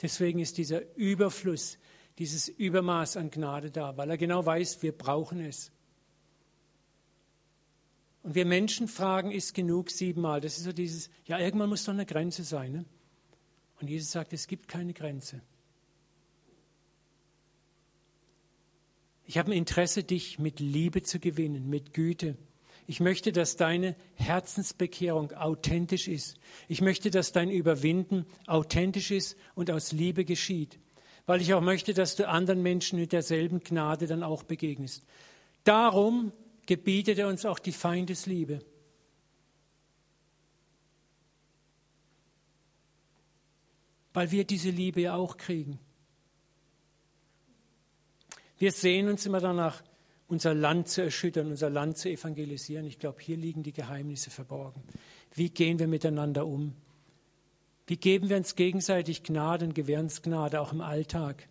Deswegen 0.02 0.40
ist 0.40 0.58
dieser 0.58 0.82
Überfluss, 0.96 1.78
dieses 2.18 2.48
Übermaß 2.48 3.16
an 3.16 3.30
Gnade 3.30 3.70
da, 3.70 3.96
weil 3.96 4.10
er 4.10 4.18
genau 4.18 4.44
weiß, 4.44 4.82
wir 4.82 4.92
brauchen 4.92 5.40
es. 5.40 5.70
Und 8.22 8.34
wir 8.34 8.44
Menschen 8.44 8.88
fragen, 8.88 9.30
ist 9.30 9.54
genug 9.54 9.90
siebenmal? 9.90 10.40
Das 10.40 10.58
ist 10.58 10.64
so 10.64 10.72
dieses, 10.72 11.08
ja, 11.26 11.38
irgendwann 11.38 11.68
muss 11.68 11.84
doch 11.84 11.92
eine 11.92 12.04
Grenze 12.04 12.42
sein. 12.42 12.72
Ne? 12.72 12.84
Und 13.80 13.88
Jesus 13.88 14.10
sagt, 14.10 14.32
es 14.32 14.48
gibt 14.48 14.66
keine 14.66 14.92
Grenze. 14.92 15.40
Ich 19.26 19.38
habe 19.38 19.50
ein 19.50 19.58
Interesse, 19.58 20.04
dich 20.04 20.38
mit 20.38 20.60
Liebe 20.60 21.02
zu 21.02 21.18
gewinnen, 21.18 21.68
mit 21.68 21.92
Güte. 21.92 22.36
Ich 22.86 23.00
möchte, 23.00 23.32
dass 23.32 23.56
deine 23.56 23.96
Herzensbekehrung 24.14 25.32
authentisch 25.32 26.06
ist. 26.06 26.38
Ich 26.68 26.80
möchte, 26.80 27.10
dass 27.10 27.32
dein 27.32 27.50
Überwinden 27.50 28.24
authentisch 28.46 29.10
ist 29.10 29.36
und 29.56 29.72
aus 29.72 29.90
Liebe 29.90 30.24
geschieht. 30.24 30.78
Weil 31.26 31.40
ich 31.40 31.52
auch 31.54 31.60
möchte, 31.60 31.92
dass 31.92 32.14
du 32.14 32.28
anderen 32.28 32.62
Menschen 32.62 33.00
mit 33.00 33.12
derselben 33.12 33.58
Gnade 33.58 34.06
dann 34.06 34.22
auch 34.22 34.44
begegnest. 34.44 35.04
Darum 35.64 36.30
gebietet 36.66 37.18
er 37.18 37.26
uns 37.26 37.44
auch 37.44 37.58
die 37.58 37.72
Feindesliebe. 37.72 38.60
Weil 44.12 44.30
wir 44.30 44.44
diese 44.44 44.70
Liebe 44.70 45.00
ja 45.00 45.16
auch 45.16 45.36
kriegen. 45.36 45.80
Wir 48.58 48.72
sehen 48.72 49.08
uns 49.08 49.26
immer 49.26 49.40
danach, 49.40 49.82
unser 50.28 50.54
Land 50.54 50.88
zu 50.88 51.02
erschüttern, 51.02 51.48
unser 51.48 51.70
Land 51.70 51.98
zu 51.98 52.08
evangelisieren. 52.08 52.86
Ich 52.86 52.98
glaube, 52.98 53.20
hier 53.20 53.36
liegen 53.36 53.62
die 53.62 53.72
Geheimnisse 53.72 54.30
verborgen. 54.30 54.82
Wie 55.34 55.50
gehen 55.50 55.78
wir 55.78 55.86
miteinander 55.86 56.46
um? 56.46 56.72
Wie 57.86 57.96
geben 57.96 58.28
wir 58.28 58.36
uns 58.36 58.56
gegenseitig 58.56 59.22
Gnade 59.22 59.66
und 59.66 59.74
gewähren 59.74 60.06
uns 60.06 60.22
Gnade 60.22 60.60
auch 60.60 60.72
im 60.72 60.80
Alltag? 60.80 61.48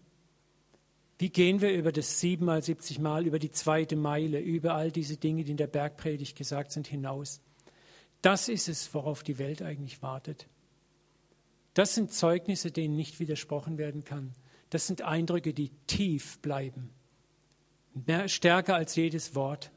Wie 1.17 1.29
gehen 1.29 1.61
wir 1.61 1.71
über 1.73 1.93
das 1.93 2.19
siebenmal, 2.19 2.61
siebzig 2.61 2.99
Mal, 2.99 3.25
über 3.25 3.39
die 3.39 3.51
zweite 3.51 3.95
Meile, 3.95 4.39
über 4.39 4.73
all 4.73 4.91
diese 4.91 5.15
Dinge, 5.15 5.45
die 5.45 5.51
in 5.51 5.57
der 5.57 5.67
Bergpredigt 5.67 6.37
gesagt 6.37 6.73
sind, 6.73 6.87
hinaus? 6.87 7.39
Das 8.21 8.49
ist 8.49 8.67
es, 8.67 8.93
worauf 8.93 9.23
die 9.23 9.37
Welt 9.37 9.61
eigentlich 9.61 10.01
wartet. 10.01 10.47
Das 11.73 11.95
sind 11.95 12.11
Zeugnisse, 12.11 12.71
denen 12.71 12.95
nicht 12.95 13.19
widersprochen 13.19 13.77
werden 13.77 14.03
kann. 14.03 14.33
Das 14.71 14.87
sind 14.87 15.03
Eindrücke, 15.03 15.53
die 15.53 15.69
tief 15.87 16.39
bleiben. 16.39 16.89
Mehr, 17.95 18.27
stärker 18.27 18.75
als 18.75 18.95
jedes 18.95 19.35
Wort. 19.35 19.71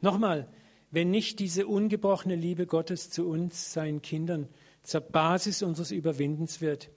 Nochmal, 0.00 0.48
wenn 0.90 1.10
nicht 1.10 1.38
diese 1.38 1.66
ungebrochene 1.66 2.34
Liebe 2.34 2.66
Gottes 2.66 3.10
zu 3.10 3.28
uns, 3.28 3.72
seinen 3.72 4.00
Kindern, 4.00 4.48
zur 4.82 5.00
Basis 5.00 5.62
unseres 5.62 5.90
Überwindens 5.90 6.60
wird, 6.60 6.90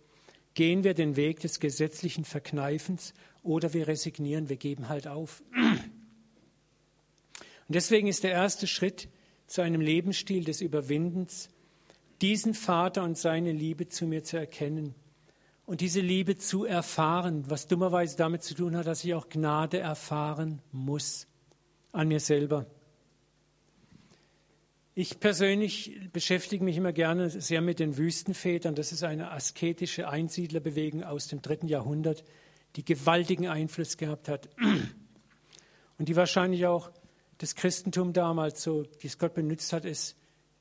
gehen 0.54 0.84
wir 0.84 0.94
den 0.94 1.16
Weg 1.16 1.42
des 1.42 1.60
gesetzlichen 1.60 2.26
Verkneifens 2.26 3.14
oder 3.44 3.74
wir 3.74 3.88
resignieren, 3.88 4.50
wir 4.50 4.58
geben 4.58 4.90
halt 4.90 5.08
auf. 5.08 5.44
Und 7.68 7.76
deswegen 7.76 8.08
ist 8.08 8.24
der 8.24 8.32
erste 8.32 8.66
Schritt 8.66 9.10
zu 9.46 9.62
einem 9.62 9.82
Lebensstil 9.82 10.44
des 10.46 10.62
Überwindens, 10.62 11.50
diesen 12.22 12.54
Vater 12.54 13.04
und 13.04 13.18
seine 13.18 13.52
Liebe 13.52 13.88
zu 13.88 14.06
mir 14.06 14.24
zu 14.24 14.38
erkennen 14.38 14.96
und 15.66 15.82
diese 15.82 16.00
Liebe 16.00 16.38
zu 16.38 16.66
erfahren, 16.66 17.44
was 17.50 17.68
dummerweise 17.68 18.18
damit 18.18 18.44
zu 18.44 18.54
tun 18.54 18.76
hat, 18.76 18.88
dass 18.88 19.04
ich 19.04 19.14
auch 19.14 19.30
Gnade 19.30 19.80
erfahren 19.80 20.62
muss 20.72 21.28
an 21.92 22.08
mir 22.08 22.20
selber. 22.20 22.66
Ich 24.96 25.20
persönlich 25.20 26.10
beschäftige 26.12 26.64
mich 26.64 26.78
immer 26.78 26.92
gerne 26.92 27.30
sehr 27.30 27.62
mit 27.62 27.78
den 27.78 27.98
Wüstenvätern. 27.98 28.74
Das 28.74 28.92
ist 28.92 29.04
eine 29.04 29.32
asketische 29.32 30.10
Einsiedlerbewegung 30.10 31.04
aus 31.04 31.28
dem 31.28 31.42
dritten 31.44 31.68
Jahrhundert, 31.68 32.24
die 32.76 32.84
gewaltigen 32.84 33.48
Einfluss 33.48 33.98
gehabt 33.98 34.28
hat 34.28 34.50
und 36.00 36.10
die 36.10 36.16
wahrscheinlich 36.16 36.66
auch 36.66 36.92
das 37.38 37.54
Christentum 37.54 38.14
damals, 38.14 38.64
so 38.64 38.86
wie 39.00 39.08
es 39.08 39.20
Gott 39.20 39.36
benutzt 39.36 39.72
hat, 39.72 39.86
ist, 39.86 40.17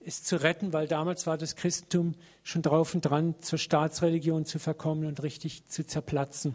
ist 0.07 0.25
zu 0.25 0.41
retten, 0.41 0.73
weil 0.73 0.87
damals 0.87 1.27
war 1.27 1.37
das 1.37 1.57
Christentum 1.57 2.15
schon 2.45 2.63
drauf 2.63 2.95
und 2.95 3.01
dran, 3.01 3.35
zur 3.41 3.59
Staatsreligion 3.59 4.45
zu 4.45 4.61
verkommen 4.61 5.05
und 5.05 5.21
richtig 5.25 5.67
zu 5.67 5.85
zerplatzen. 5.85 6.55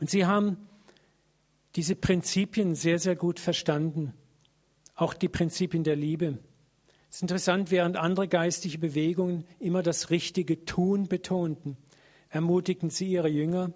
Und 0.00 0.10
sie 0.10 0.26
haben 0.26 0.56
diese 1.76 1.94
Prinzipien 1.94 2.74
sehr, 2.74 2.98
sehr 2.98 3.14
gut 3.14 3.38
verstanden, 3.38 4.14
auch 4.96 5.14
die 5.14 5.28
Prinzipien 5.28 5.84
der 5.84 5.94
Liebe. 5.94 6.38
Es 7.08 7.16
ist 7.18 7.22
interessant, 7.22 7.70
während 7.70 7.96
andere 7.96 8.26
geistige 8.26 8.78
Bewegungen 8.78 9.44
immer 9.60 9.84
das 9.84 10.10
richtige 10.10 10.64
Tun 10.64 11.06
betonten, 11.06 11.76
ermutigten 12.30 12.90
sie 12.90 13.06
ihre 13.06 13.28
Jünger, 13.28 13.72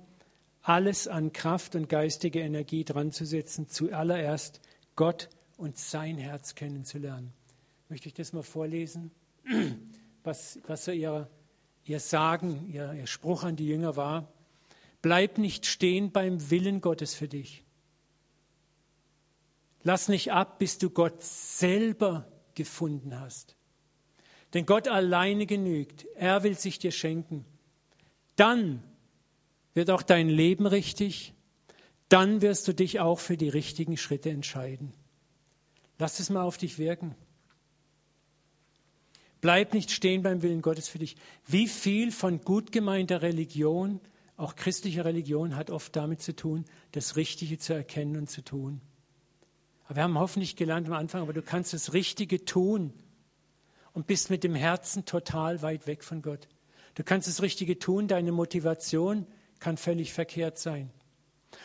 alles 0.63 1.07
an 1.07 1.33
Kraft 1.33 1.77
und 1.77 1.89
geistige 1.89 2.41
Energie 2.41 2.85
dran 2.85 3.13
zu 3.13 3.25
setzen, 3.25 3.69
zuallererst 3.69 4.61
Gott 4.97 5.29
und 5.57 5.79
sein 5.79 6.19
Herz 6.19 6.57
kennenzulernen. 6.57 7.33
Möchte 7.91 8.09
ich 8.09 8.15
das 8.15 8.33
mal 8.33 8.43
vorlesen, 8.43 9.11
was, 10.25 10.59
was 10.67 10.87
so 10.87 10.93
ihr, 10.93 11.29
ihr 11.85 12.01
Sagen, 12.01 12.71
ihr, 12.73 12.95
ihr 12.95 13.07
Spruch 13.07 13.45
an 13.45 13.57
die 13.57 13.69
Jünger 13.69 13.97
war. 13.97 14.33
Bleib 15.03 15.37
nicht 15.37 15.67
stehen 15.67 16.11
beim 16.11 16.51
Willen 16.51 16.81
Gottes 16.81 17.15
für 17.15 17.29
dich. 17.29 17.63
Lass 19.83 20.09
nicht 20.09 20.33
ab, 20.33 20.59
bis 20.59 20.79
du 20.79 20.89
Gott 20.89 21.23
selber 21.23 22.27
gefunden 22.55 23.21
hast. 23.21 23.57
Denn 24.55 24.65
Gott 24.65 24.89
alleine 24.89 25.45
genügt. 25.45 26.07
Er 26.15 26.43
will 26.43 26.59
sich 26.59 26.79
dir 26.79 26.93
schenken. 26.93 27.45
Dann 28.37 28.83
wird 29.75 29.91
auch 29.91 30.03
dein 30.03 30.31
Leben 30.31 30.67
richtig 30.67 31.35
dann 32.11 32.43
wirst 32.43 32.67
du 32.67 32.75
dich 32.75 33.01
auch 33.01 33.21
für 33.21 33.37
die 33.37 33.49
richtigen 33.49 33.97
Schritte 33.97 34.31
entscheiden. 34.31 34.93
Lass 35.99 36.19
es 36.19 36.29
mal 36.29 36.43
auf 36.43 36.59
dich 36.59 36.77
wirken. 36.77 37.15
Bleib 39.41 39.73
nicht 39.73 39.91
stehen 39.91 40.23
beim 40.23 40.43
Willen 40.43 40.63
Gottes 40.63 40.89
für 40.89 40.99
dich. 40.99 41.17
Wie 41.47 41.67
viel 41.67 42.13
von 42.13 42.43
gut 42.43 42.73
gemeinter 42.73 43.23
Religion, 43.23 44.01
auch 44.37 44.57
christlicher 44.57 45.05
Religion, 45.05 45.57
hat 45.57 45.71
oft 45.71 45.97
damit 45.97 46.21
zu 46.21 46.37
tun, 46.37 46.65
das 46.93 47.17
Richtige 47.17 47.59
zu 47.59 47.73
erkennen 47.73 48.17
und 48.17 48.31
zu 48.31 48.43
tun. 48.43 48.81
Aber 49.85 49.97
wir 49.97 50.03
haben 50.03 50.19
hoffentlich 50.19 50.57
gelernt 50.57 50.87
am 50.87 50.93
Anfang, 50.93 51.23
aber 51.23 51.33
du 51.33 51.43
kannst 51.43 51.73
das 51.73 51.93
Richtige 51.93 52.45
tun 52.45 52.93
und 53.93 54.07
bist 54.07 54.31
mit 54.31 54.45
dem 54.45 54.55
Herzen 54.55 55.05
total 55.05 55.63
weit 55.63 55.87
weg 55.87 56.05
von 56.05 56.23
Gott. 56.23 56.49
Du 56.95 57.03
kannst 57.03 57.29
das 57.29 57.43
Richtige 57.43 57.79
tun, 57.79 58.09
deine 58.09 58.33
Motivation 58.33 59.27
kann 59.59 59.77
völlig 59.77 60.13
verkehrt 60.13 60.59
sein. 60.59 60.91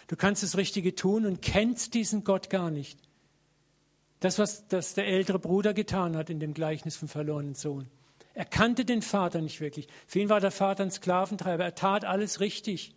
Du 0.08 0.16
kannst 0.16 0.44
das 0.44 0.58
Richtige 0.58 0.96
tun 0.96 1.26
und 1.26 1.42
kennst 1.42 1.94
diesen 1.94 2.24
Gott 2.24 2.50
gar 2.50 2.72
nicht. 2.72 3.00
Das, 4.20 4.40
was 4.40 4.68
das 4.68 4.94
der 4.94 5.08
ältere 5.08 5.40
Bruder 5.40 5.74
getan 5.74 6.16
hat 6.16 6.30
in 6.30 6.40
dem 6.40 6.54
Gleichnis 6.54 6.96
vom 6.96 7.08
verlorenen 7.08 7.56
Sohn. 7.56 7.90
Er 8.34 8.46
kannte 8.46 8.86
den 8.86 9.02
Vater 9.02 9.42
nicht 9.42 9.62
wirklich. 9.62 9.88
Für 10.08 10.20
ihn 10.20 10.30
war 10.30 10.42
der 10.42 10.52
Vater 10.52 10.84
ein 10.84 10.92
Sklaventreiber. 10.92 11.64
Er 11.64 11.76
tat 11.76 12.06
alles 12.06 12.40
richtig. 12.40 12.96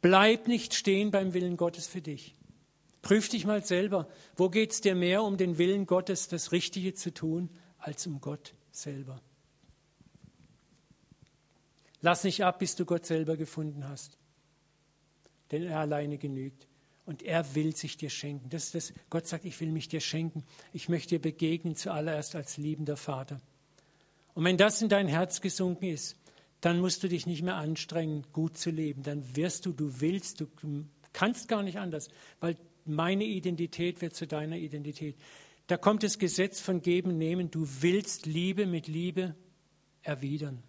Bleib 0.00 0.46
nicht 0.46 0.74
stehen 0.74 1.10
beim 1.10 1.34
Willen 1.34 1.56
Gottes 1.56 1.86
für 1.86 2.00
dich. 2.00 2.34
Prüf 3.02 3.28
dich 3.28 3.44
mal 3.46 3.64
selber. 3.64 4.08
Wo 4.36 4.48
geht 4.48 4.72
es 4.72 4.80
dir 4.80 4.94
mehr 4.94 5.22
um 5.22 5.36
den 5.36 5.58
Willen 5.58 5.86
Gottes, 5.86 6.28
das 6.28 6.52
Richtige 6.52 6.94
zu 6.94 7.12
tun, 7.12 7.50
als 7.78 8.06
um 8.06 8.20
Gott 8.20 8.54
selber? 8.70 9.20
Lass 12.00 12.22
nicht 12.22 12.44
ab, 12.44 12.60
bis 12.60 12.76
du 12.76 12.84
Gott 12.84 13.06
selber 13.06 13.36
gefunden 13.36 13.88
hast 13.88 14.18
denn 15.50 15.64
er 15.64 15.80
alleine 15.80 16.18
genügt. 16.18 16.66
Und 17.08 17.22
er 17.22 17.54
will 17.54 17.74
sich 17.74 17.96
dir 17.96 18.10
schenken. 18.10 18.50
Das 18.50 18.66
ist 18.66 18.74
das, 18.74 18.92
Gott 19.08 19.26
sagt, 19.26 19.46
ich 19.46 19.58
will 19.62 19.70
mich 19.70 19.88
dir 19.88 20.00
schenken. 20.00 20.44
Ich 20.74 20.90
möchte 20.90 21.14
dir 21.14 21.22
begegnen 21.22 21.74
zuallererst 21.74 22.34
als 22.34 22.58
liebender 22.58 22.98
Vater. 22.98 23.40
Und 24.34 24.44
wenn 24.44 24.58
das 24.58 24.82
in 24.82 24.90
dein 24.90 25.08
Herz 25.08 25.40
gesunken 25.40 25.86
ist, 25.86 26.18
dann 26.60 26.80
musst 26.80 27.02
du 27.02 27.08
dich 27.08 27.24
nicht 27.24 27.40
mehr 27.40 27.54
anstrengen, 27.56 28.26
gut 28.34 28.58
zu 28.58 28.68
leben. 28.68 29.04
Dann 29.04 29.36
wirst 29.36 29.64
du, 29.64 29.72
du 29.72 30.02
willst, 30.02 30.42
du 30.42 30.48
kannst 31.14 31.48
gar 31.48 31.62
nicht 31.62 31.78
anders, 31.78 32.10
weil 32.40 32.58
meine 32.84 33.24
Identität 33.24 34.02
wird 34.02 34.14
zu 34.14 34.26
deiner 34.26 34.56
Identität. 34.56 35.16
Da 35.66 35.78
kommt 35.78 36.02
das 36.02 36.18
Gesetz 36.18 36.60
von 36.60 36.82
Geben, 36.82 37.16
Nehmen. 37.16 37.50
Du 37.50 37.66
willst 37.80 38.26
Liebe 38.26 38.66
mit 38.66 38.86
Liebe 38.86 39.34
erwidern. 40.02 40.62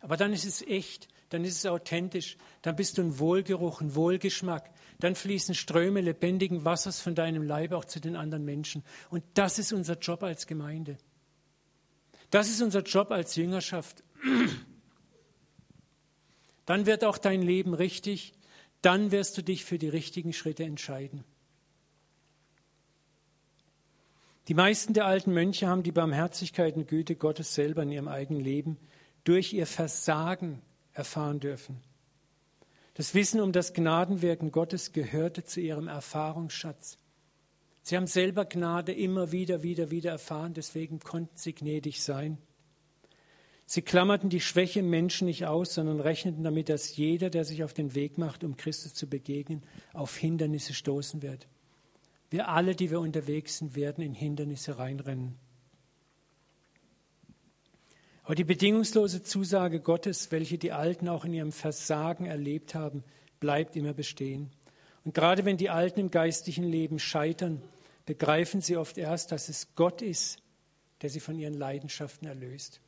Aber 0.00 0.16
dann 0.16 0.32
ist 0.32 0.44
es 0.44 0.62
echt, 0.62 1.08
dann 1.30 1.42
ist 1.44 1.56
es 1.56 1.66
authentisch, 1.66 2.36
dann 2.62 2.76
bist 2.76 2.98
du 2.98 3.02
ein 3.02 3.18
Wohlgeruch, 3.18 3.80
ein 3.80 3.96
Wohlgeschmack. 3.96 4.70
Dann 5.02 5.16
fließen 5.16 5.56
Ströme 5.56 6.00
lebendigen 6.00 6.64
Wassers 6.64 7.00
von 7.00 7.16
deinem 7.16 7.42
Leib 7.42 7.72
auch 7.72 7.84
zu 7.84 7.98
den 7.98 8.14
anderen 8.14 8.44
Menschen. 8.44 8.84
Und 9.10 9.24
das 9.34 9.58
ist 9.58 9.72
unser 9.72 9.98
Job 9.98 10.22
als 10.22 10.46
Gemeinde. 10.46 10.96
Das 12.30 12.48
ist 12.48 12.62
unser 12.62 12.82
Job 12.82 13.10
als 13.10 13.34
Jüngerschaft. 13.34 14.04
Dann 16.66 16.86
wird 16.86 17.04
auch 17.04 17.18
dein 17.18 17.42
Leben 17.42 17.74
richtig, 17.74 18.32
dann 18.80 19.10
wirst 19.10 19.36
du 19.36 19.42
dich 19.42 19.64
für 19.64 19.76
die 19.76 19.88
richtigen 19.88 20.32
Schritte 20.32 20.62
entscheiden. 20.62 21.24
Die 24.46 24.54
meisten 24.54 24.94
der 24.94 25.06
alten 25.06 25.32
Mönche 25.32 25.66
haben 25.66 25.82
die 25.82 25.90
Barmherzigkeit 25.90 26.76
und 26.76 26.86
Güte 26.86 27.16
Gottes 27.16 27.54
selber 27.54 27.82
in 27.82 27.90
ihrem 27.90 28.06
eigenen 28.06 28.44
Leben 28.44 28.78
durch 29.24 29.52
ihr 29.52 29.66
Versagen 29.66 30.62
erfahren 30.92 31.40
dürfen. 31.40 31.82
Das 32.94 33.14
Wissen 33.14 33.40
um 33.40 33.52
das 33.52 33.72
Gnadenwirken 33.72 34.52
Gottes 34.52 34.92
gehörte 34.92 35.44
zu 35.44 35.60
ihrem 35.60 35.88
Erfahrungsschatz. 35.88 36.98
Sie 37.82 37.96
haben 37.96 38.06
selber 38.06 38.44
Gnade 38.44 38.92
immer 38.92 39.32
wieder, 39.32 39.62
wieder, 39.62 39.90
wieder 39.90 40.10
erfahren, 40.10 40.54
deswegen 40.54 41.00
konnten 41.00 41.36
sie 41.36 41.54
gnädig 41.54 42.02
sein. 42.02 42.38
Sie 43.66 43.82
klammerten 43.82 44.28
die 44.28 44.40
Schwäche 44.40 44.80
im 44.80 44.90
Menschen 44.90 45.26
nicht 45.26 45.46
aus, 45.46 45.74
sondern 45.74 46.00
rechneten 46.00 46.42
damit, 46.42 46.68
dass 46.68 46.94
jeder, 46.96 47.30
der 47.30 47.44
sich 47.44 47.64
auf 47.64 47.72
den 47.72 47.94
Weg 47.94 48.18
macht, 48.18 48.44
um 48.44 48.56
Christus 48.56 48.92
zu 48.92 49.08
begegnen, 49.08 49.62
auf 49.94 50.16
Hindernisse 50.16 50.74
stoßen 50.74 51.22
wird. 51.22 51.48
Wir 52.28 52.48
alle, 52.48 52.74
die 52.74 52.90
wir 52.90 53.00
unterwegs 53.00 53.58
sind, 53.58 53.74
werden 53.74 54.04
in 54.04 54.14
Hindernisse 54.14 54.78
reinrennen. 54.78 55.38
Aber 58.24 58.34
die 58.34 58.44
bedingungslose 58.44 59.22
Zusage 59.22 59.80
Gottes, 59.80 60.30
welche 60.30 60.58
die 60.58 60.72
Alten 60.72 61.08
auch 61.08 61.24
in 61.24 61.34
ihrem 61.34 61.52
Versagen 61.52 62.26
erlebt 62.26 62.74
haben, 62.74 63.02
bleibt 63.40 63.74
immer 63.74 63.92
bestehen. 63.92 64.50
Und 65.04 65.14
gerade 65.14 65.44
wenn 65.44 65.56
die 65.56 65.70
Alten 65.70 65.98
im 65.98 66.10
geistlichen 66.10 66.64
Leben 66.64 67.00
scheitern, 67.00 67.60
begreifen 68.06 68.60
sie 68.60 68.76
oft 68.76 68.98
erst, 68.98 69.32
dass 69.32 69.48
es 69.48 69.74
Gott 69.74 70.02
ist, 70.02 70.38
der 71.02 71.10
sie 71.10 71.20
von 71.20 71.38
ihren 71.38 71.54
Leidenschaften 71.54 72.28
erlöst. 72.28 72.80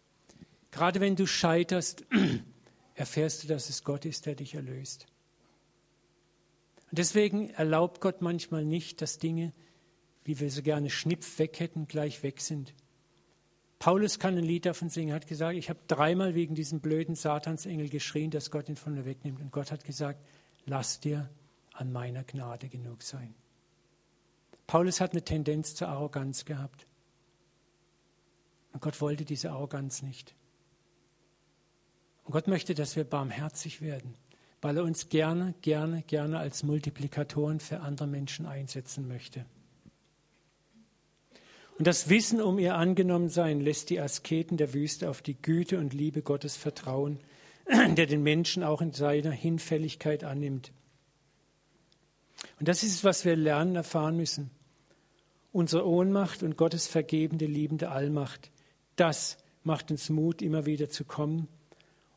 Gerade 0.71 1.01
wenn 1.01 1.17
du 1.17 1.27
scheiterst, 1.27 2.05
erfährst 2.95 3.43
du, 3.43 3.49
dass 3.49 3.69
es 3.69 3.83
Gott 3.83 4.05
ist, 4.05 4.27
der 4.27 4.37
dich 4.37 4.55
erlöst. 4.55 5.07
Und 6.91 6.99
deswegen 6.99 7.51
erlaubt 7.51 8.01
Gott 8.01 8.23
manchmal 8.23 8.65
nicht, 8.65 9.03
dass 9.03 9.19
Dinge, 9.19 9.53
wie 10.25 10.39
wir 10.39 10.51
so 10.51 10.63
gerne 10.63 10.91
Schnipp 10.91 11.25
weg 11.39 11.59
hätten, 11.59 11.89
gleich 11.89 12.23
weg 12.23 12.41
sind. 12.41 12.73
Paulus 13.85 14.19
kann 14.19 14.39
ein 14.39 14.45
Lied 14.45 14.65
davon 14.65 14.89
singen, 14.89 15.13
hat 15.13 15.27
gesagt, 15.27 15.59
ich 15.59 15.69
habe 15.69 15.79
dreimal 15.89 16.35
wegen 16.35 16.55
diesem 16.55 16.81
blöden 16.81 17.17
Satansengel 17.17 17.91
geschrien, 17.91 18.31
dass 18.31 18.51
Gott 18.51 18.71
ihn 18.71 18.77
von 18.77 18.95
mir 18.95 19.05
wegnimmt. 19.05 19.43
Und 19.43 19.53
Gott 19.53 19.71
hat 19.71 19.85
gesagt, 19.85 20.27
lass 20.65 21.01
dir 21.01 21.29
an 21.75 21.93
meiner 21.93 22.25
Gnade 22.25 22.71
genug 22.71 23.03
sein. 23.03 23.35
Paulus 24.67 25.03
hat 25.03 25.13
eine 25.13 25.23
Tendenz 25.23 25.75
zur 25.75 25.89
Arroganz 25.89 26.47
gehabt. 26.47 26.87
Und 28.73 28.81
Gott 28.81 29.03
wollte 29.03 29.27
diese 29.27 29.51
Arroganz 29.51 30.01
nicht. 30.01 30.35
Und 32.25 32.33
Gott 32.33 32.49
möchte, 32.49 32.73
dass 32.73 32.97
wir 32.97 33.05
barmherzig 33.05 33.83
werden, 33.83 34.15
weil 34.63 34.79
er 34.79 34.85
uns 34.85 35.11
gerne, 35.11 35.53
gerne, 35.61 36.01
gerne 36.05 36.39
als 36.39 36.63
Multiplikatoren 36.63 37.61
für 37.61 37.81
andere 37.81 38.07
Menschen 38.07 38.47
einsetzen 38.47 39.07
möchte. 39.07 39.45
Und 41.79 41.87
das 41.87 42.09
Wissen 42.09 42.41
um 42.41 42.59
ihr 42.59 42.77
Angenommensein 42.77 43.61
lässt 43.61 43.91
die 43.91 44.01
Asketen 44.01 44.57
der 44.57 44.75
Wüste 44.75 45.11
auf 45.11 45.23
die 45.23 45.35
Güte 45.35 45.79
und 45.79 45.93
Liebe 45.93 46.23
Gottes 46.23 46.57
vertrauen, 46.57 47.19
der 47.97 48.07
den 48.07 48.23
Menschen 48.23 48.63
auch 48.63 48.81
in 48.81 48.93
seiner 48.93 49.33
Hinfälligkeit 49.33 50.23
annimmt. 50.23 50.73
Und 52.61 52.69
das 52.69 52.83
ist 52.83 52.93
es, 52.93 53.05
was 53.05 53.25
wir 53.25 53.37
lernen, 53.37 53.75
erfahren 53.75 54.17
müssen. 54.17 54.51
Unsere 55.53 55.87
Ohnmacht 55.87 56.43
und 56.43 56.57
Gottes 56.57 56.87
vergebende, 56.87 57.47
liebende 57.47 57.91
Allmacht, 57.91 58.51
das 58.97 59.39
macht 59.65 59.91
uns 59.91 60.11
Mut, 60.11 60.43
immer 60.43 60.67
wieder 60.67 60.89
zu 60.89 61.05
kommen. 61.05 61.49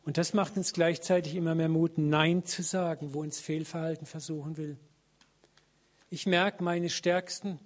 Und 0.03 0.17
das 0.17 0.33
macht 0.33 0.57
uns 0.57 0.73
gleichzeitig 0.73 1.35
immer 1.35 1.55
mehr 1.55 1.69
Mut, 1.69 1.97
Nein 1.97 2.45
zu 2.45 2.61
sagen, 2.61 3.13
wo 3.13 3.21
uns 3.21 3.39
Fehlverhalten 3.39 4.05
versuchen 4.05 4.57
will. 4.57 4.77
Ich 6.09 6.25
merke, 6.25 6.63
meine 6.63 6.89
stärksten 6.89 7.59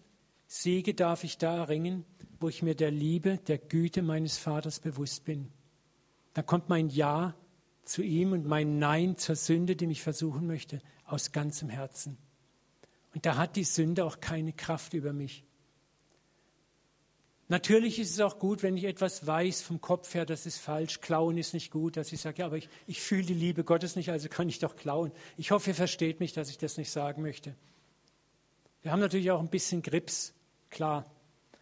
Siege 0.54 0.94
darf 0.94 1.24
ich 1.24 1.38
da 1.38 1.56
erringen, 1.56 2.04
wo 2.42 2.50
ich 2.50 2.62
mir 2.62 2.76
der 2.76 2.92
Liebe, 2.92 3.38
der 3.48 3.58
Güte 3.58 4.02
meines 4.02 4.38
Vaters 4.38 4.82
bewusst 4.82 5.24
bin. 5.24 5.48
Dann 6.34 6.46
kommt 6.46 6.68
mein 6.68 6.90
Ja 6.90 7.36
zu 7.86 8.02
ihm 8.02 8.34
und 8.34 8.46
mein 8.46 8.78
Nein 8.78 9.16
zur 9.16 9.38
Sünde, 9.38 9.78
die 9.78 9.88
mich 9.88 10.02
versuchen 10.02 10.46
möchte, 10.48 10.82
aus 11.06 11.32
ganzem 11.32 11.70
Herzen. 11.70 12.18
Und 13.16 13.26
da 13.26 13.38
hat 13.38 13.56
die 13.56 13.64
Sünde 13.64 14.04
auch 14.04 14.20
keine 14.20 14.52
Kraft 14.52 14.94
über 14.94 15.14
mich. 15.14 15.46
Natürlich 17.48 17.98
ist 17.98 18.12
es 18.12 18.20
auch 18.20 18.38
gut, 18.38 18.62
wenn 18.62 18.76
ich 18.76 18.84
etwas 18.84 19.26
weiß 19.26 19.62
vom 19.62 19.80
Kopf 19.80 20.14
her, 20.14 20.26
das 20.26 20.46
ist 20.46 20.58
falsch, 20.58 21.00
klauen 21.00 21.38
ist 21.38 21.54
nicht 21.54 21.72
gut, 21.72 21.96
dass 21.96 22.12
ich 22.12 22.20
sage, 22.20 22.40
ja, 22.40 22.48
aber 22.48 22.58
ich, 22.58 22.68
ich 22.88 23.00
fühle 23.00 23.24
die 23.24 23.34
Liebe 23.34 23.64
Gottes 23.64 23.96
nicht, 23.96 24.12
also 24.12 24.28
kann 24.28 24.50
ich 24.50 24.60
doch 24.60 24.76
klauen. 24.76 25.14
Ich 25.38 25.52
hoffe, 25.52 25.70
ihr 25.70 25.76
versteht 25.76 26.20
mich, 26.20 26.34
dass 26.34 26.50
ich 26.50 26.58
das 26.58 26.78
nicht 26.78 26.92
sagen 26.92 27.22
möchte. 27.22 27.56
Wir 28.82 28.92
haben 28.92 29.00
natürlich 29.00 29.32
auch 29.32 29.40
ein 29.40 29.50
bisschen 29.50 29.82
Grips 29.82 30.34
klar. 30.72 31.06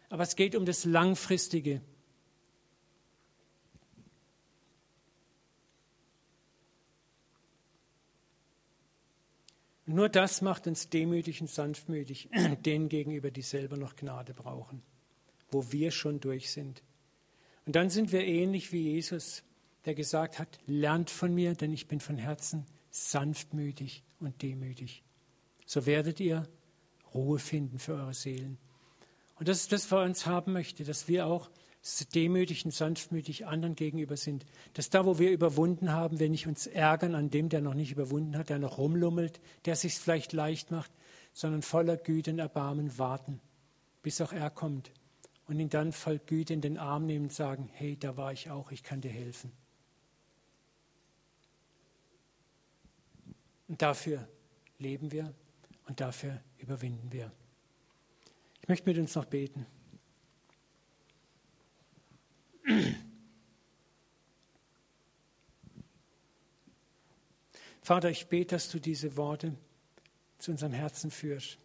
Aber 0.10 0.24
es 0.24 0.36
geht 0.36 0.56
um 0.56 0.66
das 0.66 0.86
Langfristige. 0.86 1.82
Nur 9.86 10.08
das 10.08 10.44
macht 10.44 10.68
uns 10.68 10.90
demütig 10.90 11.42
und 11.42 11.50
sanftmütig, 11.50 12.30
denen 12.66 12.90
gegenüber, 12.90 13.32
die 13.32 13.42
selber 13.42 13.76
noch 13.76 13.96
Gnade 13.96 14.36
brauchen, 14.36 14.84
wo 15.50 15.72
wir 15.72 15.90
schon 15.90 16.20
durch 16.20 16.52
sind. 16.52 16.84
Und 17.66 17.76
dann 17.76 17.90
sind 17.90 18.12
wir 18.12 18.24
ähnlich 18.24 18.72
wie 18.72 18.94
Jesus, 18.94 19.44
der 19.86 19.96
gesagt 19.96 20.38
hat, 20.38 20.60
lernt 20.68 21.10
von 21.10 21.34
mir, 21.34 21.56
denn 21.56 21.74
ich 21.74 21.88
bin 21.88 22.00
von 22.00 22.18
Herzen 22.18 22.68
sanftmütig 22.92 24.04
und 24.20 24.42
demütig. 24.44 25.04
So 25.66 25.88
werdet 25.88 26.20
ihr 26.20 26.48
Ruhe 27.14 27.40
finden 27.40 27.80
für 27.80 27.94
eure 27.94 28.14
Seelen. 28.14 28.60
Und 29.40 29.48
das 29.48 29.62
ist 29.62 29.72
das, 29.72 29.90
was 29.92 30.00
er 30.00 30.06
uns 30.06 30.26
haben 30.26 30.52
möchte, 30.52 30.84
dass 30.84 31.08
wir 31.08 31.26
auch 31.26 31.50
demütig 32.14 32.66
und 32.66 32.72
sanftmütig 32.72 33.48
anderen 33.48 33.76
gegenüber 33.76 34.18
sind. 34.18 34.46
Dass 34.74 34.90
da, 34.90 35.06
wo 35.06 35.18
wir 35.18 35.32
überwunden 35.32 35.94
haben, 35.94 36.20
wir 36.20 36.30
nicht 36.30 36.46
uns 36.46 36.68
ärgern 36.68 37.16
an 37.16 37.30
dem, 37.30 37.48
der 37.48 37.62
noch 37.62 37.74
nicht 37.74 37.92
überwunden 37.92 38.38
hat, 38.38 38.50
der 38.50 38.60
noch 38.60 38.78
rumlummelt, 38.78 39.40
der 39.64 39.78
sich 39.78 39.96
vielleicht 39.96 40.34
leicht 40.34 40.72
macht, 40.72 40.92
sondern 41.34 41.62
voller 41.62 41.96
Güte 41.96 42.32
und 42.32 42.40
Erbarmen 42.40 42.98
warten, 42.98 43.40
bis 44.04 44.20
auch 44.20 44.34
er 44.34 44.50
kommt 44.50 44.92
und 45.48 45.58
ihn 45.58 45.70
dann 45.70 45.94
voll 45.94 46.20
Güte 46.20 46.54
in 46.54 46.62
den 46.62 46.78
Arm 46.78 47.06
nehmen 47.06 47.26
und 47.26 47.34
sagen, 47.34 47.70
hey, 47.74 47.98
da 47.98 48.18
war 48.18 48.34
ich 48.34 48.52
auch, 48.52 48.72
ich 48.72 48.84
kann 48.84 49.00
dir 49.00 49.12
helfen. 49.12 49.54
Und 53.70 53.82
dafür 53.82 54.28
leben 54.80 55.12
wir 55.14 55.34
und 55.88 56.02
dafür 56.02 56.42
überwinden 56.58 57.12
wir. 57.14 57.32
Ich 58.70 58.72
möchte 58.72 58.88
mit 58.88 59.00
uns 59.00 59.16
noch 59.16 59.26
beten. 59.26 59.66
Vater, 67.82 68.12
ich 68.12 68.28
bete, 68.28 68.54
dass 68.54 68.70
du 68.70 68.78
diese 68.78 69.18
Worte 69.18 69.56
zu 70.38 70.52
unserem 70.52 70.74
Herzen 70.74 71.10
führst. 71.10 71.58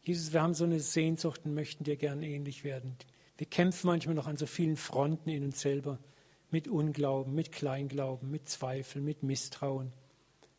Jesus, 0.00 0.32
wir 0.32 0.40
haben 0.40 0.54
so 0.54 0.64
eine 0.64 0.80
Sehnsucht 0.80 1.42
und 1.44 1.52
möchten 1.52 1.84
dir 1.84 1.98
gern 1.98 2.22
ähnlich 2.22 2.64
werden. 2.64 2.96
Wir 3.36 3.46
kämpfen 3.46 3.88
manchmal 3.88 4.14
noch 4.14 4.26
an 4.26 4.38
so 4.38 4.46
vielen 4.46 4.78
Fronten 4.78 5.28
in 5.28 5.44
uns 5.44 5.60
selber. 5.60 5.98
Mit 6.50 6.66
Unglauben, 6.66 7.34
mit 7.34 7.52
Kleinglauben, 7.52 8.30
mit 8.30 8.48
Zweifel, 8.48 9.02
mit 9.02 9.22
Misstrauen, 9.22 9.92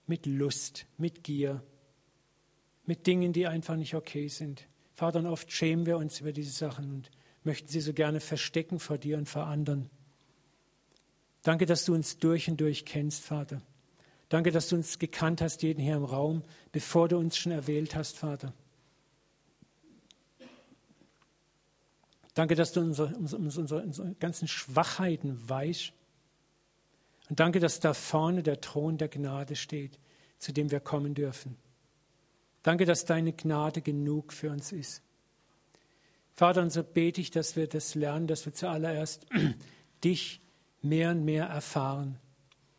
mit 0.05 0.27
Lust, 0.27 0.85
mit 0.99 1.23
Gier, 1.23 1.63
mit 2.85 3.07
Dingen, 3.07 3.33
die 3.33 3.47
einfach 3.47 3.75
nicht 3.75 3.95
okay 3.95 4.27
sind. 4.27 4.67
Vater, 5.01 5.17
und 5.17 5.25
oft 5.25 5.51
schämen 5.51 5.87
wir 5.87 5.97
uns 5.97 6.19
über 6.19 6.31
diese 6.31 6.51
Sachen 6.51 6.93
und 6.93 7.09
möchten 7.43 7.67
sie 7.67 7.81
so 7.81 7.91
gerne 7.91 8.19
verstecken 8.19 8.79
vor 8.79 8.99
dir 8.99 9.17
und 9.17 9.27
vor 9.27 9.47
anderen. 9.47 9.89
Danke, 11.41 11.65
dass 11.65 11.85
du 11.85 11.95
uns 11.95 12.19
durch 12.19 12.47
und 12.47 12.61
durch 12.61 12.85
kennst, 12.85 13.23
Vater. 13.23 13.63
Danke, 14.29 14.51
dass 14.51 14.69
du 14.69 14.75
uns 14.75 14.99
gekannt 14.99 15.41
hast, 15.41 15.63
jeden 15.63 15.81
hier 15.81 15.95
im 15.95 16.03
Raum, 16.03 16.43
bevor 16.71 17.07
du 17.07 17.17
uns 17.17 17.35
schon 17.35 17.51
erwählt 17.51 17.95
hast, 17.95 18.15
Vater. 18.15 18.53
Danke, 22.35 22.53
dass 22.53 22.71
du 22.71 22.81
unsere, 22.81 23.15
unsere, 23.15 23.81
unsere, 23.81 24.13
ganzen 24.19 24.47
Schwachheiten 24.47 25.49
weißt 25.49 25.93
Und 27.27 27.39
danke, 27.39 27.59
dass 27.59 27.79
da 27.79 27.95
vorne 27.95 28.43
der 28.43 28.61
Thron 28.61 28.99
der 28.99 29.07
Gnade 29.07 29.55
steht, 29.55 29.97
zu 30.37 30.51
dem 30.51 30.69
wir 30.69 30.79
kommen 30.79 31.15
dürfen. 31.15 31.57
Danke, 32.63 32.85
dass 32.85 33.05
deine 33.05 33.33
Gnade 33.33 33.81
genug 33.81 34.33
für 34.33 34.51
uns 34.51 34.71
ist. 34.71 35.01
Vater, 36.33 36.61
und 36.61 36.71
so 36.71 36.83
bete 36.83 37.21
ich, 37.21 37.31
dass 37.31 37.55
wir 37.55 37.67
das 37.67 37.95
lernen, 37.95 38.27
dass 38.27 38.45
wir 38.45 38.53
zuallererst 38.53 39.25
dich 40.03 40.41
mehr 40.81 41.11
und 41.11 41.25
mehr 41.25 41.45
erfahren. 41.45 42.17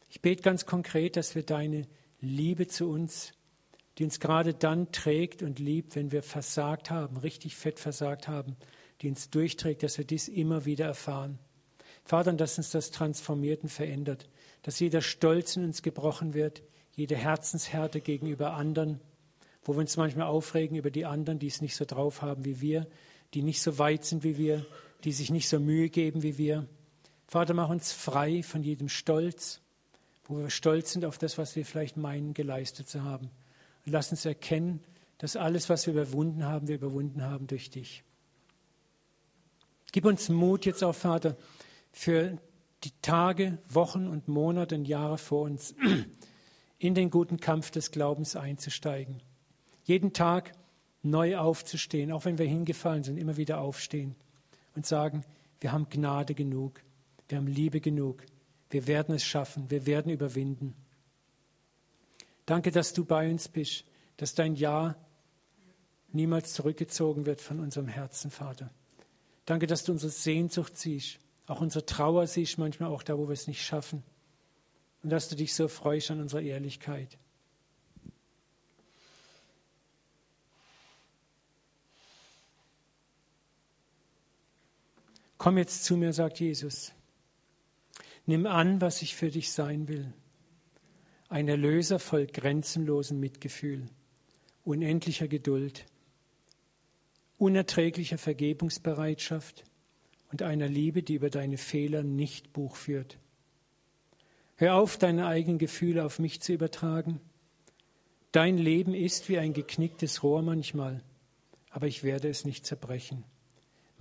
Ich 0.09 0.21
bete 0.21 0.43
ganz 0.43 0.67
konkret, 0.67 1.17
dass 1.17 1.35
wir 1.35 1.43
deine 1.43 1.87
Liebe 2.21 2.67
zu 2.67 2.89
uns, 2.89 3.33
die 3.99 4.05
uns 4.05 4.21
gerade 4.21 4.55
dann 4.55 4.93
trägt 4.93 5.43
und 5.43 5.59
liebt, 5.59 5.97
wenn 5.97 6.13
wir 6.13 6.23
versagt 6.23 6.91
haben, 6.91 7.17
richtig 7.17 7.57
fett 7.57 7.79
versagt 7.79 8.29
haben, 8.29 8.57
die 9.01 9.09
uns 9.09 9.31
durchträgt, 9.31 9.83
dass 9.83 9.99
wir 9.99 10.05
dies 10.05 10.29
immer 10.29 10.65
wieder 10.65 10.87
erfahren. 10.87 11.39
Vater, 12.05 12.33
dass 12.33 12.59
uns 12.59 12.71
das 12.71 12.91
transformiert 12.91 13.63
und 13.63 13.69
verändert, 13.69 14.29
dass 14.63 14.81
jeder 14.81 15.03
Stolz 15.03 15.57
in 15.57 15.65
uns 15.65 15.83
gebrochen 15.83 16.35
wird, 16.35 16.63
jede 16.95 17.17
Herzenshärte 17.17 18.01
gegenüber 18.01 18.53
anderen, 18.53 19.01
wo 19.65 19.75
wir 19.75 19.81
uns 19.81 19.97
manchmal 19.97 20.27
aufregen 20.27 20.77
über 20.77 20.91
die 20.91 21.07
anderen, 21.07 21.39
die 21.39 21.47
es 21.47 21.61
nicht 21.61 21.77
so 21.77 21.85
drauf 21.85 22.23
haben 22.23 22.45
wie 22.45 22.61
wir, 22.61 22.87
die 23.35 23.43
nicht 23.43 23.63
so 23.63 23.79
weit 23.79 24.05
sind 24.05 24.25
wie 24.25 24.37
wir, 24.37 24.67
die 25.05 25.13
sich 25.13 25.31
nicht 25.31 25.49
so 25.49 25.59
Mühe 25.59 25.89
geben 25.89 26.23
wie 26.23 26.39
wir. 26.39 26.67
Vater, 27.27 27.55
mach 27.55 27.71
uns 27.71 27.93
frei 27.93 28.43
von 28.43 28.63
jedem 28.63 28.89
Stolz, 28.89 29.61
wo 30.25 30.39
wir 30.39 30.51
stolz 30.51 30.93
sind 30.93 31.05
auf 31.05 31.19
das, 31.19 31.39
was 31.39 31.57
wir 31.57 31.65
vielleicht 31.65 31.97
meinen, 31.97 32.35
geleistet 32.35 32.89
zu 32.89 33.03
haben. 33.03 33.31
Und 33.87 33.93
lass 33.93 34.11
uns 34.11 34.25
erkennen, 34.25 34.81
dass 35.19 35.37
alles, 35.37 35.69
was 35.69 35.87
wir 35.87 35.95
überwunden 35.95 36.45
haben, 36.45 36.69
wir 36.69 36.75
überwunden 36.75 37.23
haben 37.23 37.47
durch 37.47 37.71
dich. 37.71 38.03
Gib 39.93 40.05
uns 40.05 40.29
Mut 40.29 40.67
jetzt 40.67 40.83
auch, 40.83 40.95
Vater, 40.95 41.37
für 41.93 42.39
die 42.85 42.93
Tage, 43.03 43.59
Wochen 43.69 44.09
und 44.09 44.27
Monate 44.27 44.75
und 44.75 44.87
Jahre 44.87 45.19
vor 45.19 45.43
uns 45.43 45.75
in 46.79 46.95
den 46.95 47.11
guten 47.11 47.39
Kampf 47.39 47.71
des 47.71 47.91
Glaubens 47.91 48.35
einzusteigen. 48.35 49.23
Jeden 49.85 50.13
Tag 50.13 50.53
neu 51.03 51.37
aufzustehen, 51.37 52.13
auch 52.13 52.25
wenn 52.25 52.39
wir 52.39 52.47
hingefallen 52.47 53.03
sind, 53.03 53.17
immer 53.17 53.37
wieder 53.37 53.61
aufstehen 53.61 54.15
und 54.75 54.87
sagen, 54.87 55.25
wir 55.61 55.73
haben 55.73 55.89
Gnade 55.89 56.35
genug, 56.35 56.81
wir 57.29 57.39
haben 57.39 57.47
Liebe 57.47 57.81
genug, 57.81 58.25
wir 58.71 58.87
werden 58.87 59.15
es 59.15 59.25
schaffen, 59.25 59.71
wir 59.71 59.87
werden 59.87 60.13
überwinden. 60.13 60.75
Danke, 62.47 62.71
dass 62.71 62.93
du 62.93 63.05
bei 63.05 63.31
uns 63.31 63.49
bist, 63.49 63.85
dass 64.17 64.35
dein 64.35 64.55
Ja 64.55 64.97
niemals 66.13 66.53
zurückgezogen 66.53 67.27
wird 67.27 67.41
von 67.41 67.61
unserem 67.61 67.89
Herzen, 67.89 68.31
Vater. 68.31 68.71
Danke, 69.45 69.67
dass 69.67 69.85
du 69.85 69.93
unsere 69.93 70.13
Sehnsucht 70.13 70.77
siehst, 70.77 71.19
auch 71.47 71.61
unsere 71.61 71.85
Trauer 71.85 72.27
siehst, 72.27 72.59
manchmal 72.59 72.91
auch 72.91 73.03
da, 73.03 73.19
wo 73.19 73.29
wir 73.29 73.33
es 73.33 73.47
nicht 73.47 73.65
schaffen. 73.65 74.03
Und 75.03 75.11
dass 75.11 75.29
du 75.29 75.35
dich 75.37 75.55
so 75.55 75.69
freust 75.69 76.11
an 76.11 76.21
unserer 76.21 76.43
Ehrlichkeit. 76.43 77.19
Komm 85.43 85.59
jetzt 85.59 85.83
zu 85.83 85.97
mir, 85.97 86.13
sagt 86.13 86.39
Jesus. 86.39 86.93
Nimm 88.27 88.47
an, 88.47 88.81
was 88.81 89.03
ich 89.03 89.17
für 89.17 89.29
dich 89.29 89.51
sein 89.51 89.89
will. 89.89 90.13
Ein 91.29 91.49
Erlöser 91.49 91.99
voll 91.99 92.29
grenzenlosen 92.29 93.19
Mitgefühl, 93.19 93.89
unendlicher 94.63 95.27
Geduld, 95.27 95.85
unerträglicher 97.39 98.19
Vergebungsbereitschaft 98.19 99.65
und 100.31 100.43
einer 100.43 100.69
Liebe, 100.69 101.03
die 101.03 101.15
über 101.15 101.29
deine 101.29 101.59
Fehler 101.59 102.05
nicht 102.05 102.53
Buch 102.53 102.77
führt. 102.77 103.19
Hör 104.55 104.77
auf, 104.77 104.97
deine 104.97 105.27
eigenen 105.27 105.59
Gefühle 105.59 106.05
auf 106.05 106.21
mich 106.21 106.41
zu 106.41 106.53
übertragen. 106.53 107.21
Dein 108.31 108.59
Leben 108.59 108.95
ist 108.95 109.29
wie 109.29 109.39
ein 109.39 109.55
geknicktes 109.55 110.23
Rohr 110.23 110.43
manchmal, 110.43 111.03
aber 111.71 111.89
ich 111.89 112.05
werde 112.05 112.29
es 112.29 112.45
nicht 112.45 112.65
zerbrechen. 112.65 113.25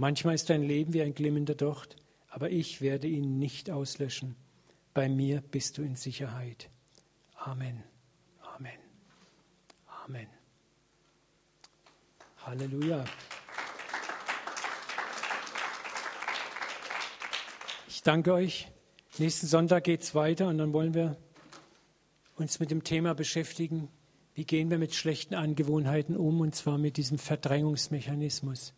Manchmal 0.02 0.34
ist 0.34 0.50
dein 0.50 0.64
Leben 0.64 0.94
wie 0.94 1.04
ein 1.04 1.14
glimmender 1.14 1.54
Docht, 1.54 1.96
aber 2.28 2.50
ich 2.50 2.82
werde 2.82 3.06
ihn 3.06 3.38
nicht 3.38 3.70
auslöschen. 3.70 4.36
Bei 4.96 5.08
mir 5.08 5.42
bist 5.42 5.78
du 5.78 5.84
in 5.84 5.96
Sicherheit. 5.96 6.72
Amen. 7.36 7.84
Amen. 8.56 8.80
Amen. 10.04 10.26
Halleluja. 12.48 13.06
Ich 17.88 18.02
danke 18.02 18.34
euch. 18.34 18.72
Nächsten 19.20 19.46
Sonntag 19.46 19.84
geht 19.84 20.02
es 20.02 20.16
weiter 20.16 20.48
und 20.48 20.58
dann 20.58 20.74
wollen 20.74 20.96
wir 20.96 21.16
uns 22.38 22.60
mit 22.60 22.72
dem 22.72 22.84
Thema 22.84 23.14
beschäftigen, 23.14 23.88
wie 24.34 24.46
gehen 24.46 24.72
wir 24.72 24.80
mit 24.80 24.96
schlechten 24.96 25.36
Angewohnheiten 25.36 26.18
um, 26.18 26.42
und 26.42 26.56
zwar 26.56 26.80
mit 26.80 26.98
diesem 26.98 27.20
Verdrängungsmechanismus. 27.20 28.74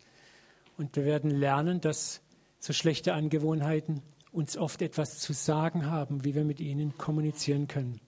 Und 0.78 0.96
wir 0.96 1.06
werden 1.06 1.32
lernen, 1.32 1.82
dass 1.82 2.22
so 2.60 2.74
schlechte 2.74 3.14
Angewohnheiten 3.14 4.02
uns 4.32 4.58
oft 4.58 4.82
etwas 4.82 5.20
zu 5.20 5.34
sagen 5.34 5.86
haben, 5.86 6.24
wie 6.24 6.34
wir 6.34 6.44
mit 6.44 6.60
ihnen 6.60 6.98
kommunizieren 6.98 7.68
können. 7.68 8.00